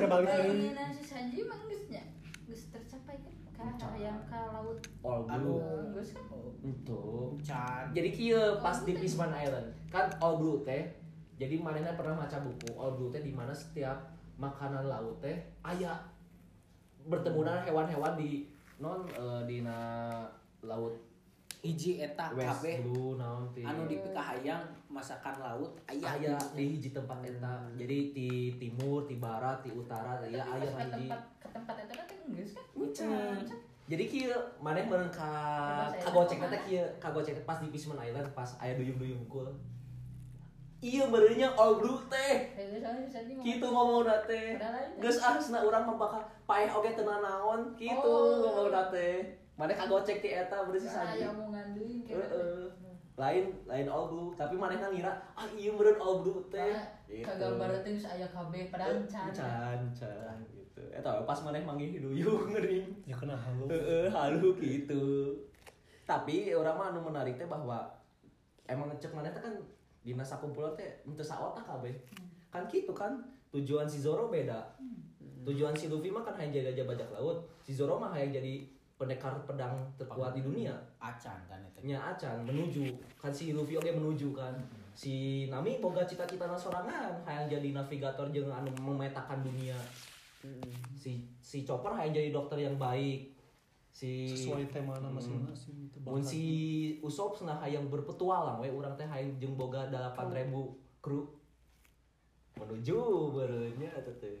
kembali 0.00 0.24
kayak 0.26 0.42
deui. 0.42 0.56
ini 0.56 0.68
nasi 0.74 1.02
Sanji 1.04 1.38
geusnya 1.44 2.02
geus 2.48 2.62
tercapai 2.74 3.16
kan 3.54 3.76
ka 3.76 3.92
yang 3.94 4.20
ka 4.26 4.40
laut 4.50 4.78
All 5.04 5.22
blue. 5.28 5.60
geus 5.94 6.10
kan 6.16 7.86
jadi 7.92 8.08
kieu 8.10 8.42
pas 8.64 8.82
di 8.82 8.92
Fishman 8.96 9.30
Island 9.30 9.70
kan 9.92 10.10
All 10.18 10.40
Blue 10.40 10.64
teh 10.66 10.88
jadi 11.38 11.56
manehna 11.60 11.94
pernah 11.94 12.24
maca 12.24 12.40
buku 12.40 12.74
All 12.74 12.96
Blue 12.98 13.12
teh 13.12 13.22
di 13.22 13.30
mana 13.30 13.54
setiap 13.54 14.16
makanan 14.40 14.88
laut 14.88 15.20
teh 15.20 15.36
aya 17.00 17.08
bertemuan 17.08 17.64
hewan-hewan 17.64 18.12
di 18.20 18.44
non 18.80 19.08
eh, 19.08 19.42
dina 19.48 19.78
laut. 20.64 20.92
Hiji 21.60 22.00
eta 22.00 22.32
kabeh. 22.32 22.80
Anu 23.68 23.84
di 23.84 24.00
pikahayang 24.00 24.64
masakan 24.88 25.36
laut 25.44 25.72
aya 25.84 26.16
aya 26.16 26.36
di 26.56 26.76
hiji 26.76 26.92
tempat 26.92 27.20
eta. 27.24 27.68
Jadi 27.76 27.98
di 28.16 28.28
timur 28.56 29.04
di 29.04 29.20
barat 29.20 29.60
di 29.64 29.72
utara 29.72 30.20
ya 30.24 30.40
aya 30.44 30.64
Terus 30.64 30.72
ke 30.72 30.82
hiji. 30.84 31.08
tempat 31.08 31.20
ke 31.36 31.48
tempat 31.52 31.74
itu 31.84 31.92
kan 31.92 32.06
geus 32.30 32.52
kan 33.00 33.48
jadi 33.90 34.04
kieu 34.06 34.38
maneh 34.62 34.86
meureun 34.86 35.10
ka 35.10 35.90
kagocek 35.98 36.38
teh 36.46 36.60
kieu 36.62 36.86
kagocek 37.02 37.42
pas 37.42 37.58
di 37.58 37.66
Fishman 37.74 37.98
Island 37.98 38.30
pas 38.38 38.46
aya 38.62 38.78
duyung-duyung 38.78 39.26
kul 39.26 39.50
Iya 40.80 41.04
all 41.60 41.76
blue 41.76 42.00
teh. 42.08 42.56
Sanji 43.12 43.36
gitu 43.36 43.66
ngomong 43.68 44.08
teh. 44.24 44.56
Padahal 44.56 44.80
lain. 44.80 44.96
geus 44.96 45.20
asna 45.20 45.60
urang 45.60 45.84
mah 45.84 45.96
bakal 46.00 46.22
paeh 46.48 46.72
oge 46.72 46.96
teu 46.96 47.04
naon. 47.04 47.76
Gitu 47.76 48.00
Oh. 48.00 48.40
ngomong 48.40 48.88
teh. 48.88 49.20
Maneh 49.60 49.76
kagocek 49.76 50.24
ti 50.24 50.32
eta 50.32 50.64
Sanji 50.88 51.20
aya 51.20 51.36
omongan 51.36 51.76
deui 51.76 52.00
kayak 52.08 52.32
Heeh. 52.32 52.64
lain 53.20 53.44
lain 53.68 53.86
all 53.92 54.08
blue. 54.08 54.32
Tapi 54.32 54.56
manehna 54.56 54.88
ngira 54.88 55.12
ah 55.36 55.44
iya 55.52 55.68
meureun 55.68 56.00
all 56.00 56.24
blue 56.24 56.40
teh. 56.48 56.72
Ka 57.20 57.36
kagambar 57.36 57.76
teh 57.84 57.92
geus 57.92 58.08
aya 58.08 58.24
kabeh 58.32 58.72
padahal 58.72 59.04
can 59.04 59.28
can 59.36 59.80
can 59.92 60.38
gitu. 60.48 60.80
Eta 60.96 61.28
pas 61.28 61.44
maneh 61.44 61.60
manggih 61.60 62.00
duyung 62.00 62.48
ngering 62.56 62.88
Ya 63.04 63.12
kena 63.12 63.36
halu. 63.36 63.68
Heeh, 63.68 64.08
halu 64.08 64.56
gitu. 64.56 65.36
Tapi 66.08 66.56
orang 66.56 66.80
mah 66.80 66.86
anu 66.88 67.04
menarik 67.04 67.36
teh 67.36 67.44
bahwa 67.44 67.84
emang 68.64 68.88
ngecek 68.88 69.12
mana 69.12 69.28
teh 69.28 69.44
kan 70.00 70.06
dina 70.08 70.24
sakumpulan 70.24 70.72
teh 70.72 71.04
henteu 71.04 71.24
saotak 71.24 71.64
kabeh. 71.68 71.92
Kan 72.48 72.64
gitu 72.72 72.96
kan. 72.96 73.20
Tujuan 73.52 73.84
si 73.84 74.00
Zoro 74.00 74.32
beda. 74.32 74.62
Tujuan 75.44 75.76
si 75.76 75.92
Luffy 75.92 76.08
mah 76.08 76.24
kan 76.24 76.38
hanya 76.40 76.64
jaga 76.72 76.96
bajak 76.96 77.10
laut. 77.12 77.44
Si 77.60 77.76
Zoro 77.76 78.00
mah 78.00 78.14
hanya 78.16 78.40
jadi 78.40 78.64
pendekar 78.96 79.32
pedang 79.44 79.76
terkuat 80.00 80.32
di 80.36 80.42
dunia. 80.44 80.76
acan 81.00 81.40
kan 81.48 81.60
eta. 81.60 81.80
Nya 81.84 81.98
acan 81.98 82.46
menuju 82.46 82.94
kan 83.20 83.32
si 83.32 83.52
Luffy 83.52 83.76
oke 83.76 83.92
menuju 83.92 84.32
kan. 84.32 84.54
si 85.00 85.46
Nami 85.48 85.80
boga 85.80 86.04
cita-cita 86.04 86.44
sorangan 86.58 87.24
hayang 87.24 87.48
jadi 87.48 87.72
navigator 87.72 88.28
jeung 88.28 88.52
anu 88.52 88.68
memetakan 88.84 89.40
dunia 89.40 89.78
si 90.92 91.24
si 91.40 91.64
Chopper 91.64 91.96
hayang 91.96 92.12
jadi 92.12 92.28
dokter 92.28 92.60
yang 92.68 92.76
baik 92.76 93.32
si 93.90 94.30
sesuai 94.30 94.70
tema 94.70 94.94
masing-masing 95.02 95.90
itu 95.90 95.98
mun 96.06 96.22
si 96.22 96.44
Usop 97.02 97.34
cenah 97.36 97.58
hayang 97.58 97.90
berpetualang 97.90 98.62
we 98.62 98.70
urang 98.70 98.94
teh 98.94 99.04
hayang 99.04 99.34
jeung 99.42 99.58
boga 99.58 99.90
8000 99.90 100.46
kru. 101.02 101.40
menuju 102.60 102.98
beureunya 103.32 103.88
eta 103.96 104.12
teh. 104.20 104.36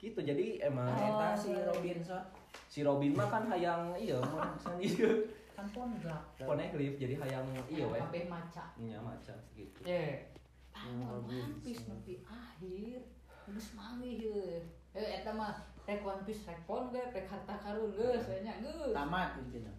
Gitu 0.00 0.18
jadi 0.18 0.66
emang 0.66 0.90
Eta 0.96 1.36
si 1.36 1.52
Robinson. 1.54 2.22
si 2.66 2.80
Robin 2.82 3.12
mah 3.12 3.28
kan 3.28 3.44
hayang 3.52 3.92
iya 4.00 4.16
mah 4.18 4.56
san 4.56 4.80
iya 4.80 5.08
kan 5.52 5.68
ponggak 5.68 6.22
poneglyph 6.40 6.96
jadi 6.96 7.14
hayang 7.20 7.46
iya 7.68 7.84
we. 7.86 8.00
Kabeh 8.00 8.24
maca? 8.26 8.64
Nya 8.80 8.98
maca 8.98 9.34
gitu. 9.52 9.80
Eh 9.84 10.32
One 10.88 11.60
Piece 11.60 11.86
nepi 11.86 12.24
akhir. 12.24 13.04
Geus 13.46 13.68
ye 14.00 14.64
eh 14.96 15.08
eta 15.20 15.30
mah 15.36 15.52
rek 15.88 16.00
One 16.02 16.22
Piece 16.22 16.46
rek 16.46 16.60
pon 16.66 16.90
ge 16.94 17.02
rek 17.12 17.26
harta 17.26 17.54
karun 17.58 17.92
geus 17.94 18.24
we 18.30 18.42
nya 18.42 18.58
geus 18.62 18.94
Tamat 18.94 19.38
intinya. 19.38 19.74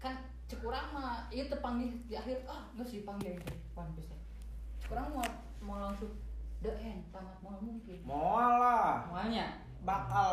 kan 0.00 0.14
cek 0.48 0.64
urang 0.64 0.90
mah 0.96 1.28
ieu 1.28 1.44
teu 1.46 1.60
panggih 1.60 1.92
di 2.08 2.14
akhir 2.16 2.42
ah 2.48 2.66
geus 2.78 2.94
dipanggih 2.94 3.36
teh 3.42 3.58
One 3.74 3.92
Piece 3.94 4.14
mau 4.90 5.22
mau 5.62 5.78
langsung 5.78 6.10
the 6.60 6.72
end 6.82 7.06
tamat 7.14 7.36
mau 7.40 7.56
mungkin. 7.62 8.02
Moal 8.02 8.58
lah. 8.58 9.06
Moalnya? 9.06 9.46
Bakal 9.86 10.32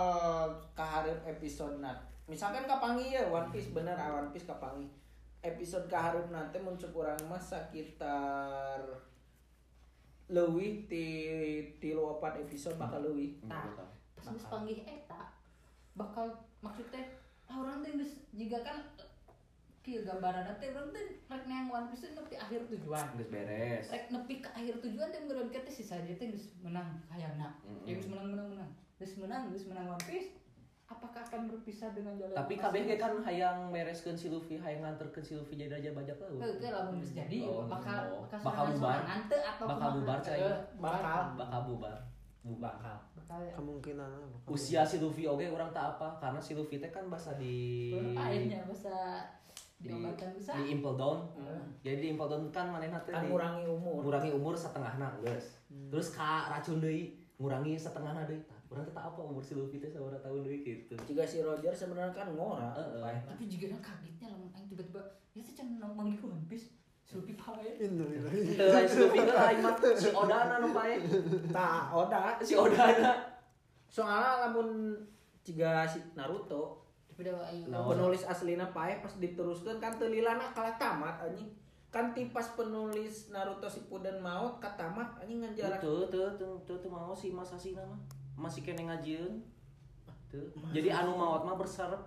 kaharep 0.75 1.23
episode 1.23 1.79
nat 1.79 2.07
misalkan 2.27 2.67
kapangi 2.67 3.15
ya 3.15 3.23
One 3.31 3.47
Piece 3.49 3.71
bener 3.71 3.95
ah, 3.95 4.19
One 4.19 4.29
Piece 4.35 4.43
kapangi 4.43 4.91
episode 5.39 5.87
kaharep 5.87 6.27
nanti 6.27 6.59
muncul 6.59 6.91
kurang 6.91 7.15
mah 7.31 7.39
sekitar 7.39 8.83
leuwih 10.28 10.84
ti 10.91 11.05
tilu 11.80 12.19
opat 12.19 12.43
episode 12.43 12.75
bakal 12.75 12.99
leuwih 12.99 13.39
Nah, 13.47 13.71
pas 14.15 14.28
geus 14.28 14.43
panggih 14.51 14.84
eta 14.84 15.32
bakal 15.95 16.28
maksud 16.59 16.88
teh 16.91 17.05
ah 17.47 17.63
urang 17.63 17.80
teh 17.80 17.95
geus 17.95 18.19
jiga 18.36 18.59
kan 18.59 18.84
kieu 19.80 20.03
gambaran 20.03 20.51
teh 20.59 20.67
urang 20.75 20.91
teh 20.91 21.23
rek 21.32 21.43
neang 21.47 21.71
One 21.71 21.88
Piece 21.88 22.11
nepi 22.11 22.36
akhir 22.36 22.67
tujuan. 22.67 23.07
geus 23.15 23.32
beres 23.32 23.88
Rek 23.88 24.11
nepi 24.11 24.43
ke 24.43 24.49
akhir 24.51 24.84
tujuan 24.84 25.07
teh 25.15 25.19
ngeureun 25.23 25.47
teh 25.47 25.71
si 25.71 25.84
saja 25.88 26.11
teh 26.11 26.28
geus 26.28 26.59
menang 26.59 26.99
hayangna. 27.07 27.55
Mm-mm. 27.63 27.88
Ya 27.88 27.95
geus 27.95 28.11
menang 28.11 28.36
menang 28.36 28.47
menang. 28.51 28.71
Geus 28.99 29.15
menang 29.15 29.47
geus 29.55 29.63
menang 29.71 29.95
One 29.95 30.03
Piece. 30.03 30.36
Apakah 30.88 31.19
akan 31.19 31.51
berpisah 31.51 31.91
dengan 31.91 32.15
jalan 32.15 32.31
tapi 32.31 32.55
kabeh 32.55 32.81
ge 32.83 32.95
kan 32.95 33.19
hayang 33.19 33.69
bereskeun 33.69 34.15
si 34.15 34.27
Luffy 34.27 34.55
hayang 34.55 34.79
nganterkeun 34.79 35.19
si 35.21 35.33
Luffy 35.33 35.53
jadi 35.53 35.67
raja 35.69 35.89
bajak 35.91 36.15
laut 36.17 36.39
Heuh, 36.39 36.63
lamun 36.63 36.95
geus 36.97 37.11
jadi 37.13 37.43
Oh, 37.43 37.67
bakal 37.67 38.07
oh. 38.09 38.23
bakal 38.25 38.41
Bakal 38.41 38.65
bubar. 38.71 38.99
teu 39.27 39.35
atau 39.38 39.65
Bakal 39.67 39.89
bubar, 39.93 40.17
cai. 40.21 40.39
Heuh, 40.39 40.57
Bakal. 40.77 41.21
bakal 41.35 41.61
bubar 41.65 41.97
bubar 42.41 42.79
bakal 43.11 43.39
ya. 43.41 43.51
kemungkinan 43.53 44.07
apa? 44.07 44.47
usia 44.47 44.79
si 44.81 44.97
Luffy 44.97 45.27
oke 45.27 45.43
orang 45.45 45.67
tak 45.69 45.99
apa 45.99 46.15
karena 46.17 46.39
si 46.39 46.55
Luffy 46.55 46.79
teh 46.79 46.88
kan 46.88 47.03
bahasa 47.05 47.35
di 47.35 47.91
Akhirnya 48.15 48.63
bahasa 48.63 49.27
di, 49.77 49.91
bisa. 50.33 50.55
di 50.55 50.71
impel 50.71 50.95
down 50.95 51.19
Hmm. 51.35 51.67
jadi 51.77 51.99
di 51.99 52.07
impel 52.09 52.25
down 52.25 52.47
kan 52.47 52.71
manehna 52.71 53.03
teh 53.03 53.11
kan 53.11 53.27
ngurangi 53.27 53.67
umur 53.67 53.99
ngurangi 54.01 54.31
umur 54.31 54.55
setengahna 54.55 55.11
geus 55.19 55.59
terus 55.91 56.07
ka 56.09 56.47
racun 56.47 56.79
deui 56.79 57.11
ngurangi 57.35 57.75
setengahna 57.75 58.23
deui 58.23 58.39
tah 58.41 58.57
urang 58.68 58.84
teh 58.84 58.91
tak 58.91 59.05
apa 59.07 59.20
umur 59.24 59.39
si 59.39 59.55
Luffy 59.55 59.80
teh 59.80 59.88
sabaraha 59.88 60.20
tahun 60.20 60.43
deui 60.43 60.59
gitu? 60.59 60.95
Jika 61.07 61.24
si 61.24 61.39
Roger 61.39 61.72
sebenarnya 61.72 62.11
kan 62.11 62.28
ngora. 62.36 62.76
Heeh. 62.76 62.99
Baik. 62.99 63.22
tapi 63.24 63.43
juga 63.47 63.65
na 63.72 63.80
kagetnya 63.80 64.28
lamun 64.36 64.49
aing 64.51 64.68
tiba-tiba 64.68 65.01
ya 65.32 65.41
teh 65.43 65.53
can 65.55 65.68
nang 65.80 65.95
manggih 65.95 66.20
ku 66.20 66.28
One 66.28 66.43
Piece. 66.51 66.76
Sulpi 67.07 67.39
pae 67.39 67.80
Indo 67.80 68.03
indo. 68.11 68.28
Teu 68.28 68.68
lain 68.68 68.88
si 68.88 68.97
Luffy 68.99 69.20
teh 69.24 69.36
lain 69.36 69.57
mah. 69.63 69.74
Si 69.95 70.09
Oda 70.11 70.39
na 70.51 70.55
nu 70.59 70.76
pae 70.76 70.93
tak 71.55 71.84
oda. 71.95 72.36
Si 72.43 72.53
Oda 72.59 72.84
na 72.99 73.11
soalnya 73.88 74.51
lamun 74.51 74.99
jika 75.47 75.88
si 75.88 76.03
Naruto 76.11 76.84
tapi 77.07 77.24
da 77.24 77.39
aing 77.47 77.72
Nah, 77.72 77.88
penulis 77.88 78.28
aslina 78.28 78.68
pae 78.76 78.99
pas 78.99 79.15
diteruskan 79.15 79.80
kan 79.80 79.95
telilana 79.95 80.51
kalah 80.51 80.76
tamat 80.76 81.24
anjing. 81.24 81.47
Kan 81.88 82.11
tipas 82.11 82.51
penulis 82.59 83.32
Naruto 83.32 83.72
Shippuden 83.72 84.20
maut 84.20 84.59
katamat 84.59 85.24
anjing 85.24 85.39
ngan 85.39 85.55
jarak. 85.55 85.80
Tuh, 85.80 86.03
tuh, 86.11 86.36
tuh, 86.36 86.59
tuh, 86.68 86.91
mau 86.91 87.15
si 87.15 87.32
Mas 87.32 87.55
Asina 87.55 87.80
mah 87.88 87.95
masih 88.38 88.61
kene 88.61 88.85
ngajieun. 88.85 89.41
Tuh. 90.29 90.53
Jadi 90.71 90.93
anu 90.93 91.17
maot 91.17 91.41
mah 91.41 91.57
berserep. 91.57 91.99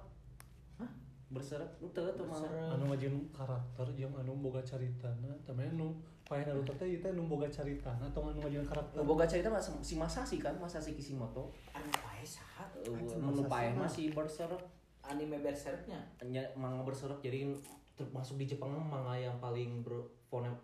Berserep. 1.31 1.67
Tuh, 1.83 1.91
tuh. 1.91 2.25
Berserep. 2.27 2.75
anu 2.79 2.91
ngajin 2.95 3.15
karakter 3.35 3.87
yang 3.99 4.15
anu 4.15 4.39
boga 4.39 4.63
caritana 4.63 5.31
tapi 5.43 5.67
anu 5.67 5.99
paeh 6.27 6.47
Naruto 6.47 6.71
teh 6.79 6.87
ieu 6.87 7.03
teh 7.03 7.11
anu 7.11 7.27
boga 7.27 7.51
caritana 7.51 8.07
atau 8.07 8.31
anu 8.31 8.39
ngajin 8.47 8.63
karakter 8.63 9.03
Boga 9.03 9.27
cerita 9.27 9.51
mas, 9.51 9.67
si 9.83 9.99
Masashi 9.99 10.39
kan, 10.39 10.55
Masashi 10.63 10.95
Kishimoto. 10.95 11.51
anu 11.75 11.91
pae 11.91 12.23
saha 12.23 12.71
Menu 12.87 13.11
Masashi 13.19 13.51
paeh 13.51 13.71
mah. 13.75 13.83
mah 13.83 13.91
si 13.91 14.03
berserep. 14.15 14.63
anime 15.01 15.43
berserknya 15.43 15.99
Nya 16.23 16.47
manga 16.55 16.87
berserep 16.87 17.19
jadi 17.19 17.51
termasuk 17.99 18.39
di 18.39 18.47
Jepang 18.47 18.71
mah 18.71 18.87
manga 18.87 19.15
yang 19.19 19.35
paling 19.43 19.83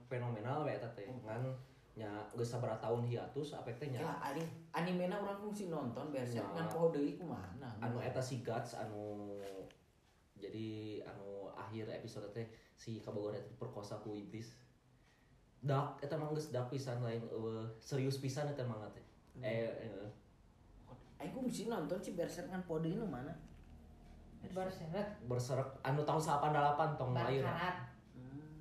fenomenal 0.06 0.62
we 0.62 0.70
eta 0.70 0.86
teh. 0.94 1.04
Kan 1.26 1.42
nya 1.96 2.12
geus 2.36 2.52
sabaraha 2.52 2.76
tahun 2.76 3.08
hiatus 3.08 3.56
apa 3.56 3.72
teh 3.80 3.88
nya. 3.88 4.04
ya 4.04 4.12
anime 4.20 4.44
animena 4.76 5.16
orang 5.16 5.40
fungsi 5.40 5.72
nonton 5.72 6.12
berserk 6.12 6.44
Ya. 6.44 6.52
ngan 6.52 6.68
poho 6.68 6.92
deui 6.92 7.16
kumaha 7.16 7.56
anu 7.80 7.96
eta 8.04 8.20
si 8.20 8.44
Guts 8.44 8.76
anu 8.76 9.32
jadi 10.36 11.00
anu 11.08 11.48
akhir 11.56 11.88
episode 11.88 12.28
teh 12.36 12.44
si 12.76 13.00
Kabogor 13.00 13.32
eta 13.32 13.48
diperkosa 13.48 13.96
ku 14.04 14.12
iblis. 14.12 14.52
Dak 15.64 15.96
eta 16.04 16.20
mah 16.20 16.28
geus 16.36 16.52
dak 16.52 16.68
pisan 16.68 17.00
lain 17.00 17.24
eueuh 17.32 17.64
serius 17.80 18.20
pisan 18.20 18.44
eta 18.52 18.60
mah 18.68 18.76
teh. 18.92 19.00
Eh 19.40 19.64
eh, 19.64 20.08
Aing 21.16 21.32
fungsi 21.32 21.64
nonton 21.72 21.96
si 21.96 22.12
berserk 22.12 22.52
ngan 22.52 22.60
poho 22.68 22.84
deui 22.84 23.00
nu 23.00 23.08
mana 23.08 23.32
berseret 24.52 25.08
berserek 25.26 25.66
anu 25.82 26.06
tahun 26.06 26.22
88 26.22 27.00
tong 27.00 27.10
barkarat 27.10 27.76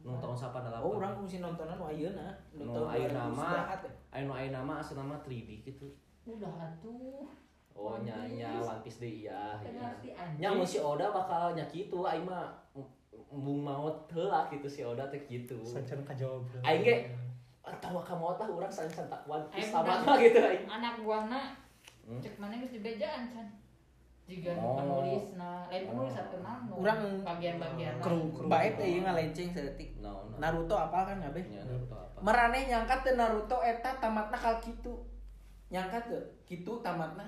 nu 0.06 0.14
tahun 0.22 0.38
88 0.38 0.86
oh 0.86 1.01
orang 1.01 1.18
fungsi 1.18 1.41
nontonan 1.41 1.76
nu 1.76 1.89
ayeuna 1.89 2.30
nu 2.53 2.62
nu 2.62 2.72
tahun 2.72 2.88
ayeuna 2.93 3.22
mah 3.34 3.53
2009 3.74 3.84
teh. 3.84 3.93
anu 4.14 4.32
ayeuna 4.32 4.60
mah 4.62 4.78
asli 4.78 4.93
nama 4.95 5.16
3D 5.20 5.49
gitu 5.66 5.88
udah 6.30 6.53
atuh 6.62 7.26
oh 7.74 7.97
One 7.97 8.08
nya 8.08 8.16
nya 8.30 8.49
Piece. 8.56 8.70
One 8.70 8.82
Piece 8.86 8.97
deui 9.01 9.26
iya 9.26 9.58
iya. 9.60 10.16
nya 10.38 10.49
mun 10.53 10.64
si 10.64 10.78
Oda 10.80 11.10
bakal 11.10 11.58
nya 11.58 11.66
kitu 11.68 12.06
aing 12.06 12.24
mah 12.24 12.47
maut 13.36 14.06
heula 14.14 14.45
gitu 14.47 14.70
si 14.70 14.86
Oda 14.86 15.10
teh 15.10 15.20
gitu 15.26 15.58
sancan 15.66 16.06
kajawab 16.06 16.45
Aing 16.62 16.86
ge 16.86 16.95
tahu 17.82 17.97
kamu 17.99 18.30
tah 18.38 18.45
urang 18.47 18.70
sancan 18.70 19.10
tak 19.10 19.26
One 19.26 19.43
Piece 19.49 19.74
sama 19.74 20.06
gitu 20.22 20.38
aing. 20.39 20.70
anak 20.70 21.01
buahna 21.01 21.66
Hmm? 22.06 22.22
cek 22.22 22.38
mana 22.38 22.62
geus 22.62 22.70
dibejaan 22.70 23.34
can 23.34 23.49
jika 24.26 24.58
Oh. 24.58 24.74
penulis 24.76 25.38
nah 25.38 25.70
lain 25.70 25.86
penulis 25.86 26.18
atau 26.18 26.42
nano 26.42 26.74
Urang- 26.82 27.22
bagian-bagian 27.22 28.02
Kru, 28.02 28.34
kru. 28.34 28.50
baik 28.50 28.82
teh 28.82 28.88
ieu 28.90 29.02
ngalenceng 29.06 29.54
saeutik 29.54 30.02
No, 30.02 30.26
no. 30.26 30.36
Naruto 30.42 30.74
apa 30.74 31.14
kan 31.14 31.18
ngabe 31.22 31.46
Nya 31.46 31.62
Naruto 31.62 31.94
apa? 31.94 32.18
Marane 32.26 32.66
nyangka 32.66 33.06
teh 33.06 33.14
Naruto 33.14 33.62
eta 33.62 34.02
tamatna 34.02 34.34
kal 34.34 34.58
kitu. 34.58 34.94
Nyangka 35.70 36.10
teu 36.10 36.22
kitu 36.44 36.82
tamatna. 36.82 37.26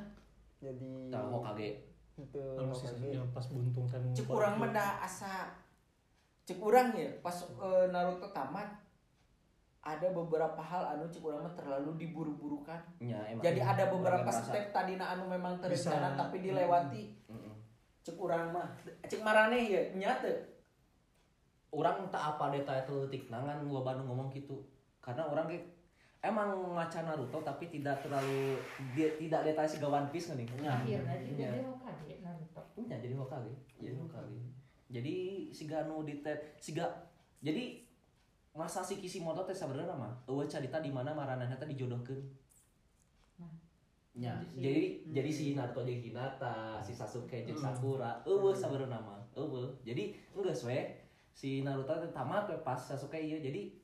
Jadi 0.58 1.14
Tahu 1.14 1.28
Hokage. 1.38 1.86
itu 2.18 2.42
sih 2.74 3.14
yang 3.14 3.30
pas 3.30 3.46
buntung 3.46 3.86
nu 3.86 4.10
Cek 4.10 4.26
urang 4.26 4.58
mah 4.58 4.74
asa 4.98 5.54
cek 6.50 6.58
urang 6.58 6.90
ya 6.98 7.06
pas 7.22 7.38
eh, 7.46 7.86
Naruto 7.94 8.26
tamat 8.34 8.66
ada 9.88 10.08
beberapa 10.12 10.60
hal 10.60 10.84
anu 10.92 11.08
cek 11.08 11.24
urang 11.24 11.40
mah 11.40 11.56
terlalu 11.56 11.96
diburu-burukan. 11.96 12.76
Nya 13.00 13.24
emang. 13.26 13.40
Jadi 13.40 13.64
ada 13.64 13.88
beberapa 13.88 14.28
merasa- 14.28 14.52
step 14.52 14.66
tadina 14.70 15.16
anu 15.16 15.24
memang 15.26 15.56
Bisa. 15.56 15.96
terencana 15.96 16.20
tapi 16.20 16.44
dilewati. 16.44 17.04
Mm-mm. 17.32 17.56
Cek 18.04 18.20
urang 18.20 18.52
mah 18.52 18.68
cek 19.02 19.24
marane 19.24 19.60
ya 19.64 19.82
nya 19.96 20.20
teu. 20.20 20.36
Urang 21.72 22.08
tak 22.08 22.36
apa 22.36 22.52
detail 22.52 22.84
teutik 22.84 23.28
nangan 23.28 23.64
loba 23.64 23.96
nu 23.96 24.04
ngomong 24.04 24.28
gitu. 24.30 24.60
Karena 25.00 25.24
orang 25.24 25.48
ge 25.48 25.60
emang 26.20 26.52
maca 26.68 27.00
Naruto 27.02 27.40
tapi 27.40 27.68
tidak 27.68 28.04
terlalu 28.04 28.60
dia 28.92 29.16
tidak 29.16 29.48
detail 29.48 29.68
si 29.68 29.80
One 29.80 30.10
Piece 30.10 30.32
nih. 30.34 30.48
akhirnya 30.48 30.84
Iya. 30.84 31.00
jadi 31.48 31.64
Hokage 31.64 32.16
Naruto 32.20 32.62
Nya 32.82 32.98
jadi 32.98 33.16
Hokage. 33.16 33.54
Jadi 33.78 33.96
Hokage. 33.96 34.40
Jadi 34.88 35.16
si 35.52 35.64
Ganu 35.64 36.04
detail 36.04 36.36
si 36.58 36.72
ga 36.72 36.88
jadi 37.40 37.87
masa 38.58 38.82
si 38.82 38.98
Kishimoto 38.98 39.46
teh 39.46 39.54
sebenarnya 39.54 39.94
mah 39.94 40.10
eueuh 40.26 40.50
carita 40.50 40.82
di 40.82 40.90
mana 40.90 41.14
maranana 41.14 41.54
teh 41.54 41.70
dijodohkeun. 41.70 42.18
Nah. 43.38 43.54
Ya, 44.18 44.34
Jadi 44.58 44.82
si- 44.82 45.14
jadi 45.14 45.30
si 45.30 45.46
Naruto 45.54 45.86
jeung 45.86 46.02
Hinata, 46.02 46.82
si 46.82 46.90
Sasuke 46.90 47.46
jeung 47.46 47.54
Sakura, 47.54 48.18
eueuh 48.26 48.50
sabenerna 48.50 48.98
mah, 48.98 49.22
eueuh. 49.38 49.70
Jadi 49.86 50.18
geus 50.34 50.66
we 50.66 50.90
si 51.30 51.62
Naruto 51.62 51.94
teh 51.94 52.10
tamat 52.10 52.50
we 52.50 52.58
pas 52.66 52.82
Sasuke 52.82 53.22
ieu. 53.22 53.38
Jadi 53.38 53.78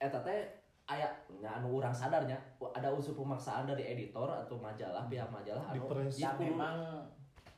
eta 0.00 0.24
teh 0.24 0.48
aya 0.88 1.12
nya 1.36 1.60
anu 1.60 1.76
urang 1.76 1.92
sadarnya 1.92 2.40
ada 2.72 2.88
unsur 2.88 3.12
pemaksaan 3.12 3.68
dari 3.68 3.84
editor 3.84 4.24
atau 4.32 4.56
majalah 4.56 5.04
pihak 5.12 5.28
majalah 5.28 5.68
anu. 5.68 5.84
Ya 6.16 6.32
memang 6.40 7.04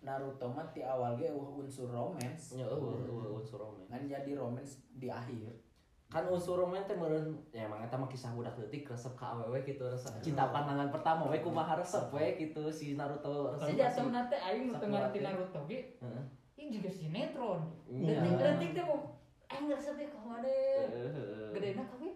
Naruto 0.02 0.50
mah 0.50 0.66
di 0.74 0.82
awal 0.82 1.14
ge 1.14 1.30
unsur 1.30 1.86
romance. 1.86 2.58
eueuh 2.58 3.30
unsur 3.38 3.62
romance. 3.62 3.86
Kan 3.94 4.10
jadi 4.10 4.34
romance 4.34 4.82
di 4.98 5.06
akhir. 5.06 5.67
Kan 6.08 6.24
unsur 6.24 6.56
romantis 6.56 6.96
meureun 6.96 7.36
ya 7.52 7.68
emang 7.68 7.84
eta 7.84 7.92
mah 7.92 8.08
kisah 8.08 8.32
budak 8.32 8.56
leutik 8.56 8.88
resep 8.88 9.12
ka 9.12 9.36
awewe 9.36 9.60
gitu 9.60 9.84
resep 9.84 10.08
cinta 10.24 10.48
pandangan 10.48 10.88
pertama 10.88 11.28
we 11.28 11.36
kumaha 11.38 11.76
resep 11.76 12.08
we 12.08 12.32
gitu 12.40 12.72
si 12.72 12.96
Naruto 12.96 13.52
resep 13.52 13.68
Si 13.68 13.74
jatuh 13.76 14.08
nate 14.08 14.40
aing 14.40 14.72
nu 14.72 14.74
teu 14.74 14.88
ngarti 14.88 15.20
Naruto 15.20 15.60
ge. 15.68 16.00
Heeh. 16.00 16.24
Ini 16.58 16.74
juga 16.74 16.90
sinetron. 16.90 17.60
Iya. 17.86 18.24
Detik-detik 18.24 18.70
teh 18.72 18.84
mau 18.88 19.20
aing 19.46 19.68
deh 19.68 20.08
kumaha 20.08 20.40
deh. 20.40 20.80
Heeh. 20.88 21.52
Gedena 21.52 21.84
kawin. 21.84 22.14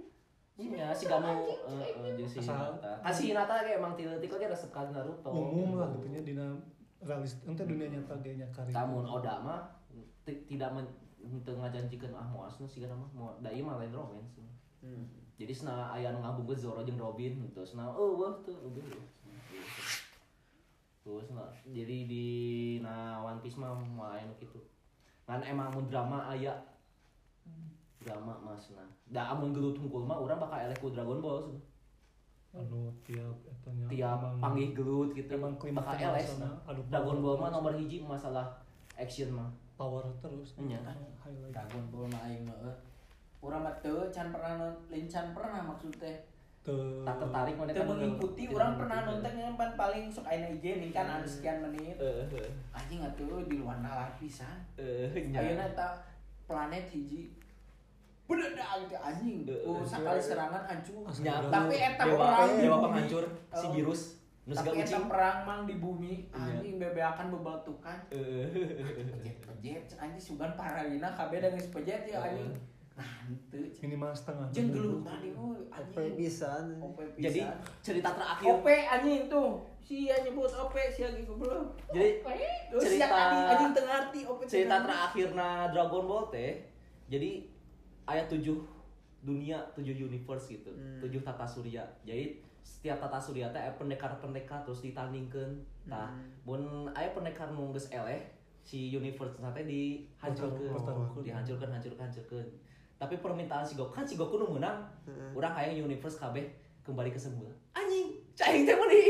Iya, 0.56 0.88
si 0.92 1.04
Gamo 1.04 1.28
heeh 1.68 2.16
jeung 2.16 2.28
si 2.28 2.40
Asal- 2.40 2.72
Hinata. 2.80 2.90
Kan 3.04 3.12
si 3.12 3.22
Hinata 3.28 3.54
ge 3.60 3.76
emang 3.76 3.92
ti 3.92 4.08
leutik 4.08 4.32
oge 4.32 4.48
resep 4.48 4.72
ka 4.72 4.88
Naruto. 4.88 5.28
umum 5.28 5.76
lah 5.76 5.92
gitu 6.00 6.08
nya 6.08 6.20
dina 6.24 6.46
realis 7.04 7.36
ente 7.44 7.60
dunia 7.60 7.92
nyata 7.92 8.16
ge 8.24 8.40
nya 8.40 8.48
karya 8.48 8.72
Namun 8.72 9.04
Oda 9.04 9.36
mah 9.36 9.60
ti- 10.24 10.48
tidak 10.48 10.72
men 11.22 11.40
teu 11.46 11.54
ngajanjikeun 11.56 12.14
ah 12.14 12.26
moasna 12.26 12.66
sigana 12.66 12.94
mah 12.98 13.10
moal 13.14 13.34
da 13.38 13.50
ieu 13.50 13.62
mah 13.64 13.78
lain 13.78 13.94
romance. 13.94 14.42
Hmm. 14.82 15.06
Jadi 15.38 15.54
sena 15.54 15.90
aya 15.94 16.10
nu 16.10 16.18
ngabungkeun 16.22 16.58
Zoro 16.58 16.82
jeung 16.82 16.98
Robin 16.98 17.38
gitu. 17.46 17.62
Sena 17.62 17.86
oh 17.88 18.18
wah 18.18 18.34
tuh 18.42 18.54
udah. 18.66 18.82
Terus 21.02 21.34
nah, 21.34 21.50
jadi 21.66 22.06
di 22.06 22.26
na 22.78 23.18
One 23.18 23.42
Piece 23.42 23.58
mah 23.58 23.74
main 23.74 24.30
gitu. 24.38 24.58
Kan 25.26 25.42
emang 25.42 25.70
mun 25.74 25.90
drama 25.90 26.30
aya 26.30 26.54
drama 28.02 28.34
mas 28.42 28.70
nah. 28.74 28.86
Da 29.10 29.34
amun 29.34 29.54
gelut 29.54 29.78
hungkul 29.78 30.06
mah 30.06 30.18
urang 30.18 30.38
bakal 30.38 30.58
eleh 30.62 30.76
ku 30.78 30.90
Dragon 30.90 31.22
Ball 31.22 31.42
sih. 31.46 31.58
anu 32.52 32.92
tiap 33.00 33.32
eta 33.48 33.72
nya 33.72 33.88
Tiap 33.88 34.20
emang- 34.20 34.36
panggih 34.36 34.76
gelut 34.76 35.16
gitu 35.16 35.40
emang 35.40 35.56
klimaks 35.56 35.88
bakal 35.88 36.12
nah. 36.36 36.52
adu 36.68 36.84
Dragon 36.92 37.18
Ball 37.24 37.38
mah 37.40 37.48
nomor 37.48 37.72
hiji 37.72 38.04
masalah 38.04 38.44
action 38.92 39.32
mah. 39.32 39.48
Power 39.82 40.04
terus 40.16 40.54
Iya. 40.56 40.78
highlight 41.18 41.50
Dragon 41.50 41.84
Ball 41.90 42.06
mah 42.06 42.22
aing 42.24 42.44
mah. 42.44 42.54
Urang 43.40 43.60
mah 43.60 43.74
teu 43.76 44.06
can 44.08 44.30
pernah 44.30 44.54
non, 44.56 44.70
lain 44.86 45.06
can 45.06 45.34
pernah 45.34 45.58
maksud 45.64 45.90
teh. 45.96 46.14
Teu- 46.62 47.02
Tak 47.02 47.18
tertarik 47.18 47.58
mana 47.58 47.74
Teu 47.74 47.82
mengikuti 47.82 48.46
urang 48.46 48.78
pernah 48.78 49.02
nonton 49.02 49.34
yang 49.34 49.58
pan 49.58 49.74
paling 49.74 50.06
sok 50.06 50.22
aina 50.24 50.46
IG 50.48 50.78
nih 50.78 50.90
kan 50.90 51.10
anu 51.12 51.26
sekian 51.26 51.58
menit. 51.60 51.98
Anjing 52.70 53.02
atuh 53.02 53.42
di 53.42 53.58
luar 53.58 53.82
nalar 53.82 54.14
pisan. 54.14 54.62
eh, 54.78 55.10
Ayeuna 55.10 55.66
eta 55.66 55.98
planet 56.46 56.86
hiji 56.86 57.34
benedak 58.22 58.54
teh 58.86 58.96
anjing. 58.96 59.42
Oh, 59.66 59.82
sakali 59.82 60.16
serangan 60.16 60.62
hancur. 60.62 61.02
Tapi 61.50 61.74
eta 61.76 62.02
perang 62.06 62.48
di 62.48 62.62
dewa 62.62 62.78
penghancur 62.80 63.24
si 63.50 63.66
Oh. 63.66 63.72
virus 63.74 64.21
nu 64.42 64.52
Tapi 64.52 64.74
eta 64.76 64.98
perang 65.06 65.38
mang 65.42 65.60
di 65.64 65.76
bumi 65.76 66.26
Iya. 66.28 66.58
anjing 66.58 66.74
bebeakan 66.76 67.30
bebatukan. 67.30 67.98
Pejet-pejet 68.10 69.94
anjing 69.94 70.18
sugan 70.20 70.52
paralina 70.52 71.08
kabeh 71.10 71.38
da 71.38 71.48
geus 71.48 71.68
pejet 71.68 72.02
ya 72.04 72.18
anjing. 72.20 72.50
Nah, 72.92 73.08
henteu. 73.24 73.64
minimal 73.80 74.12
setengah 74.12 74.44
Jeung 74.52 74.68
jam 74.68 74.76
gelut 74.76 75.00
tadi 75.02 75.28
oh 75.32 75.56
Ope 75.56 75.72
anjing. 75.96 76.12
pisan. 76.14 76.64
OP 76.76 76.98
Jadi 77.16 77.40
cerita 77.80 78.08
terakhir 78.12 78.50
OP 78.52 78.66
anjing 78.68 79.22
tuh. 79.26 79.50
Sia 79.78 80.14
nyebut 80.20 80.46
OP 80.48 80.74
sia 80.88 81.08
gitu 81.10 81.32
belum. 81.34 81.64
jadi 81.88 82.20
cerita 82.74 83.06
anjing 83.08 83.42
anjing 83.48 83.70
teu 83.72 83.84
ngarti 83.84 84.20
OP 84.24 84.40
cerita 84.44 84.74
naon. 84.76 84.84
terakhir 84.84 85.28
na 85.32 85.48
Dragon 85.68 86.04
Ball 86.04 86.24
teh 86.28 86.52
jadi 87.06 87.46
ayat 88.04 88.26
tujuh 88.26 88.58
dunia 89.20 89.62
tujuh 89.72 89.94
universe 90.02 90.50
gitu 90.50 90.70
Hmm. 90.70 90.98
tujuh 90.98 91.20
tata 91.20 91.44
surya 91.44 91.86
jadi 92.02 92.42
setiap 92.62 92.98
tata 92.98 93.18
surya 93.18 93.50
teh 93.50 93.60
pendekar-pendekar 93.76 94.62
terus 94.62 94.80
ditandingkeun 94.80 95.58
tah. 95.84 96.10
Hmm. 96.14 96.30
mun 96.46 96.62
aya 96.94 97.10
pendekar 97.10 97.50
nu 97.50 97.70
geus 97.70 97.90
eleh 97.90 98.22
si 98.62 98.90
universe 98.90 99.34
teh 99.34 99.64
dihancurkeun 99.66 100.70
Pertaruhkeun. 100.70 101.22
dihancurkeun 101.26 101.70
hancurkeun 101.70 102.00
hancurkeun 102.00 102.48
tapi 102.98 103.18
permintaan 103.18 103.66
si 103.66 103.74
Goku 103.74 103.90
kan 103.90 104.06
si 104.06 104.14
Goku 104.14 104.38
nu 104.38 104.46
menang 104.54 104.86
urang 105.34 105.50
hayang 105.52 105.74
universe 105.82 106.22
kabeh 106.22 106.46
kembali 106.82 107.10
ke 107.10 107.18
semula 107.18 107.50
anjing 107.74 108.14
cahing 108.34 108.62
teh 108.62 108.74
meuni 108.78 109.02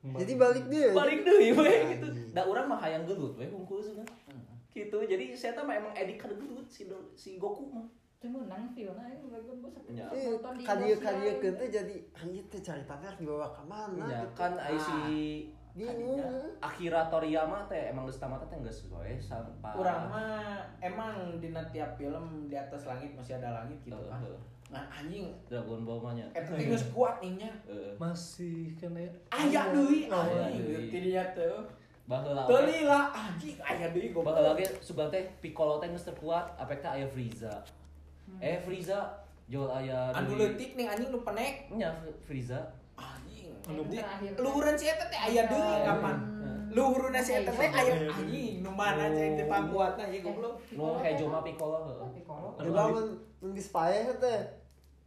Jadi 0.00 0.32
balik 0.40 0.64
dia. 0.72 0.96
balik 0.96 1.28
deui 1.28 1.52
we 1.52 1.68
gitu. 1.92 2.08
Anjing. 2.08 2.32
da 2.32 2.40
urang 2.48 2.64
mah 2.64 2.80
hayang 2.80 3.04
gelut 3.04 3.36
we 3.36 3.44
hungkul 3.44 3.84
cenah 3.84 4.08
gitu 4.72 4.96
jadi 5.04 5.36
saya 5.36 5.60
mah 5.60 5.76
emang 5.76 5.92
edik 5.92 6.16
kada 6.16 6.32
gelut 6.40 6.64
si 6.64 6.88
si 7.12 7.36
Goku 7.36 7.68
mah 7.68 7.84
Cuma 8.20 8.44
nang 8.44 8.68
film 8.76 8.92
aing 9.00 9.32
Dragon 9.32 9.56
Ball 9.64 9.72
sampai 9.72 10.28
nonton 10.28 10.52
di 10.60 10.62
kadia 10.68 10.92
Indosiar. 10.92 11.08
kadia 11.08 11.32
kita 11.40 11.64
jadi 11.72 11.96
dibawa 13.16 13.48
ke 13.48 13.62
mana 13.64 14.04
ya 14.12 14.20
kan 14.36 14.60
si 14.76 14.96
Bingung. 15.72 16.20
Akira 16.60 17.08
Toriyama 17.08 17.64
teh 17.64 17.88
emang 17.88 18.04
geus 18.04 18.20
tamat 18.20 18.44
teh 18.52 18.60
geus 18.60 18.84
we 18.92 19.16
sampai 19.16 19.72
Urang 19.72 20.12
mah 20.12 20.60
emang 20.84 21.40
di 21.40 21.48
tiap 21.72 21.96
film 21.96 22.52
di 22.52 22.60
atas 22.60 22.84
langit 22.84 23.16
masih 23.16 23.40
ada 23.40 23.64
langit 23.64 23.80
gitu 23.88 23.96
kan. 24.12 24.20
Nah 24.68 24.84
anjing. 24.92 25.32
Dragon 25.48 25.80
Ball 25.88 26.04
mah 26.04 26.12
nya 26.12 26.28
eta 26.36 26.60
geus 26.60 26.92
kuat 26.92 27.24
nya. 27.24 27.48
Masih 27.96 28.76
kan 28.76 29.00
ya? 29.00 29.08
Aya 29.32 29.72
deui 29.72 30.12
Aya 30.12 30.52
anjing 30.52 30.92
ti 30.92 30.98
dinya 31.08 31.24
teh. 31.32 31.48
baheula 32.10 32.42
Teu 32.44 32.66
lila 32.66 33.00
anjing 33.14 33.56
aya 33.62 33.86
deui 33.94 34.10
goblok. 34.12 34.34
baheula 34.34 34.58
ge 34.58 34.66
sugan 34.82 35.08
teh 35.08 35.24
Piccolo 35.38 35.80
teh 35.80 35.88
geus 35.88 36.04
teu 36.04 36.12
kuat 36.18 36.50
apek 36.58 36.82
teh 36.82 36.90
aya 36.90 37.06
Frieza 37.06 37.62
eh 38.38 38.62
Frieza 38.62 39.26
jual 39.50 39.66
aya 39.66 40.14
Anu 40.14 40.38
leutik 40.38 40.78
nih 40.78 40.86
anjing 40.86 41.10
nu 41.10 41.26
penek. 41.26 41.66
nya 41.74 41.90
Frieza 42.22 42.70
Anjing. 42.94 43.50
Anu. 43.66 43.82
Luhureun 44.38 44.78
si 44.78 44.86
eta 44.86 45.10
teh 45.10 45.18
aya 45.18 45.50
deui 45.50 45.76
kapan? 45.82 46.16
Luhureun 46.70 47.18
si 47.18 47.34
eta 47.34 47.50
teh 47.50 47.66
aya 47.66 47.92
anjing 48.14 48.62
nu 48.62 48.70
mana 48.70 49.10
cai 49.10 49.34
teh 49.34 49.46
pangkuatna 49.50 50.06
ya 50.06 50.22
goblok. 50.22 50.54
nu 50.70 51.02
hejo 51.02 51.24
mah 51.26 51.42
Piccolo 51.42 51.78
heeh 51.90 52.08
Piccolo. 52.14 52.48
Dia 52.62 52.70
bangun 52.70 53.06
mun 53.42 53.50
geus 53.50 53.68
paeh 53.74 54.06
teh 54.22 54.38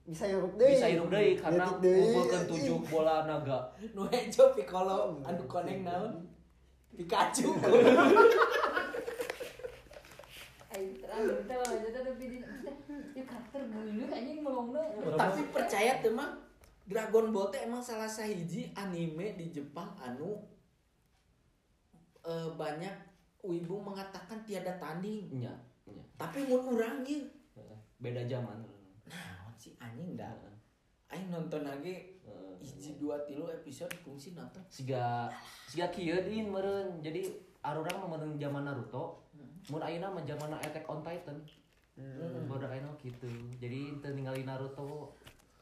bisa 0.03 0.27
hirup 0.27 0.59
deui. 0.59 0.75
bisa 0.75 0.91
hirup 0.91 1.07
deui 1.07 1.39
karena 1.39 1.63
ngumpulkeun 1.79 2.43
tujuh 2.51 2.79
bola 2.91 3.23
naga 3.23 3.71
Nu 3.95 4.03
hejo 4.11 4.51
Piccolo 4.51 5.23
anu 5.23 5.43
koneng 5.47 5.87
naon? 5.87 6.27
Pikachu. 6.93 7.55
Terakhir 10.73 11.37
teh 11.45 11.57
lah 11.57 11.69
jadi 11.69 11.89
tapi 12.01 12.25
di 12.27 12.37
ya 13.13 13.23
karakter 13.23 13.61
geuleuh 13.69 14.09
anjing 14.09 14.41
melongna. 14.41 14.81
Tapi 15.13 15.41
percaya 15.53 16.01
tuh 16.01 16.13
mah 16.13 16.33
Dragon 16.83 17.31
Ball 17.31 17.47
teh 17.53 17.63
emang 17.63 17.79
salah 17.79 18.09
sahiji 18.09 18.73
anime 18.75 19.37
di 19.39 19.53
Jepang 19.53 19.95
anu 20.01 20.35
eh, 22.25 22.49
banyak 22.57 22.91
wibu 23.45 23.79
mengatakan 23.79 24.41
tiada 24.43 24.75
tanding. 24.81 25.29
nya 25.31 25.53
nya 25.87 26.03
Tapi 26.17 26.49
ieu 26.49 26.59
Heeh. 26.59 27.77
beda 28.01 28.21
zaman. 28.27 28.59
Naon 29.07 29.53
sih 29.55 29.77
anjing 29.77 30.17
dah. 30.17 30.33
Aing 31.13 31.29
nonton 31.29 31.61
lagi 31.63 32.17
hiji 32.63 32.95
dua 32.95 33.19
tilu 33.27 33.51
episode 33.51 33.91
fungsi 34.01 34.31
nonton. 34.31 34.63
siga 34.71 35.27
siga 35.67 35.91
kieu 35.93 36.17
din 36.25 36.49
meureun. 36.49 37.03
Jadi 37.03 37.27
arurang 37.61 38.01
mah 38.01 38.17
meureun 38.17 38.39
zaman 38.39 38.63
Naruto. 38.65 39.23
Mun 39.71 39.79
ayeuna 39.79 40.11
mah 40.11 40.23
zaman 40.27 40.51
Attack 40.59 40.87
on 40.91 40.99
Titan 41.03 41.39
Hmm. 41.93 42.49
bodoh 42.49 42.65
ayeuna 42.65 42.89
gitu 42.97 43.29
jadi 43.61 44.01
teu 44.01 44.17
ningali 44.17 44.41
Naruto 44.41 45.13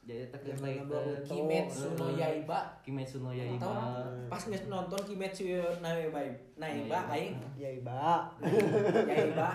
jadi 0.02 0.32
Titan 0.34 0.58
Naruto. 0.90 0.98
Kimetsu 1.30 1.94
no 1.94 2.10
Yaiba. 2.18 2.74
Kimetsu 2.82 3.22
no 3.22 3.30
Yaiba 3.30 4.02
pas 4.32 4.44
nges 4.48 4.66
nonton 4.66 4.98
Kimetsu 5.06 5.62
no 5.78 5.90
Yaiba, 5.92 6.24
Naiba 6.58 7.00
aing 7.12 7.36
Ya 7.60 7.70
iba. 7.70 8.26
Yaiba. 9.12 9.48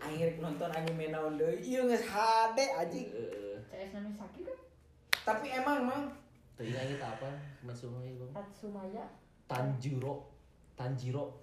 Aing 0.00 0.40
nonton 0.40 0.70
anime 0.72 1.12
naon 1.12 1.36
deui. 1.36 1.60
Ieu 1.60 1.84
geus 1.90 2.06
HD 2.08 2.58
anjing. 2.72 3.10
Heeh. 3.12 3.58
CS 3.68 4.00
nami 4.00 4.14
sakit 4.16 4.48
kan? 4.48 4.58
Tapi 5.26 5.46
emang 5.52 5.84
mang 5.84 6.04
teu 6.56 6.64
ingat 6.64 6.86
kita 6.86 7.06
apa 7.18 7.28
Kimetsu 7.60 7.92
no 7.92 8.00
Yaiba 8.00 8.30
Tatsumaya 8.30 9.04
Tanjiro 9.44 10.24
Tanjiro 10.78 11.39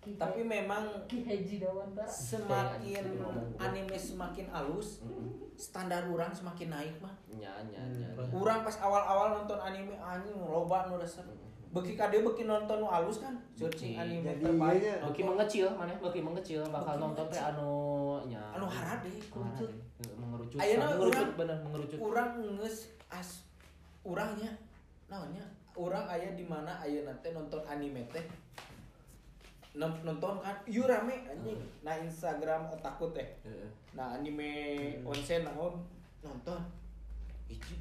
Ki 0.00 0.16
tapi 0.16 0.40
memang 0.40 0.80
Ki 1.04 1.20
Heiji 1.20 1.60
Dawantara. 1.60 2.08
semakin 2.08 3.04
anime 3.56 3.92
semakin 3.92 4.48
halus 4.48 5.04
standar 5.54 6.08
orang 6.08 6.32
semakin 6.32 6.72
naik 6.72 6.96
mah 6.98 7.12
nya 7.30 7.52
nya 7.68 7.84
nya 7.86 8.08
Hmm. 8.10 8.32
orang 8.34 8.64
pas 8.64 8.80
awal-awal 8.80 9.36
nonton 9.36 9.60
anime 9.60 9.92
anjing 9.94 10.32
loba 10.34 10.88
nu 10.88 10.96
resep. 10.96 11.20
Beki 11.70 11.94
kade 11.94 12.18
beki 12.18 12.42
nonton 12.44 12.80
nu 12.80 12.88
halus 12.88 13.20
kan 13.20 13.36
searching 13.52 13.94
anime 13.94 14.24
Jadi 14.26 14.42
terbaik. 14.42 14.80
iya 14.80 14.94
nya. 14.96 15.04
Beki 15.06 15.22
mengecil 15.22 15.66
mana 15.70 15.92
Beki 15.94 16.20
mengecil 16.20 16.60
bakal 16.64 16.96
Beki 16.96 17.02
nonton 17.04 17.26
teh 17.28 17.40
anu 17.44 17.70
nya. 18.24 18.42
Anu 18.50 18.66
harade 18.66 19.12
Mengerucut. 19.28 19.70
mengerucut 20.16 20.58
Ayeuna 20.58 20.86
mengerucut 20.88 21.12
urang- 21.12 21.36
bener 21.36 21.58
mengerucut. 21.60 21.98
orang 22.00 22.28
nges 22.56 22.76
as 23.06 23.44
urangnya 24.02 24.48
naonnya? 25.06 25.44
Orang 25.70 26.02
aya 26.04 26.32
di 26.32 26.42
mana 26.42 26.72
aya 26.74 27.04
teh 27.20 27.30
nonton 27.30 27.60
anime 27.62 28.00
teh 28.08 28.24
nonton 29.78 30.34
kan? 30.42 30.56
Ieu 30.66 30.82
rame 30.86 31.26
anjing. 31.30 31.60
Nah 31.86 31.94
Instagram 32.00 32.66
otakku 32.74 33.14
teh 33.14 33.26
Heeh. 33.46 33.70
Nah 33.94 34.18
anime 34.18 34.50
onsen 35.06 35.46
naon? 35.46 35.78
Nonton. 36.22 36.58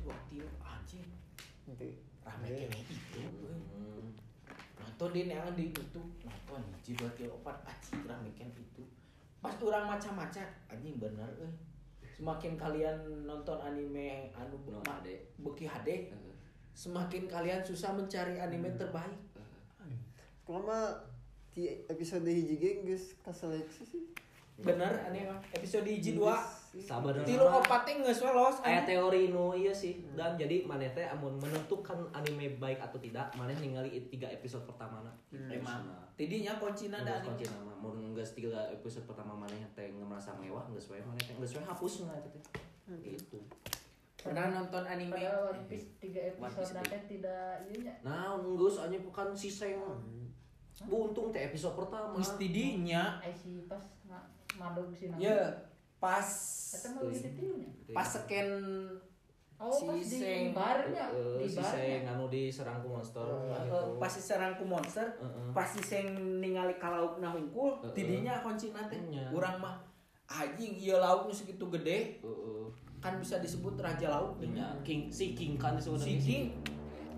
Dua 0.03 0.17
tilu 0.29 0.49
anjing. 0.61 1.05
Nanti. 1.65 1.97
rame 2.25 2.45
Iya. 2.45 2.69
kene 2.69 2.79
itu. 2.85 3.21
Hmm. 3.25 4.13
nonton 4.77 5.09
di 5.15 5.21
neangan 5.25 5.55
di 5.57 5.69
YouTube. 5.73 6.09
Nonton 6.21 6.61
hiji 6.77 6.93
dua 6.93 7.09
tilu 7.17 7.33
opat. 7.41 7.57
Anjing 7.65 8.05
rame 8.05 8.29
kene 8.37 8.53
itu. 8.53 8.83
Pas 9.39 9.55
orang 9.61 9.89
maca-maca 9.89 10.45
anjing 10.69 11.01
bener 11.01 11.29
euy. 11.41 11.53
Semakin 12.05 12.59
kalian 12.59 13.23
nonton 13.23 13.57
anime 13.63 14.29
anu 14.35 14.59
No 14.67 14.83
HD. 14.83 15.15
beki 15.39 15.65
HD 15.65 16.11
semakin 16.79 17.27
kalian 17.27 17.59
susah 17.59 17.91
mencari 17.91 18.39
anime 18.39 18.71
terbaik. 18.79 19.19
Kalau 20.47 20.63
mah 20.63 20.95
di 20.95 21.18
episode 21.89 22.29
hiji 22.29 22.55
ge 22.55 22.71
geus 22.87 23.17
kaseleksi 23.25 23.83
sih. 23.83 24.03
bener 24.59 24.91
anime 25.07 25.31
episode 25.55 25.87
hiji 25.87 26.19
dua. 26.19 26.35
Sabar 26.83 27.15
tilu 27.23 27.47
opat 27.47 27.87
teh 27.87 27.95
geus 28.03 28.19
we 28.19 28.29
los 28.29 28.59
Aya 28.61 28.83
teori 28.83 29.31
nu 29.31 29.55
iya 29.55 29.71
sih. 29.71 30.03
Dan 30.13 30.35
jadi 30.35 30.67
maneh 30.67 30.91
teh 30.91 31.07
amun 31.07 31.39
menentukan 31.39 31.95
anime 32.11 32.59
baik 32.59 32.77
atau 32.83 32.99
tidak 32.99 33.31
maneh 33.39 33.55
ningali 33.57 34.03
tiga 34.11 34.27
episode 34.27 34.67
pertama 34.67 34.99
na. 35.01 35.11
Emang. 35.31 35.87
Tidinya 36.19 36.59
kuncina 36.59 36.99
da 37.01 37.17
Nggak 37.17 37.17
anime. 37.23 37.27
kunci 37.31 37.45
nama. 37.47 37.73
Mun 37.79 37.97
geus 38.11 38.31
tiga 38.35 38.67
episode 38.67 39.07
pertama 39.07 39.31
maneh 39.31 39.63
teh 39.73 39.87
ngerasa 39.95 40.35
mewah 40.37 40.67
geus 40.75 40.91
we 40.91 40.99
maneh 40.99 41.23
teh. 41.23 41.33
Geus 41.39 41.55
we 41.55 41.63
hapus 41.63 42.05
na 42.05 42.19
eta 42.19 42.27
teh 42.27 42.43
gitu. 43.15 43.39
Pernah 44.19 44.51
nonton 44.51 44.83
anime? 44.83 45.15
Padahal 45.15 45.55
One 45.55 45.63
Piece 45.71 45.95
tiga 46.03 46.19
episode 46.27 46.75
nanti 46.75 47.15
tidak 47.15 47.63
iya 47.71 47.77
nya. 47.87 47.95
nah 48.03 48.35
geus 48.35 48.75
anya 48.83 48.99
bukan 48.99 49.31
si 49.31 49.47
seng 49.47 49.79
buntung 50.81 51.27
teh 51.29 51.43
episode 51.43 51.75
pertama 51.75 52.13
geus 52.13 52.35
tidinya 52.35 53.19
Eh 53.19 53.31
si 53.31 53.65
pas 53.65 53.83
madog 54.55 54.87
si 54.91 55.07
Nami. 55.07 55.25
ya 55.25 55.41
pas 55.97 56.23
Eta 56.71 56.87
mah 56.89 57.03
tilunya. 57.05 57.67
pas 57.89 58.07
scan 58.07 58.49
Oh 59.59 59.67
Si 59.69 59.83
pas 59.83 59.99
Seng. 59.99 60.39
di 60.41 60.55
barnya, 60.55 61.05
Eh, 61.11 61.35
di 61.35 61.43
si 61.45 61.59
barnya. 61.59 61.75
seng 61.75 62.01
anu 62.07 62.25
diserang 62.27 62.79
ku 62.79 62.87
monster 62.89 63.27
eh, 63.27 63.59
gitu. 63.59 63.99
pas 63.99 64.07
diserang 64.09 64.55
ku 64.55 64.63
monster 64.63 65.03
Heeh. 65.13 65.51
pas 65.51 65.67
si 65.67 65.81
seng 65.81 66.07
ningali 66.39 66.71
ka 66.73 66.87
laukna 66.87 67.27
hungkul 67.27 67.75
Heeh. 67.77 67.91
tidinya 67.91 68.39
kuncina 68.39 68.87
teh 68.87 68.95
Nya. 69.03 69.27
urang 69.29 69.59
mah 69.59 69.83
anjing 70.25 70.71
ieu 70.73 70.95
lauknya 70.95 71.35
segitu 71.35 71.67
gede 71.69 72.23
Heeh. 72.23 72.63
kan 72.97 73.19
bisa 73.19 73.35
disebut 73.37 73.75
raja 73.75 74.07
lauk 74.09 74.39
Nya, 74.41 74.79
King 74.79 75.11
si 75.11 75.35
King 75.35 75.55
kan 75.55 75.75
disebut 75.75 75.99
si 75.99 76.15
king 76.15 76.55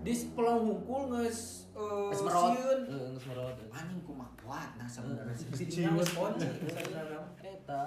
di 0.02 0.12
pelong 0.34 0.60
hungkul 0.66 1.14
nges 1.14 1.70
uh, 1.72 2.10
Geus 2.10 2.22
merot. 2.22 2.50
sieun. 2.52 2.80
Heeh, 2.84 3.08
geus 3.14 3.26
merot. 3.30 3.54
anjing 3.70 4.02
kumaha 4.02 4.30
kuat 4.36 4.70
nah 4.74 4.84
sebenarnya 4.84 5.30
si 5.32 5.46
Si 5.54 5.64
king 5.64 5.94
nges 5.94 6.10
sebenarnya 6.10 7.22
Eta 7.38 7.82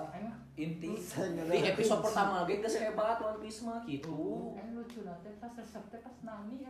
inti 0.56 0.92
di 0.96 1.60
episode 1.62 2.02
pertama 2.02 2.48
ge 2.48 2.64
geus 2.64 2.80
hebat 2.80 3.20
One 3.20 3.40
Piece 3.40 3.62
mah 3.62 3.84
gitu. 3.84 4.56
aing 4.56 4.72
lucu 4.74 5.04
nanti 5.04 5.28
pas 5.36 5.52
resep 5.52 5.84
pas 5.92 6.16
Nami. 6.24 6.64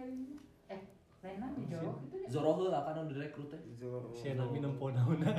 Eh, 0.66 0.82
lain 1.26 1.41
Nami 1.41 1.65
jorok 1.65 1.97
itu 2.05 2.15
nya. 2.21 2.28
Zoro 2.30 2.51
heula 2.61 2.80
kan 2.86 3.01
anu 3.01 3.09
direkrut 3.09 3.49
teh. 3.49 3.61
Si 4.13 4.38
Nami 4.38 4.57
nempo 4.61 4.93
naonna 4.93 5.34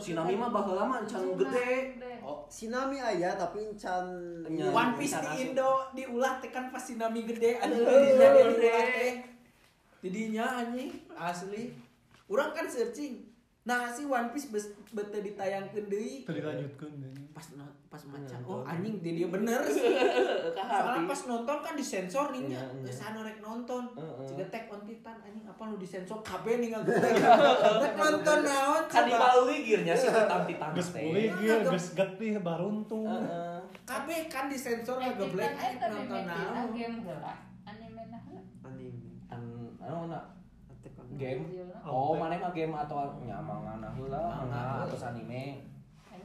Si 0.00 0.16
Nami 0.16 0.32
mah 0.32 0.48
baheula 0.48 0.88
mah 0.88 1.04
can 1.04 1.36
gede. 1.36 2.00
oh 2.24 2.48
Si 2.48 2.72
Nami 2.72 2.96
aya 2.96 3.36
tapi 3.36 3.68
encan. 3.68 4.08
One 4.48 4.92
Piece 4.96 5.20
di. 5.20 5.52
Indo 5.52 5.92
diulah 5.92 6.40
teh 6.40 6.48
kan 6.48 6.72
pasti 6.72 6.96
nami 6.96 7.28
gede 7.28 7.60
dia 7.60 7.68
gede. 7.68 8.16
diulah 8.16 8.88
teh 8.96 9.12
tidinya 9.98 10.62
anjing 10.62 10.94
asli 11.18 11.74
urang 12.30 12.54
kan 12.54 12.70
searching 12.70 13.27
nah 13.68 13.84
si 13.86 14.02
One 14.02 14.32
Piece 14.32 14.48
bes 14.48 14.64
bete 14.88 15.20
ditayangkeun 15.20 15.86
deui. 15.86 16.24
Tadi 16.24 16.40
lanjutkan 16.40 16.88
pas 17.30 17.44
no- 17.52 17.76
pas 17.86 18.00
maca 18.02 18.36
Nonton. 18.36 18.48
oh 18.50 18.60
anjing 18.64 18.96
di 18.98 19.10
dia 19.14 19.28
bener 19.28 19.60
soalnya 19.68 21.04
pas 21.04 21.20
nonton 21.24 21.56
kan 21.58 21.72
disensor 21.72 22.28
nih 22.30 22.42
nya 22.46 22.56
Iya, 22.58 22.64
iya. 22.70 22.84
geus 22.84 23.00
anu 23.02 23.20
rek 23.22 23.38
nonton. 23.38 23.82
Ciga 24.24 24.44
Attack 24.44 24.64
on 24.68 24.80
Titan 24.82 25.16
anjing 25.18 25.44
apa 25.44 25.62
lu 25.64 25.76
disensor? 25.76 26.18
Kabeh 26.22 26.54
nih 26.58 26.68
ngageut 26.70 26.96
rek 27.84 27.94
nonton 27.94 28.38
naon 28.42 28.82
Kan 28.86 29.04
dibalui 29.04 29.56
gearnya 29.62 29.92
si 29.92 30.06
titan 30.06 30.42
titan 30.44 30.70
Gus 30.72 30.88
teh. 30.90 31.00
boleh 31.02 31.26
gitu, 31.34 31.68
gus 31.68 31.86
getih 31.92 32.40
baruntung. 32.40 33.04
Kabeh 33.84 34.20
kan 34.26 34.48
disensor 34.48 34.96
ngageblek 34.96 35.52
eta 35.52 35.86
nonton 35.86 36.22
naon. 36.24 36.52
Anime 36.56 36.96
nah 37.04 37.36
anime. 38.64 38.96
An 39.28 39.40
anu 39.78 40.16
game. 41.18 41.42
Judulna. 41.50 41.78
Oh, 41.82 42.14
mana 42.14 42.38
mah 42.38 42.52
game 42.54 42.72
atau 42.72 43.18
nya 43.26 43.36
mangana 43.42 43.90
heula, 43.92 44.22
manga 44.46 44.86
atau 44.86 44.96
anime. 45.10 45.66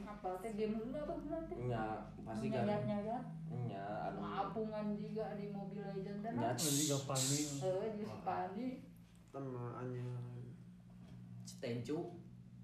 Apal 0.04 0.40
teh 0.40 0.54
game 0.56 0.78
heula 0.78 1.04
apa. 1.04 1.12
Nya 1.58 1.84
pasti 2.24 2.46
kan. 2.48 2.64
nyayat-nyayat. 2.64 3.24
Nya 3.68 3.84
anu 4.08 4.20
Apungan 4.24 4.96
juga 4.96 5.36
di 5.36 5.52
Mobile 5.52 5.84
Legends 6.00 6.22
dan 6.24 6.32
nya 6.40 6.50
gak 6.54 7.02
panik 7.04 7.46
Heeh, 7.60 7.88
si 7.92 8.04
Pandi. 8.24 8.68
anya. 9.82 10.08
Tencu 11.60 11.98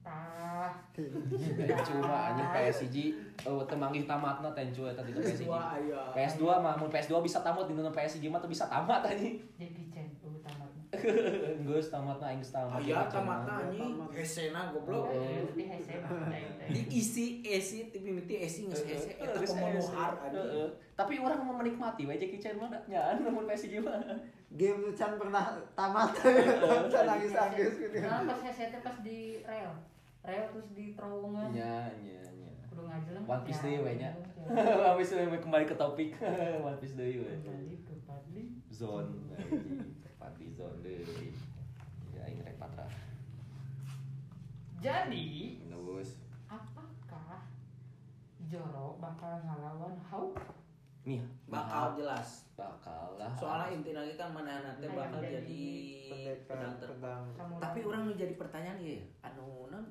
Tah. 0.01 0.72
Tencu 0.97 1.95
mah 2.01 2.33
anjing 2.33 2.49
PSG 2.49 2.97
oh 3.45 3.61
teu 3.68 3.76
manggih 3.76 4.09
tamatna 4.09 4.49
Tencu 4.57 4.89
eta 4.89 5.05
di 5.05 5.12
PSG. 5.12 5.45
Wah, 5.45 5.76
aya. 5.76 6.01
PS2 6.16 6.45
mah 6.49 6.72
mun 6.81 6.89
PS2 6.89 7.20
bisa 7.20 7.45
tamat 7.45 7.68
di 7.68 7.76
dalam 7.76 7.93
PSG 7.93 8.33
mah 8.33 8.41
tuh 8.41 8.49
bisa 8.49 8.64
tamat 8.72 9.05
anjing. 9.05 9.37
Jackie 9.61 9.93
Chan 9.93 10.09
uh 10.24 10.70
tamatna. 11.09 11.64
Geus 11.66 11.88
tamatna 11.88 12.26
aing 12.30 12.44
tamat. 12.44 12.78
Aya 12.80 12.98
tamatna 13.09 13.53
anjing 13.66 13.94
hesena 14.12 14.61
goblok. 14.72 15.09
Eh, 15.11 15.44
Di 15.57 15.64
hese 15.64 15.94
mah 16.01 16.28
teh. 16.28 16.44
Diisi 16.68 17.40
esi 17.44 17.88
tapi 17.88 17.98
mimiti 18.05 18.34
esi 18.40 18.68
geus 18.68 18.84
hese 18.84 19.16
eta 19.16 19.38
pemenuhan 19.40 20.12
anjing. 20.20 20.70
Tapi 20.96 21.14
orang 21.16 21.40
mau 21.44 21.57
menikmati 21.57 22.05
we 22.05 22.14
Jackie 22.20 22.40
Chan 22.40 22.57
mah 22.61 22.68
nya 22.88 23.16
namun 23.16 23.48
PSG 23.48 23.80
mah. 23.80 23.96
Game 24.51 24.90
can 24.98 25.14
pernah 25.14 25.62
tamat. 25.78 26.11
Can 26.92 27.05
nangis-nangis 27.07 27.72
gitu. 27.78 28.03
Nah, 28.03 28.26
pas 28.26 28.40
hese 28.42 28.74
teh 28.74 28.80
pas 28.82 28.96
di 28.98 29.38
rel. 29.46 29.70
Rel 30.26 30.44
terus 30.51 30.68
di 30.74 30.92
terowongan. 30.98 31.55
Nya 31.55 31.86
nya 32.03 32.18
nya. 32.18 32.51
Kudu 32.66 32.82
ngajeleng. 32.82 33.24
One 33.30 33.42
Piece 33.46 33.62
deui 33.62 33.78
we 33.78 33.92
nya. 33.96 34.11
Ya. 34.11 34.90
Habis 34.90 35.14
we 35.14 35.38
kembali 35.38 35.64
ke 35.70 35.78
topik 35.78 36.18
One 36.61 36.78
Piece 36.82 36.98
deui 36.98 37.22
we. 37.22 37.30
Kembali 37.40 37.76
ke 37.86 37.94
Padli. 38.03 38.44
Zone 38.70 39.12
zone 40.51 40.77
deui. 40.85 41.33
Ya 42.12 42.27
aing 42.27 42.45
rek 42.45 42.57
patra. 42.57 42.85
Jadi, 44.81 45.61
Terus 45.61 46.16
apakah 46.47 47.45
Joro 48.49 48.97
bakal 48.97 49.41
ngalawan 49.43 49.97
Hawk? 50.03 50.37
nih 51.03 51.21
Bakal 51.47 51.97
jelas. 51.97 52.45
bakal 52.53 53.16
lah. 53.16 53.33
Soalnya 53.33 53.73
inti 53.73 53.93
lagi 53.93 54.14
kan 54.14 54.29
mana 54.31 54.61
nanti 54.62 54.85
bakal 54.87 55.16
jadi 55.18 55.64
pedang 56.45 56.77
ter- 56.77 56.93
pedang. 56.93 57.25
Samurai. 57.33 57.62
Tapi 57.62 57.79
orang 57.83 58.01
nu 58.05 58.12
jadi 58.12 58.35
pertanyaan 58.37 58.79
ya, 58.79 59.01
anu 59.23 59.64
non 59.66 59.85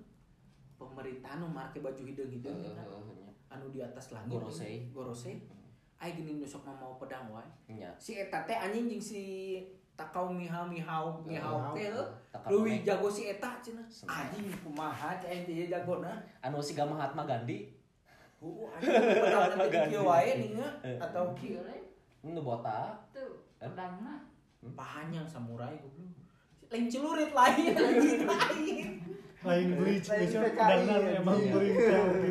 pemerintah 0.77 1.41
nu 1.41 1.49
make 1.49 1.81
baju 1.81 1.97
hideung-hideung 1.99 2.61
Heeh, 2.61 2.69
gitu. 2.71 2.93
heeh, 2.93 3.17
nya. 3.19 3.29
anu 3.49 3.65
di 3.67 3.81
atas 3.81 4.13
langit 4.13 4.31
Gorosei. 4.31 4.85
gorosei 4.89 5.35
ai 5.97 6.13
gini 6.13 6.37
nu 6.37 6.45
sok 6.45 6.63
mah 6.63 6.77
mau 6.77 6.95
pedang 6.95 7.27
wae 7.27 7.43
Nya. 7.67 7.89
si 7.97 8.15
eta 8.15 8.45
teh 8.45 8.55
anjing 8.55 8.87
jeung 8.87 9.01
si 9.03 9.23
takau 9.99 10.31
mihau 10.31 10.63
mihau. 10.63 11.19
Mihau 11.27 11.75
teh 11.75 11.91
Mihau. 11.91 12.87
jago 12.87 13.07
si 13.11 13.27
eta 13.27 13.59
cenah 13.59 13.83
Senang. 13.91 14.31
anjing 14.31 14.47
kumaha 14.63 15.19
cai 15.19 15.43
teh 15.43 15.67
jagona 15.67 16.23
Anu 16.39 16.63
si 16.63 16.71
Mahatma 16.79 17.27
Gandhi. 17.27 17.67
Heuh, 18.39 18.71
anjing 18.71 18.95
pedang 18.95 19.51
nanti 19.51 19.67
di 19.67 19.79
kieu 19.91 20.03
wae. 20.07 20.31
Eh. 20.87 20.95
atau 20.95 21.35
kieu 21.35 21.59
Kira 21.59 21.75
nu 22.31 22.39
botak. 22.39 22.95
tuh 23.11 23.43
pedangna 23.59 24.23
panjang 24.79 25.27
samurai 25.27 25.75
goblok. 25.83 26.15
Lain 26.71 26.87
celurit 26.87 27.31
lain 27.35 27.75
anjing 27.75 28.23
lain. 28.23 28.87
Lain 29.39 29.67
bleach, 29.79 30.03
Lain 30.11 30.19
bleach 30.19 30.35
PKI, 30.35 30.51
pedangan 30.51 31.01
emang 31.15 31.39
bleach 31.39 31.79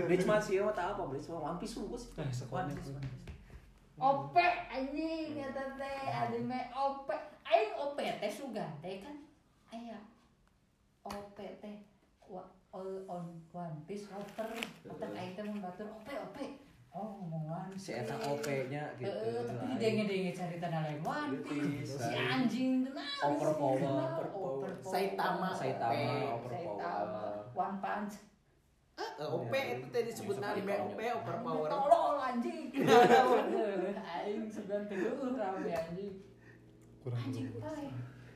Bleach 0.09 0.25
mah 0.29 0.41
sih 0.41 0.61
mah 0.61 0.73
tau 0.77 0.93
apa 0.93 1.03
Bleach 1.09 1.29
mah. 1.33 1.41
One 1.41 1.57
Piece 1.61 1.77
sungguh 1.77 1.97
sih. 1.97 2.13
Eh, 2.21 2.29
sekolah. 2.29 2.69
Ope 3.99 4.47
anjing 4.71 5.35
eta 5.43 5.75
teh 5.75 6.01
anime 6.15 6.71
Ope. 6.71 7.17
Aing 7.43 7.73
Ope 7.75 8.07
teh 8.23 8.31
sugan 8.31 8.71
teh 8.79 9.03
kan? 9.03 9.17
Aya 9.75 9.99
Ope 11.03 11.47
teh. 11.59 11.77
All 12.69 12.93
on 13.09 13.27
One 13.51 13.77
Piece 13.89 14.07
water. 14.13 14.47
Water 14.87 15.11
aing 15.19 15.35
teh 15.35 15.43
mun 15.43 15.59
batur 15.59 15.91
Ope 15.91 16.15
Ope. 16.15 16.47
Oh 16.89 17.21
ngomongan 17.21 17.77
Si 17.77 17.93
eta 17.93 18.17
OP-nya 18.17 18.81
gitu. 18.97 19.13
Heeh, 19.13 19.45
tapi 19.45 19.61
lain. 19.61 19.77
didenge-denge 19.77 20.33
cari 20.33 20.57
tanah 20.57 20.81
lain 20.89 20.99
One 21.05 21.37
Piece. 21.45 22.01
si 22.01 22.15
anjing 22.17 22.81
tenang 22.89 23.21
Overpower. 23.29 23.77
overpower. 23.85 24.73
Saitama. 24.81 25.53
Saitama 25.53 25.93
Saitama, 25.93 26.41
overpower. 26.41 27.45
One 27.53 27.77
Punch 27.85 28.15
OP 29.19 29.53
itu 29.55 29.87
teh 29.95 30.03
disebut 30.07 30.37
anime 30.43 30.75
OP 30.79 30.99
overpower 30.99 31.69
tolol 31.71 32.17
anjing. 32.19 32.71
Aing 34.19 34.47
sugan 34.51 34.87
teh 34.91 34.97
geueuh 34.99 35.39
rame 35.39 35.71
anjing. 35.71 36.13
Kurang 37.03 37.23
anjing 37.31 37.47
pae 37.57 37.89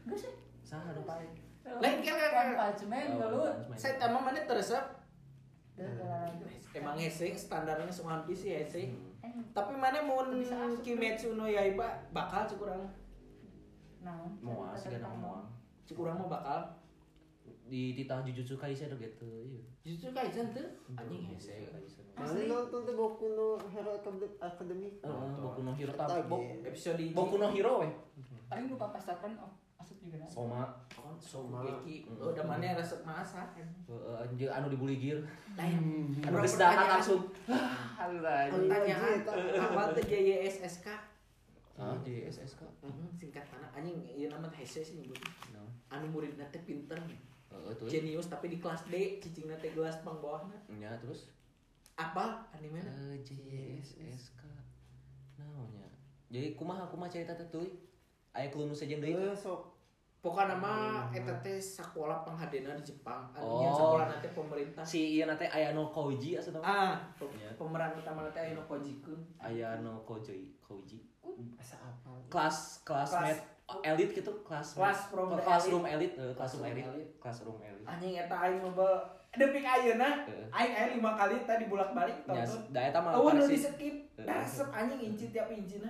geus 0.08 0.22
sih 0.26 0.34
Saha 0.66 0.94
anu 0.94 1.02
paling? 1.06 1.30
Lain 1.62 1.98
kan, 2.02 2.14
kan, 2.18 2.46
Punch 2.58 2.82
Man 2.90 3.06
Oh, 3.14 3.18
gelut 3.22 3.54
saya 3.78 3.94
tambah 3.94 4.18
mana 4.18 4.42
teresep 4.42 4.82
Gara-gara 5.78 6.26
emang 6.74 6.98
hese 6.98 7.30
standarnya 7.38 7.86
semua 7.92 8.26
Piece 8.26 8.50
sih 8.66 8.90
Eh, 9.22 9.38
tapi 9.54 9.78
mana 9.78 10.02
mau. 10.02 10.26
Kimetsu 10.82 11.38
no 11.38 11.46
Yaiba 11.46 12.10
bakal 12.10 12.42
cukurang 12.50 12.90
naon? 14.02 14.34
Moal 14.42 14.74
sih 14.74 14.90
kan 14.90 15.06
moal. 15.14 15.46
cukurang 15.86 16.18
mah 16.18 16.26
bakal 16.26 16.58
di 17.72 17.96
titah 17.96 18.20
Jujutsu 18.20 18.54
Kaisen 18.54 18.92
gitu 18.92 19.24
iya 19.42 19.64
Justru 19.82 20.12
Kaizen 20.12 20.52
tuh 20.52 20.68
anjing 20.92 21.24
hese. 21.26 21.56
Kaisen 21.64 22.04
Mana 22.12 22.44
nonton 22.44 22.84
tuh 22.84 22.92
Boku 22.92 23.32
no 23.32 23.56
Hero 23.66 23.96
Acad- 23.96 24.36
Academy? 24.38 24.92
Heeh, 24.94 25.30
Boku 25.40 25.64
no 25.64 25.72
Hero 25.72 25.90
tapi. 25.90 26.20
Episode. 26.62 27.00
Boku 27.10 27.40
no 27.40 27.48
Hero 27.48 27.80
weh 27.80 27.92
Paling 28.46 28.68
lupa 28.68 28.92
pas 28.92 29.00
takon 29.00 29.32
oh 29.34 29.48
asup 29.74 29.96
juga 29.98 30.20
nah. 30.20 30.28
Soma 30.28 30.62
Sogeki. 31.18 32.06
Oh, 32.12 32.30
udah 32.30 32.44
mana 32.44 32.76
resep 32.76 33.00
masak. 33.02 33.56
Anjing 33.88 34.46
anu 34.46 34.68
dibuli 34.68 35.00
gear 35.00 35.18
Lain. 35.56 36.12
anu 36.20 36.36
geus 36.38 36.60
datang 36.60 36.86
langsung 36.92 37.24
anjing 37.48 38.68
Pertanyaan 38.68 39.24
apa 39.56 39.82
tuh 39.90 40.04
JYSSK? 40.04 40.86
ah 41.72 41.96
di 42.04 42.28
SSK 42.28 42.60
Hmm, 42.84 43.08
singkat 43.16 43.48
mana 43.48 43.64
anjing 43.72 43.96
ieu 44.04 44.28
nama 44.28 44.44
hese 44.52 44.84
sih 44.84 45.00
nyebut. 45.00 45.16
Anu 45.88 46.06
muridna 46.06 46.44
teh 46.52 46.60
pinter. 46.60 47.00
Heeh 47.54 47.72
tuh 47.74 47.86
Genius 47.86 48.26
tapi 48.26 48.48
di 48.48 48.56
kelas 48.56 48.82
D 48.86 48.94
cicingna 49.18 49.54
teh 49.56 49.70
gelas 49.70 50.00
pang 50.00 50.16
bawahna. 50.16 50.56
nya 50.70 50.96
terus 50.96 51.28
Apa 51.92 52.24
anime 52.50 52.80
Eh, 52.80 53.20
JSSK 53.20 54.42
naonnya 55.36 55.86
jadi 56.28 56.52
kumaha 56.52 56.86
kumaha 56.86 57.08
cerita 57.08 57.32
teh 57.32 57.46
teuy 57.46 57.68
aya 58.32 58.48
kelunu 58.48 58.72
saja 58.72 58.96
deui 58.96 59.12
Eh, 59.12 59.32
sok 59.32 59.68
Pokoknya 60.18 60.54
nama 60.54 60.72
eta 61.10 61.34
teh 61.36 61.58
sekolah 61.58 62.22
panghadena 62.22 62.78
di 62.78 62.86
Jepang. 62.86 63.26
Anu 63.34 63.42
Oh. 63.42 63.74
sekolah 63.74 64.06
nanti 64.06 64.30
pemerintah. 64.30 64.86
si 64.86 65.18
ieu 65.18 65.26
nate 65.26 65.50
aya 65.50 65.74
no 65.74 65.90
Koji 65.90 66.38
asa 66.38 66.54
nama 66.54 66.62
Ah, 66.62 66.94
Ya. 67.34 67.50
pemeran 67.52 67.90
utama 67.92 68.22
nanti 68.22 68.38
Aino 68.38 68.62
Kojikun. 68.62 69.18
aya 69.36 69.82
no 69.82 69.98
Koji 70.06 70.54
Koji 70.62 71.02
asa 71.58 71.74
apa? 71.74 72.14
kelas 72.30 72.78
elit 73.80 74.10
gitu 74.12 74.32
kelas 74.44 74.76
the 74.76 74.82
classroom 75.40 75.84
elit 75.88 76.12
eh, 76.14 76.32
classroom 76.36 76.68
Classroom 76.68 76.92
elit 76.92 77.08
classroom 77.16 77.58
elit 77.64 77.86
Anjing 77.88 78.14
eta 78.14 78.36
aing 78.36 78.60
mah 78.60 79.00
demi 79.32 79.64
ayeuna 79.64 80.28
aing 80.52 80.72
aya 80.76 80.86
lima 80.92 81.16
kali 81.16 81.40
tadi 81.48 81.64
bolak-balik 81.64 82.28
tonton. 82.28 82.60
da 82.68 82.80
eta 82.84 83.00
mah 83.00 83.16
Oh, 83.16 83.32
nu 83.32 83.42
di 83.42 83.56
skip. 83.56 84.12
Dasep 84.12 84.68
anjing 84.68 85.00
inci 85.00 85.32
tiap 85.32 85.48
incina. 85.48 85.88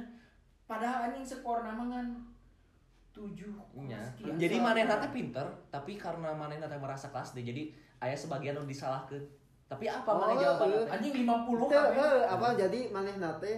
Padahal 0.70 1.10
anjing 1.10 1.26
skor 1.26 1.66
nama 1.66 1.82
kan 1.90 2.06
7 3.12 3.28
nya 3.84 4.00
jadi 4.16 4.56
manehna 4.56 4.96
teh 4.96 5.12
pinter 5.12 5.44
tapi 5.68 6.00
karena 6.00 6.32
manehna 6.32 6.64
teh 6.64 6.80
merasa 6.80 7.12
kelas 7.12 7.36
D 7.36 7.44
jadi 7.44 7.68
aya 8.00 8.16
sebagian 8.16 8.56
nu 8.56 8.64
disalahkeun 8.64 9.20
tapi 9.68 9.84
apa 9.84 10.08
Oh, 10.08 10.16
maneh 10.16 10.36
jawabanna 10.40 10.72
iya. 10.72 10.80
teh 10.80 10.94
anjing 10.96 11.14
50 11.20 11.68
Teu, 11.68 11.76
kabeh. 11.76 12.00
eh, 12.00 12.22
apa 12.24 12.46
jadi 12.56 12.80
manehna 12.88 13.30
teh 13.36 13.56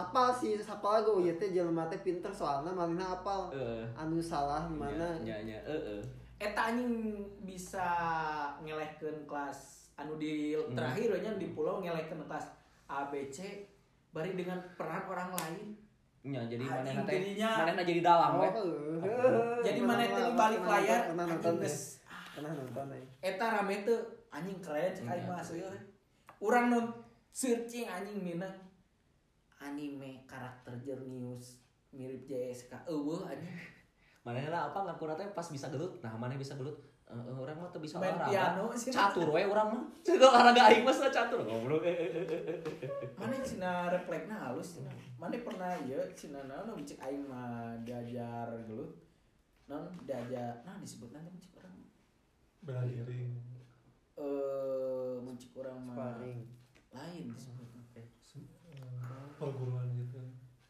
apal 0.00 0.28
sih 0.30 0.56
sakola 0.58 1.00
gue 1.00 1.22
ieu 1.22 1.34
teh 1.34 1.50
jelema 1.50 1.84
teh 1.86 1.98
pinter 1.98 2.30
soalna 2.30 2.70
manehna 2.70 3.14
apal 3.14 3.50
Heeh. 3.50 3.84
anu 3.94 4.16
salah 4.18 4.64
di 4.64 4.74
mana 4.74 5.18
nya 5.20 5.36
nya 5.40 5.58
heeh 5.60 6.00
Eta 6.40 6.72
anjing 6.72 7.20
bisa 7.42 7.84
ngelehkeun 8.58 9.24
kelas 9.24 9.92
anu 9.94 10.16
di 10.16 10.52
Hmm. 10.52 10.72
terakhir 10.72 11.12
nya 11.18 11.36
di 11.36 11.52
pulau 11.52 11.78
ngelehkeun 11.78 12.24
kelas 12.24 12.48
A 12.86 13.04
B 13.06 13.28
C 13.28 13.68
bari 14.10 14.32
dengan 14.34 14.56
peran 14.74 15.04
orang 15.06 15.30
lain. 15.30 15.76
nya 16.22 16.40
jadi 16.44 16.60
manehna 16.62 17.00
teh 17.02 17.12
jadinya- 17.14 17.56
manehna 17.58 17.82
jadi 17.82 18.00
dalang 18.00 18.32
Oh. 18.36 18.44
Jadi 19.60 19.80
mana 19.80 20.00
teh 20.00 20.08
di 20.08 20.16
nonton, 20.18 20.32
balik 20.34 20.60
layar 20.62 21.00
pernah 21.08 21.26
nonton 21.26 21.54
geus 21.58 21.78
pernah 22.30 22.52
nonton 22.52 22.86
eh. 22.90 23.04
eta 23.22 23.46
rame 23.50 23.74
tuh 23.82 24.00
anjing 24.28 24.58
keren 24.58 24.90
cek 24.90 25.02
aing 25.02 25.16
Iya, 25.18 25.28
mah 25.28 25.38
asli. 25.38 25.60
Urang 26.38 26.64
nu 26.68 26.80
searching 27.30 27.84
anjing 27.86 28.16
minang 28.18 28.52
anime 29.60 30.24
karakter 30.24 30.72
Jernius 30.80 31.60
mirip 31.92 32.24
JSK 32.24 32.88
eueuh 32.88 33.20
anjing. 33.28 33.54
Manehna 34.24 34.72
apa 34.72 34.78
ngakuna 34.84 35.16
teh 35.16 35.28
pas 35.32 35.44
bisa 35.48 35.68
gelut. 35.68 36.00
Nah 36.00 36.16
maneh 36.16 36.36
bisa 36.40 36.56
gelut. 36.56 36.76
Eh, 37.10 37.16
eh, 37.16 37.34
orang 37.34 37.58
mah 37.58 37.68
teu 37.74 37.82
bisa 37.82 37.98
Main 37.98 38.14
olahraga. 38.14 38.30
piano 38.30 38.64
sih. 38.78 38.94
catur 38.94 39.28
we 39.34 39.42
urang 39.42 39.68
mah. 39.74 39.84
Ceuk 40.06 40.22
olahraga 40.22 40.62
aing 40.70 40.84
mah 40.86 40.94
catur. 41.10 41.40
Goblok. 41.42 41.82
Mana 43.20 43.36
cina 43.42 43.90
refleksna 43.90 44.36
halus 44.48 44.78
cina. 44.78 44.92
Mana 45.18 45.36
pernah 45.40 45.74
ya 45.82 45.98
cina 46.14 46.40
naon 46.46 46.72
nu 46.72 46.84
cek 46.84 47.00
aing 47.02 47.24
mah 47.26 47.74
diajar 47.82 48.48
gelut. 48.68 48.94
Non 49.66 49.90
diajar 50.06 50.62
nah 50.62 50.78
disebut 50.78 51.10
nanti 51.10 51.30
mencik 51.32 51.58
orang? 51.58 51.74
Bela 52.62 52.82
diri 52.86 53.32
eh 54.20 55.14
mencik 55.24 55.56
orang 55.56 55.78
mah 55.80 56.20
lain 56.92 57.26
disebut 57.32 57.69
perguruan 59.40 59.88
gitu. 59.96 60.20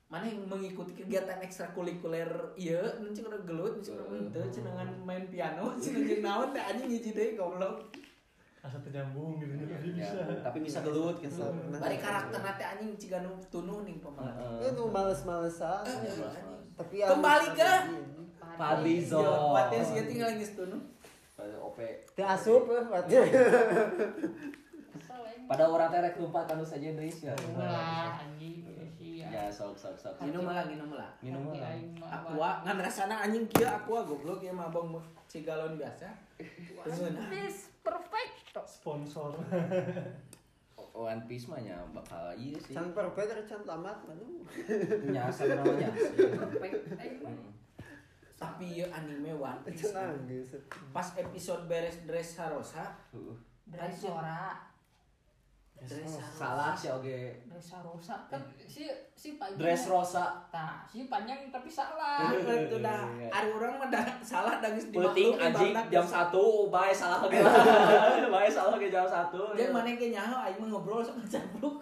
Mana 0.07 0.27
yang 0.27 0.47
mengikuti 0.47 0.95
kegiatan 0.95 1.39
ekstrakurikuler? 1.39 2.55
Iya 2.55 2.99
mencik 2.99 3.27
orang 3.27 3.43
gelut 3.43 3.79
mencik 3.79 3.95
orang 3.95 4.27
itu 4.27 4.41
cenangan 4.55 4.89
main 5.03 5.27
piano 5.27 5.75
cina 5.83 5.99
jeung 6.01 6.23
naon 6.23 6.49
teh 6.51 6.63
anjing 6.63 6.89
hiji 6.89 7.11
deui 7.11 7.35
goblok. 7.35 7.91
Asa 8.61 8.77
ternyambung 8.79 9.41
gitu 9.41 9.57
tapi 9.57 9.89
Ya, 9.97 10.05
bisa. 10.05 10.21
tapi 10.45 10.59
bisa 10.61 10.79
gelut 10.85 11.17
gitu 11.19 11.41
Pernah 11.41 11.81
bari 11.81 11.97
nonton. 11.97 12.05
karakter 12.05 12.41
nanti 12.45 12.63
anjing 12.63 12.91
ciga 12.95 13.19
nu 13.21 13.33
tunuh 13.49 13.81
Heeh. 13.83 14.69
Eh, 14.69 14.71
nu 14.77 14.85
males-malesan. 14.87 15.81
Eh, 15.83 15.97
eh, 16.07 16.15
males. 16.15 16.45
tapi 16.77 16.95
Kembali 17.01 17.49
ke-. 17.57 17.83
Fadlizon. 18.61 19.25
Iya, 19.25 19.57
Patia 19.57 19.81
sih 19.81 20.05
tinggal 20.05 20.37
geus 20.37 20.53
tunuh 20.53 20.77
OP. 21.41 21.79
Teu 22.13 22.27
asup 22.29 22.69
eh 22.77 22.85
berarti. 22.85 23.15
Kesel 24.93 25.21
aing. 25.25 25.40
Pada 25.51 25.67
orang 25.67 25.91
teh 25.91 25.99
rek 25.99 26.15
lumpat 26.23 26.47
anu 26.47 26.63
saja 26.63 26.95
Indonesia 26.95 27.35
Ulah 27.59 28.23
anjing 28.23 28.63
sia. 28.95 29.27
ya 29.27 29.45
sok 29.51 29.75
sok 29.75 29.99
sok. 29.99 30.15
Minum 30.23 30.47
lah 30.47 30.63
minum 30.63 30.95
lah. 30.95 31.11
minum 31.19 31.51
lah. 31.51 31.75
aing 31.75 31.91
mah 31.99 32.07
aqua 32.23 32.51
ngan 32.63 32.79
rasana 32.79 33.27
anjing 33.27 33.51
kieu 33.51 33.67
aqua 33.67 34.07
goblok 34.07 34.39
ya 34.47 34.55
mah 34.55 34.71
abang 34.71 34.95
si 35.27 35.43
galon 35.43 35.75
biasa 35.75 36.07
Teungeun. 36.87 37.19
This 37.35 37.75
perfect. 37.83 38.55
sponsor. 38.71 39.35
One 40.95 41.23
Piece 41.27 41.51
mah 41.51 41.59
nya 41.59 41.83
bakal 41.91 42.31
iya 42.39 42.55
sih. 42.55 42.71
Can 42.71 42.95
perfect 42.95 43.35
can 43.51 43.67
tamat 43.67 43.99
anu 44.07 44.47
nya 45.11 45.27
namanya 45.35 45.91
Perfect 46.47 47.19
mah. 47.27 47.51
tapi 48.39 48.79
ya 48.79 48.87
anime 48.95 49.35
One 49.35 49.67
Piece. 49.67 49.91
Pas 50.95 51.09
episode 51.19 51.67
beres 51.67 52.07
Dressrosa 52.07 52.95
Dressora. 53.67 54.70
Dressrosa 55.81 56.29
salah. 56.37 56.73
sih 56.77 56.91
oge 56.93 57.41
Dressrosa 57.49 58.17
kan 58.29 58.41
si 58.69 58.85
si 59.17 59.41
panjang. 59.41 59.61
dress 59.61 59.89
rosa. 59.89 60.27
Nah, 60.53 60.85
si 60.85 61.09
panjang 61.09 61.49
tapi 61.49 61.69
salah. 61.73 62.33
itu 62.69 62.77
dah. 62.85 63.09
Hari 63.33 63.49
orang 63.49 63.81
mah 63.81 63.89
salah 64.21 64.61
dah 64.61 64.71
geus 64.77 64.93
penting 64.93 65.37
anjing 65.37 65.73
barudak 65.73 65.87
jam 65.97 66.07
satu 66.07 66.69
bae 66.69 66.93
salah 66.93 67.25
lagi 67.25 67.41
bae 68.29 68.49
salah 68.49 68.77
lagi 68.77 68.89
jam 68.93 69.09
satu 69.09 69.57
Jeung 69.57 69.73
mana 69.73 69.93
ge 69.97 70.09
nyaho 70.13 70.37
aing 70.45 70.59
mah 70.61 70.69
ngobrol 70.69 71.01
sama 71.01 71.25
cabruk 71.25 71.81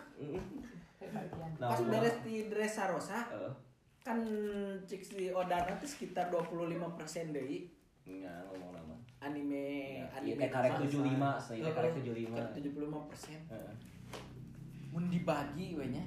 Bagian. 1.08 1.50
Nah, 1.56 1.72
pas 1.72 1.80
beres 1.88 2.16
di 2.20 2.52
Dressrosa 2.52 3.24
Heeh. 3.32 3.52
kan 4.04 4.18
cik 4.84 5.02
si 5.02 5.32
Odana 5.32 5.72
tuh 5.80 5.88
sekitar 5.88 6.28
25% 6.28 7.32
deui 7.32 7.77
nya 8.16 8.32
ngomong 8.48 8.72
nama. 8.72 8.96
Anime 9.20 10.00
Ya, 10.00 10.06
anime 10.16 10.40
teh 10.40 10.48
karek 10.48 10.72
mah. 10.72 11.36
75, 11.36 11.52
sih, 11.52 11.58
teh 11.60 11.72
karek 11.74 11.92
75. 12.00 12.32
Karek 12.32 12.52
75 12.56 13.10
persen. 13.10 13.40
Heeh. 13.52 13.74
mun 14.88 15.12
dibagi 15.12 15.76
we 15.76 15.92
nya 15.92 16.00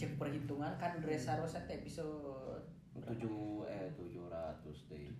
cek 0.00 0.16
perhitungan 0.16 0.72
kan 0.80 0.96
Dressrosa 0.98 1.60
teh 1.68 1.76
episode 1.76 2.64
tujuh 2.96 3.68
eh 3.68 3.92
tujuh 3.92 4.32
ratus 4.32 4.88
deh. 4.88 5.12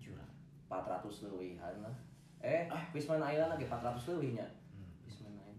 Empat 0.64 0.84
ratus 0.88 1.28
lewihan 1.28 1.84
lah. 1.84 1.94
Eh 2.40 2.64
Wisman 2.96 3.20
Island 3.20 3.56
lagi 3.56 3.68
empat 3.68 3.84
ratus 3.84 4.16
lewihnya 4.16 4.48
Wisman 5.04 5.36
Island 5.36 5.54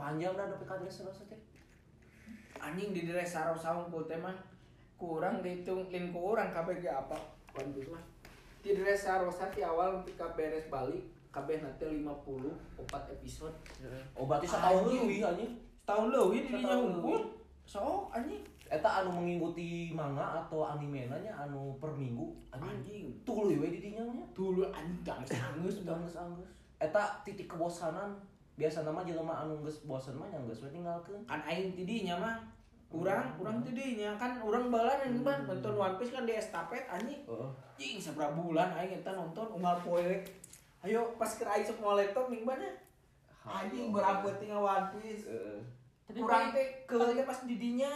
panjang 0.00 0.32
dah 0.32 0.48
tapi 0.48 0.64
kadres 0.64 1.04
terus 1.04 1.28
teh 1.28 1.40
anjing 2.56 2.96
di 2.96 3.04
Dressrosa 3.04 3.76
unggul 3.76 4.08
teh 4.08 4.16
mah 4.16 4.32
kurang 4.96 5.40
dihitung 5.44 5.88
lin 5.92 6.12
kurang 6.12 6.52
kabeh 6.52 6.80
ge 6.80 6.88
apa 6.88 7.16
Piece 7.50 7.92
mah 7.92 8.04
di 8.60 8.76
Dressrosa 8.76 9.48
ti 9.48 9.64
awal 9.64 10.04
ketika 10.04 10.36
beres 10.36 10.68
balik 10.68 11.00
kabeh 11.30 11.62
nanti 11.62 11.86
50 11.86 12.04
opat 12.76 13.02
episode. 13.14 13.54
Oh 14.18 14.26
berarti 14.26 14.50
setahun 14.50 14.90
leuwih 14.90 15.24
anjing. 15.24 15.52
Tahun 15.86 16.06
leuwih 16.12 16.44
di 16.44 16.50
dinya 16.52 16.76
Setahun 16.76 16.86
unggul 16.92 17.20
sok 17.64 18.12
anjing. 18.12 18.42
Eta 18.70 19.02
anu 19.02 19.18
mengikuti 19.18 19.90
manga 19.90 20.46
atau 20.46 20.62
anime 20.62 21.10
nya 21.10 21.34
anu 21.34 21.74
per 21.82 21.90
minggu? 21.90 22.30
Anjing. 22.54 22.70
Anjing. 22.70 23.06
Tuluy 23.26 23.58
we 23.58 23.68
di 23.74 23.80
dinya 23.82 24.06
nya 24.06 24.26
dulu 24.30 24.68
anjing 24.70 25.02
geus 25.02 25.82
geus 25.82 25.90
Anggus 25.90 26.16
anggus 26.18 26.50
eta 26.78 27.22
titik 27.26 27.50
kebosanan. 27.50 28.14
Biasa 28.54 28.84
nama 28.84 29.00
jelema 29.02 29.42
anu 29.46 29.58
geus 29.64 29.82
bosan 29.88 30.20
mah 30.20 30.28
nya 30.28 30.38
geus 30.46 30.62
we 30.66 30.70
tinggalkeun. 30.70 31.22
Kan 31.26 31.40
aing 31.46 31.74
tidinya 31.74 32.18
mah 32.18 32.36
urang 32.90 33.38
urang 33.38 33.62
tidinya 33.62 34.18
kan 34.18 34.42
urang 34.42 34.66
balan 34.66 34.98
yang 35.06 35.22
ban 35.22 35.46
nonton 35.46 35.78
One 35.78 35.94
Piece 35.94 36.10
kan 36.10 36.26
di 36.26 36.34
estafet 36.34 36.90
anjing. 36.90 37.22
Heeh 37.22 37.50
Jing 37.78 37.96
seberapa 38.02 38.34
bulan 38.34 38.74
aing 38.76 38.98
eta 39.00 39.14
nonton 39.14 39.46
unggal 39.56 39.78
poe. 39.80 40.10
Ayo 40.82 41.14
pas 41.14 41.30
ke 41.30 41.46
aing 41.46 41.64
sok 41.64 41.78
mau 41.80 41.94
laptop 41.94 42.28
ning 42.28 42.42
mana? 42.42 42.66
Anjing 43.46 43.94
berapa 43.94 44.26
tinggal 44.42 44.66
One 44.66 44.90
Piece. 44.98 45.30
Heeh. 45.30 45.62
Tapi 46.10 46.18
kurang 46.18 46.50
teh 46.50 46.66
keulnya 46.90 47.22
pas 47.22 47.46
didinya 47.46 47.90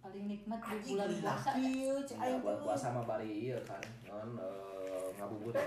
paling 0.00 0.24
nikmat 0.24 0.58
di 0.80 0.96
bulan 0.96 1.08
puasa. 1.20 1.50
kieu 1.60 1.96
cek. 2.08 2.16
aing 2.16 2.40
buat 2.40 2.56
teh 2.56 2.64
puasa 2.64 2.86
mah 2.96 3.04
bari 3.04 3.28
ieu 3.28 3.60
kan. 3.68 3.84
Non 4.08 4.40
eh, 4.40 5.06
ngabuburit 5.20 5.60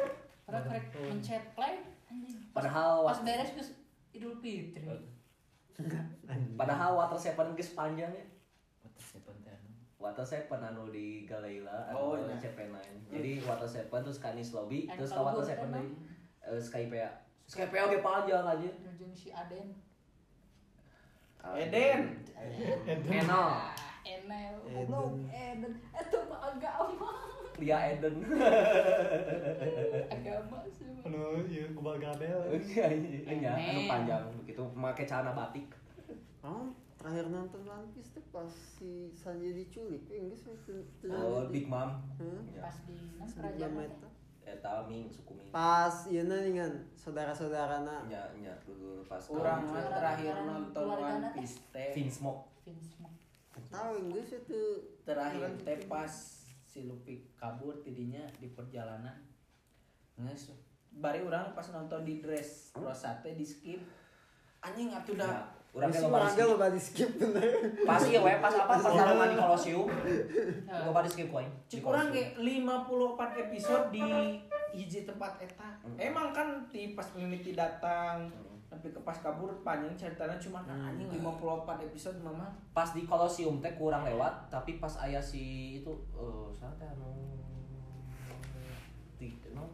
Karena 0.49 0.59
rek 0.73 0.85
mencet 1.05 1.43
play 1.53 1.85
Anjing. 2.09 2.49
Padahal 2.49 3.05
pas 3.05 3.21
beres 3.21 3.53
geus 3.53 3.77
Idul 4.11 4.33
Fitri. 4.41 4.89
Padahal 6.57 6.97
water 6.97 7.15
seven 7.21 7.53
geus 7.53 7.77
panjang 7.77 8.09
ya. 8.09 8.25
Water 10.01 10.25
seven 10.25 10.59
anu. 10.61 10.61
Seven 10.61 10.61
anu 10.61 10.83
di 10.89 11.25
Galaila 11.25 11.93
Oh, 11.93 12.17
anu 12.17 12.29
iya. 12.29 12.37
CP9. 12.37 12.77
Jadi 13.09 13.31
water 13.45 13.69
seven 13.69 13.99
terus 14.01 14.17
Kanis 14.17 14.49
Lobby 14.51 14.85
And 14.85 14.97
terus 14.97 15.09
ke 15.09 15.15
kalau 15.17 15.25
water 15.29 15.41
gua 15.41 15.49
seven 15.49 15.67
deui. 15.69 15.89
Eh 16.41 16.57
Skypea. 16.57 17.09
Skypea 17.45 17.83
ge 17.87 17.99
panjang 17.99 18.45
aja. 18.45 18.69
Jeung 18.97 19.13
si 19.13 19.29
Aden. 19.29 19.67
Eden. 21.57 22.01
Enol. 23.09 23.51
Enel, 24.01 24.53
goblok 24.65 25.13
Eden. 25.29 25.77
Itu 25.93 26.17
mah 26.25 26.49
agama. 26.49 27.11
Lia 27.57 27.77
Eden. 27.93 28.15
Agama 30.09 30.57
sih. 30.69 30.89
anu 31.01 31.41
ieu 31.49 31.65
kubal 31.73 31.97
gabel 31.97 32.45
Iya, 32.53 32.85
iya, 33.25 33.51
anu 33.57 33.81
Emen. 33.81 33.89
panjang 33.89 34.21
begitu 34.37 34.61
make 34.77 35.01
celana 35.01 35.33
batik. 35.33 35.65
Oh, 36.45 36.69
terakhir 37.01 37.33
nonton 37.33 37.65
One 37.65 37.89
Piece 37.97 38.13
tuh 38.13 38.21
pas 38.29 38.45
si 38.77 39.09
Sanji 39.17 39.57
diculik, 39.57 40.05
eh, 40.13 40.21
Inggris 40.21 40.45
itu. 40.45 40.85
Oh, 41.09 41.49
Big 41.49 41.65
Mom. 41.65 41.97
Hmm. 42.21 42.45
Ya. 42.53 42.61
Pas 42.61 42.77
di 42.85 42.97
kerajaan 43.33 43.73
meta. 43.73 44.09
Eta 44.45 44.85
Ming 44.85 45.09
suku 45.09 45.33
Ming. 45.33 45.49
Pas 45.49 46.05
ieu 46.13 46.21
dengan 46.21 46.69
saudara-saudara 46.93 47.81
na. 47.81 48.05
Nya 48.05 48.21
nya 48.37 48.53
dulu 48.61 49.01
pas 49.09 49.21
kamu 49.25 49.65
mah 49.73 49.85
terakhir 49.89 50.33
nonton 50.45 50.85
One. 50.93 51.25
Piece 51.33 51.57
teh. 51.73 51.97
Vince 51.97 52.21
Smoke. 52.21 52.53
Vince 52.61 52.93
mah. 53.01 53.13
Tahu 53.73 53.91
Inggris 54.05 54.29
itu 54.37 54.61
terakhir 55.01 55.49
Orang 55.49 55.57
teh 55.65 55.77
pas 55.89 56.13
si 56.71 56.87
Luffy 56.87 57.27
kabur 57.35 57.83
tidinya 57.83 58.23
di 58.39 58.47
perjalanan 58.47 59.11
nges 60.15 60.55
bari 61.03 61.19
orang 61.19 61.51
pas 61.51 61.67
nonton 61.67 62.07
di 62.07 62.23
dress 62.23 62.71
rosate 62.79 63.35
di 63.35 63.43
skip 63.43 63.83
anjing 64.63 64.95
atuh 64.95 65.15
Ya, 65.19 65.27
dah 65.27 65.60
urang 65.71 65.87
ge 65.87 65.95
Geus 65.95 66.03
loba 66.03 66.17
urang 66.17 66.27
di 66.27 66.31
ge 66.31 66.35
skip. 66.35 66.49
loba 66.49 66.67
di 66.67 66.81
skip 66.81 67.09
bener. 67.15 67.51
Pas 67.87 68.01
ieu 68.03 68.19
we 68.19 68.33
pas 68.37 68.53
apa 68.53 68.73
pertarungan 68.77 69.27
di 69.27 69.37
Colosseum. 69.37 69.87
Loba 70.67 70.99
di 71.01 71.09
skip 71.09 71.29
we. 71.29 71.43
Di 71.43 71.51
cik 71.69 71.81
urang 71.81 72.07
Colosseum. 72.07 72.35
ge 72.35 72.59
54 72.59 73.43
episode 73.43 73.85
di 73.89 74.03
hiji 74.71 74.99
tempat 75.03 75.31
eta 75.39 75.69
Hmm. 75.81 75.97
emang 75.97 76.29
kan 76.29 76.47
di 76.67 76.93
pas 76.93 77.09
mimiti 77.11 77.51
datang 77.51 78.29
tapi 78.67 78.87
ke 78.87 79.01
pas 79.01 79.17
kabur 79.17 79.51
panjang 79.61 79.91
ceritanya 79.97 80.37
cuma 80.37 80.61
Hmm. 80.61 80.87
anjing 80.87 81.09
54 81.11 81.75
episode 81.81 82.21
mama 82.21 82.47
Pas 82.69 82.87
di 82.87 83.03
Colosseum 83.03 83.59
teh 83.59 83.73
kurang 83.73 84.05
lewat, 84.05 84.47
tapi 84.47 84.77
pas 84.77 84.93
aya 84.97 85.19
si 85.19 85.41
itu 85.75 85.91
eh 86.13 86.47
saha 86.53 86.71
teh 86.77 86.87
anu 86.87 87.35
non 89.51 89.69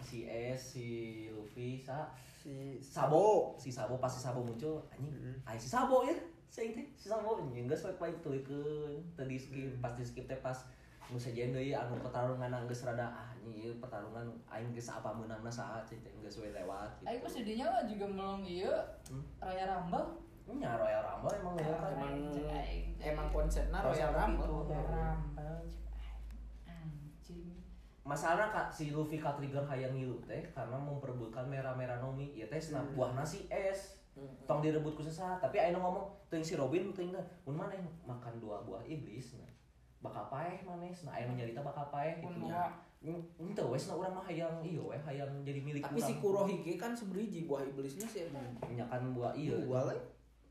si 0.00 0.22
S, 0.24 0.60
si 0.72 0.86
Luffy, 1.28 1.76
sa 1.76 2.14
Si 2.44 2.76
Sabo, 2.84 3.56
si 3.56 3.72
Sabo 3.72 3.96
pas 3.96 4.12
si 4.12 4.20
Sabo 4.20 4.44
muncul 4.44 4.84
anjing, 4.92 5.16
aya 5.48 5.56
si 5.56 5.64
Sabo 5.64 6.04
ya. 6.04 6.12
Sing 6.52 6.76
teh 6.76 6.84
si 6.92 7.08
Sabo 7.08 7.40
anjing 7.40 7.64
geus 7.64 7.80
we 7.88 7.92
baik 7.96 8.20
tulikeun 8.20 9.00
tadi 9.16 9.40
skip 9.40 9.80
pas 9.80 9.96
di 9.96 10.04
skip 10.04 10.28
teh 10.28 10.36
pas 10.44 10.60
nu 11.08 11.16
sejen 11.16 11.56
deui 11.56 11.72
anu 11.72 11.96
pertarungan 12.04 12.52
geus 12.68 12.84
rada 12.84 13.08
ah 13.08 13.32
anjing 13.32 13.56
ieu 13.56 13.72
pertarungan 13.80 14.28
aing 14.52 14.76
geus 14.76 14.92
apa 14.92 15.08
meunangna 15.16 15.48
saha 15.48 15.80
cai 15.88 15.96
teh 16.04 16.12
geus 16.20 16.36
we 16.36 16.52
lewat 16.52 16.92
Aing 17.08 17.24
pas 17.24 17.32
gitu. 17.32 17.64
mah 17.64 17.84
juga 17.88 18.06
melong 18.12 18.44
ieu 18.44 18.72
Hmm. 19.08 19.24
Raya 19.40 19.64
Rumble. 19.64 20.20
Nya 20.44 20.76
Royal 20.76 21.00
Rumble 21.00 21.32
emang 21.40 21.56
ya 21.56 21.72
emang 21.96 22.14
emang 23.00 23.28
konsepnya 23.32 23.80
Royal 23.80 24.12
Rumble 24.12 24.68
Raya 24.68 24.84
Rumble. 25.16 25.64
Masalah 28.04 28.52
kak 28.52 28.68
si 28.68 28.92
Luffy 28.92 29.16
ka 29.16 29.32
trigger 29.32 29.64
hayang 29.64 29.96
ngilu 29.96 30.20
teh 30.22 30.44
karena 30.52 30.76
memperebutkan 30.76 31.48
merah-merah 31.48 31.98
nomi. 31.98 32.32
Ya 32.32 32.46
teh 32.46 32.60
senap 32.60 32.84
buah 32.92 33.12
nasi 33.12 33.48
es. 33.48 33.96
Tong 34.46 34.62
direbut 34.62 34.94
ku 34.94 35.02
sesa 35.02 35.42
tapi 35.42 35.58
ayeuna 35.58 35.82
ngomong 35.82 36.06
teuing 36.28 36.44
si 36.44 36.54
Robin 36.54 36.92
teuing 36.92 37.10
teh 37.10 37.24
mun 37.42 37.58
maneh 37.58 37.80
makan 38.04 38.38
dua 38.38 38.62
buah 38.62 38.84
iblis? 38.84 39.34
Nah 39.34 39.50
bakal 39.98 40.28
paeh 40.28 40.60
manes 40.62 41.02
nah 41.02 41.16
ayeuna 41.16 41.34
nyarita 41.34 41.60
bakal 41.60 41.88
paeh 41.90 42.20
gitu. 42.20 42.46
Ente 43.36 43.60
wes 43.60 43.84
na 43.84 43.98
urang 43.98 44.14
mah 44.14 44.24
hayang 44.24 44.64
ieu 44.64 44.88
we 44.88 44.96
hayang 44.96 45.28
jadi 45.44 45.60
milik 45.60 45.82
tapi 45.82 46.00
si 46.00 46.16
Kurohige 46.16 46.76
kan 46.76 46.96
seberiji 46.96 47.44
buah 47.44 47.60
iblisnya 47.64 48.04
sih 48.04 48.28
eta. 48.28 48.40
Nya 48.68 48.84
kan 48.88 49.12
buah 49.12 49.32
ieu 49.36 49.60
Dua 49.60 49.88
lah. 49.88 49.96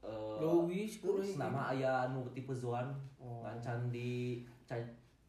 eh 0.03 0.37
Louis 0.37 0.91
Kurohige. 0.99 1.39
nama 1.39 1.71
aya 1.71 2.09
anu 2.09 2.25
tipe 2.33 2.51
Zoan 2.53 2.91
Oh. 3.23 3.39
ngan 3.39 3.55
can 3.57 3.79
di 3.87 4.43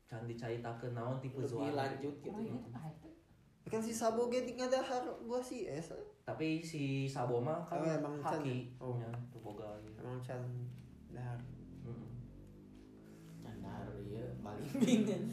can 0.04 0.20
can 0.20 0.28
dicaritakeun 0.28 0.92
naon 0.92 1.16
tipe 1.18 1.40
Zoan 1.42 1.72
lebih 1.72 1.76
lanjut 1.76 2.14
gitu 2.20 2.40
ya. 2.40 2.52
gitu. 2.52 3.08
Kan 3.64 3.80
si 3.80 3.92
Sabo 3.96 4.28
ge 4.28 4.44
ngadahar 4.44 5.02
buah 5.24 5.40
si 5.40 5.64
es. 5.64 5.88
tapi 6.22 6.60
si 6.60 7.08
Sabo 7.08 7.40
mah 7.40 7.64
kan 7.64 7.80
Oh, 7.80 7.88
emang 7.88 8.16
can 8.20 8.40
haki 8.40 8.68
ya? 8.76 8.84
Oh. 8.84 8.94
nya 9.00 9.08
tuh 9.32 9.40
boga 9.40 9.76
ieu. 9.80 9.92
Emang 9.98 10.20
can 10.20 10.40
dahar. 11.10 11.40
Heeh. 11.84 12.10
Nah, 13.64 13.80
ya 14.04 14.24
balik 14.40 14.68
bingung. 14.76 15.32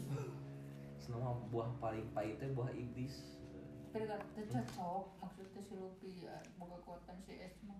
Senama 0.96 1.36
buah 1.52 1.68
paling 1.76 2.08
pahit 2.12 2.40
teh 2.40 2.48
buah 2.52 2.72
iblis. 2.72 3.36
Tapi 3.92 4.08
kan 4.08 4.20
teu 4.32 4.44
cocok 4.48 5.04
maksudnya 5.20 5.60
si 5.60 5.74
Luffy 5.76 6.24
ya 6.24 6.40
boga 6.56 6.80
kekuatan 6.80 7.16
si 7.20 7.36
S 7.36 7.60
mah. 7.68 7.76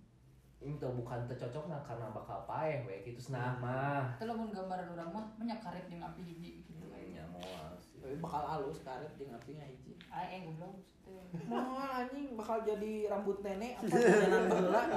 Itu 0.63 0.87
bukan 0.95 1.27
tercocok 1.27 1.67
nah 1.67 1.83
karena 1.83 2.07
bakal 2.15 2.47
paeh 2.47 2.87
we 2.87 3.03
kitu 3.03 3.19
senah 3.19 3.59
mah. 3.59 4.15
Teu 4.17 4.31
lamun 4.31 4.55
gambaran 4.55 4.95
urang 4.95 5.11
mah 5.11 5.27
nya 5.43 5.59
karet 5.59 5.91
jeung 5.91 5.99
api 5.99 6.23
hiji 6.23 6.63
gitu. 6.63 6.71
Nya 6.87 7.27
moal 7.35 7.75
bakal 8.23 8.43
halus 8.47 8.83
karet 8.87 9.11
di 9.19 9.27
ngapinya 9.27 9.67
hiji. 9.67 9.99
Aing 10.07 10.47
goblok 10.47 10.79
teu. 11.03 11.19
Mau 11.51 11.75
anjing 11.75 12.39
bakal 12.39 12.63
jadi 12.63 13.11
rambut 13.11 13.43
nenek 13.43 13.83
apa 13.83 13.91
jalan 13.91 14.43
baheula. 14.47 14.83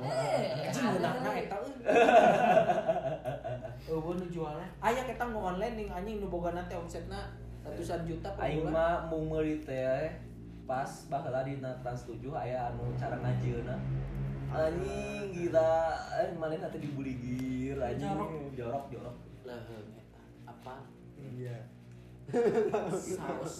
Eh, 0.00 0.64
Anjing 0.64 0.84
ngeunahna 0.84 1.30
eta. 1.36 1.56
Eueuh 3.84 4.14
nu 4.16 4.26
jualna. 4.32 4.66
Aya 4.80 5.04
kita 5.04 5.28
nu 5.28 5.40
online 5.40 5.74
ning 5.76 5.88
anjing 5.92 6.24
nu 6.24 6.32
boga 6.32 6.56
teh 6.64 6.76
omsetna 6.76 7.36
ratusan 7.60 8.08
juta 8.08 8.32
per 8.32 8.48
Aing 8.48 8.64
mah 8.72 9.12
mau 9.12 9.20
meuli 9.20 9.60
teh 9.60 10.08
pas 10.64 10.88
baheula 11.10 11.44
di 11.44 11.58
Trans 11.60 12.00
7 12.06 12.16
aya 12.32 12.72
anu 12.72 12.94
cara 12.96 13.18
ngajieuna. 13.20 13.76
Anjing 14.50 15.30
gila, 15.30 15.72
eh 16.16 16.34
manehna 16.34 16.66
teh 16.66 16.78
dibuli 16.78 17.14
gir 17.16 17.78
anjing 17.78 18.10
Jorok. 18.10 18.50
jorok 18.52 18.84
jorok. 18.90 19.16
Eta. 19.46 20.20
Apa? 20.44 20.74
iya 21.16 21.58
Saus 22.26 23.54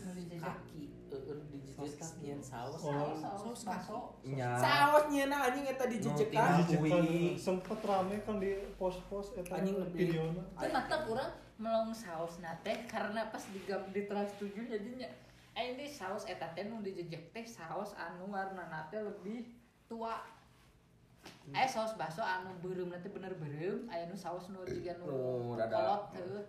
nu 0.00 0.10
dijajak. 0.12 0.42
kaki. 0.42 0.82
Nyen 2.20 2.40
saus. 2.40 2.76
Oh. 2.78 2.92
Saus, 3.14 3.20
saus 3.34 3.60
bakso. 3.64 3.98
Nya 4.22 4.56
Saus 4.56 5.04
nyeuna 5.08 5.36
anjing 5.42 5.64
eta 5.66 5.84
dijejekan. 5.86 6.64
Wih. 6.78 7.36
sempet 7.36 7.80
rame 7.80 8.20
kan 8.20 8.36
di 8.36 8.52
pos-pos 8.74 9.32
eta 9.34 9.56
Anjing 9.56 9.76
lebih- 9.78 10.12
videona 10.12 10.42
Itu 10.54 10.68
mata 10.70 10.96
urang 11.06 11.32
melong 11.54 11.92
saus 11.92 12.38
nate 12.38 12.84
karena 12.84 13.28
pas 13.28 13.44
di 13.46 13.60
gam 13.62 13.80
di 13.88 14.04
trans 14.04 14.32
7 14.36 14.52
jadinya 14.66 15.06
Aing 15.54 15.76
di 15.76 15.86
saus 15.86 16.26
eta 16.26 16.50
teh 16.50 16.66
nu 16.66 16.80
dijejek 16.80 17.30
teh 17.30 17.46
saus 17.46 17.94
anu 17.94 18.26
warna 18.28 18.66
nate 18.66 18.98
lebih 18.98 19.54
tua. 19.86 20.14
Eh 21.52 21.68
saus 21.68 21.92
bakso 21.94 22.20
anu 22.20 22.52
beureum 22.60 22.88
nanti 22.88 23.08
bener 23.08 23.32
beureum, 23.36 23.84
aya 23.86 24.08
nu 24.08 24.16
saus 24.16 24.48
nu 24.48 24.64
jiga 24.64 24.96
nu 24.96 25.06
rada- 25.54 25.76
kolot 25.76 26.02
teu. 26.10 26.40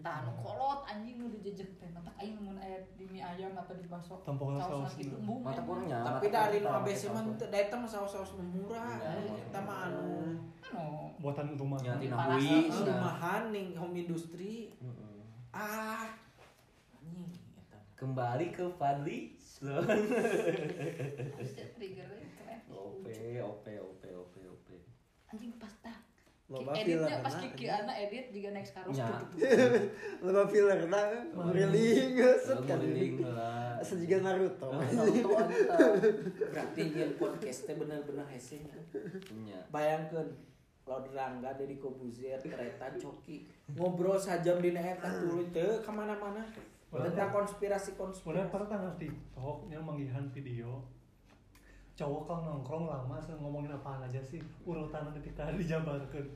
Tah 0.00 0.24
nu 0.24 0.32
kolot 0.40 0.84
anjing 0.84 1.16
nu 1.16 1.28
dijejek 1.30 1.76
teh 1.76 1.88
mata 1.88 2.08
aing 2.16 2.36
mun 2.38 2.56
aya 2.56 2.80
di 2.96 3.04
mie 3.06 3.20
ayam 3.20 3.52
atau 3.52 3.76
di 3.76 3.84
bakso. 3.86 4.16
Tampakna 4.24 4.60
saus 4.60 4.96
embung. 4.96 5.40
mata 5.40 5.60
kurangnya. 5.60 6.00
Tapi 6.00 6.26
dari 6.28 6.60
nu 6.60 6.68
ABC 6.70 7.12
mah 7.12 7.24
teu 7.36 7.48
da 7.48 7.58
eta 7.58 7.76
mah 7.76 7.88
saus-saus 7.88 8.36
nu 8.36 8.44
murah. 8.44 8.96
Iya. 8.96 9.36
Eta 9.48 9.60
mah 9.60 9.78
anu 9.88 10.04
Anu 10.66 10.84
buatan 11.16 11.56
rumah 11.56 11.80
banget. 11.80 12.12
rumahan 12.72 13.42
ning 13.52 13.72
home 13.72 13.96
industry. 13.96 14.68
Heeh. 14.76 15.20
Ah. 15.52 16.08
Anjing 16.94 17.24
eta. 17.24 17.45
Kembali 17.96 18.52
ke 18.52 18.68
Fadli. 18.76 19.32
Keren. 19.56 20.04
OP, 22.68 23.08
OP, 23.40 23.64
OP, 23.64 24.02
OP, 24.04 24.34
OP. 24.36 24.68
Anjing 25.32 25.56
pas 25.56 25.72
tah. 25.80 25.96
Loba 26.46 26.76
Editnya 26.76 27.24
pas. 27.24 27.34
Kiki 27.42 27.66
Ana 27.66 27.90
edit 27.96 28.30
juga 28.30 28.54
next 28.54 28.76
karus 28.76 29.00
Ya. 29.00 29.08
Loba 30.22 30.44
filler 30.46 30.86
na. 30.86 31.24
Meriling 31.34 32.20
set 32.36 32.60
kan. 32.68 32.78
Sejiga 33.80 34.20
Naruto. 34.22 34.70
Naruto. 34.70 35.36
Berarti 36.52 36.82
nyen 36.92 37.16
podcast 37.18 37.64
teh 37.64 37.74
bener-bener 37.74 38.28
hese 38.28 38.60
nya. 38.62 39.58
Bayangkeun 39.72 40.36
Laut 40.86 41.10
Rangga 41.10 41.50
Deddy 41.58 41.82
Kobuzier 41.82 42.38
kereta 42.38 42.94
coki 42.94 43.42
ngobrol 43.74 44.14
sajam 44.14 44.62
dina 44.62 44.78
eta 44.78 45.18
tuluy 45.18 45.50
teu 45.50 45.82
ka 45.82 45.90
mana-mana 45.90 46.46
tentang 47.04 47.30
konspirasi 47.32 47.90
Mana 47.92 48.00
konspirasi 48.00 48.48
pernah 48.48 48.68
tanggal 48.68 48.92
TikTok 48.96 49.56
yang 49.68 49.82
manggihan 49.84 50.24
video. 50.32 50.80
Cowok 51.96 52.22
kalau 52.28 52.40
nongkrong 52.44 52.86
lama 52.92 53.16
saya 53.20 53.40
ngomongin 53.40 53.72
apaan 53.72 54.04
aja 54.04 54.20
sih? 54.20 54.40
Urutan 54.64 55.12
ketika 55.16 55.48
dijabarkan. 55.60 56.26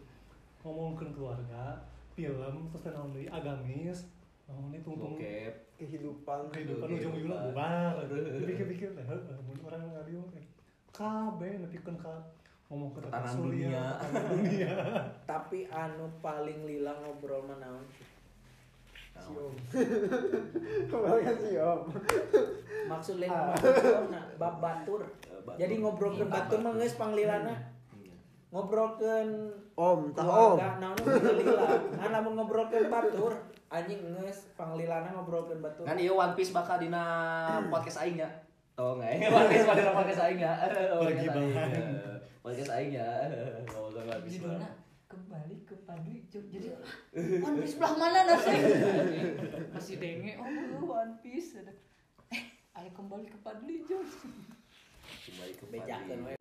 Ngomongin 0.61 1.12
keluarga 1.16 1.81
film 2.16 2.69
terus 2.73 2.82
tenang 2.85 3.12
agamis. 3.28 4.09
Oh 4.51 4.66
ini 4.73 4.82
tungtung 4.82 5.16
bokep. 5.16 5.55
Kehidupan. 5.78 6.53
Kehidupan 6.53 6.89
ujung-ujungnya 6.91 7.39
bubar. 7.53 7.95
Pikir-pikir 8.49 8.93
mun 9.47 9.59
orang 9.65 9.89
ngadieu 9.95 10.24
teh 10.32 10.45
kabeh 10.91 11.62
nepikeun 11.62 11.97
ka 11.97 12.12
ngomong 12.70 12.91
ke 12.95 13.01
Tatanan 13.03 13.35
dunia. 13.39 13.85
dunia. 14.31 14.74
Tapi 15.27 15.66
anu 15.70 16.07
paling 16.23 16.66
lila 16.66 16.95
ngobrol 17.03 17.47
mah 19.23 19.33
naon 19.37 19.53
kembali 20.89 21.21
kan 21.23 21.37
sih 21.37 21.55
om 21.57 21.81
maksud 22.87 23.17
lain 23.19 23.31
Ah. 23.31 23.55
nah, 24.09 24.25
bab 24.35 24.59
batur. 24.59 25.05
Batur. 25.41 25.57
jadi 25.57 25.75
ngobrolkeun 25.77 26.27
batur 26.27 26.59
mah 26.59 26.73
geus 26.75 26.97
panglilana. 26.97 27.55
Ngobrolkeun 28.51 29.29
om 29.75 30.01
tah 30.11 30.27
om. 30.27 30.59
keluarga 30.59 30.83
naon 30.83 30.97
geus 30.99 31.35
lila 31.37 31.71
ngan 31.95 32.11
lamun 32.11 32.33
ngobrolkeun 32.35 32.89
batur 32.89 33.33
anjing 33.69 34.01
geus 34.17 34.51
panglilana 34.55 35.07
ngobrolkeun 35.13 35.61
batur. 35.61 35.85
Kan 35.85 35.95
iya 35.97 36.11
One 36.19 36.35
Piece 36.35 36.51
bakal 36.51 36.77
dina 36.77 37.03
podcast 37.69 38.03
aing 38.03 38.19
ya 38.19 38.31
tau 38.75 38.97
nggak 38.97 39.11
ya 39.15 39.29
One 39.31 39.47
Piece 39.47 39.65
bakal 39.65 39.81
dina 39.81 39.95
podcast 39.95 40.21
aing 40.25 40.41
ya 40.41 40.53
Pergi 40.59 40.91
Podcast 40.91 41.31
aing, 41.31 41.31
bang. 41.31 41.49
eh. 41.55 42.19
podcast 42.43 42.71
aing 42.73 42.91
ya 42.91 43.09
judulnya. 44.27 44.69
Kembali 45.11 45.66
ke 45.66 45.74
Padli 45.82 46.23
Cuk. 46.31 46.47
jadi 46.55 46.70
One 47.47 47.59
Piece 47.59 47.74
belah 47.74 47.95
mana 47.99 48.31
nasi 48.31 48.55
masih 49.74 49.99
denge 49.99 50.39
oh 50.39 50.87
One 50.87 51.19
Piece 51.19 51.59
ada 51.59 51.74
eh 52.31 52.43
ayo 52.78 52.91
kembali 52.95 53.27
ke 53.27 53.39
Padli 53.43 53.82
Cuk. 53.82 54.07
kembali 55.27 55.53
ke 55.59 55.65
we 55.66 56.35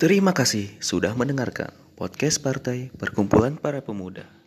Terima 0.00 0.34
kasih 0.34 0.66
sudah 0.82 1.14
mendengarkan 1.14 1.70
podcast 1.94 2.42
Partai 2.42 2.90
Perkumpulan 2.90 3.54
Para 3.54 3.84
Pemuda. 3.86 4.41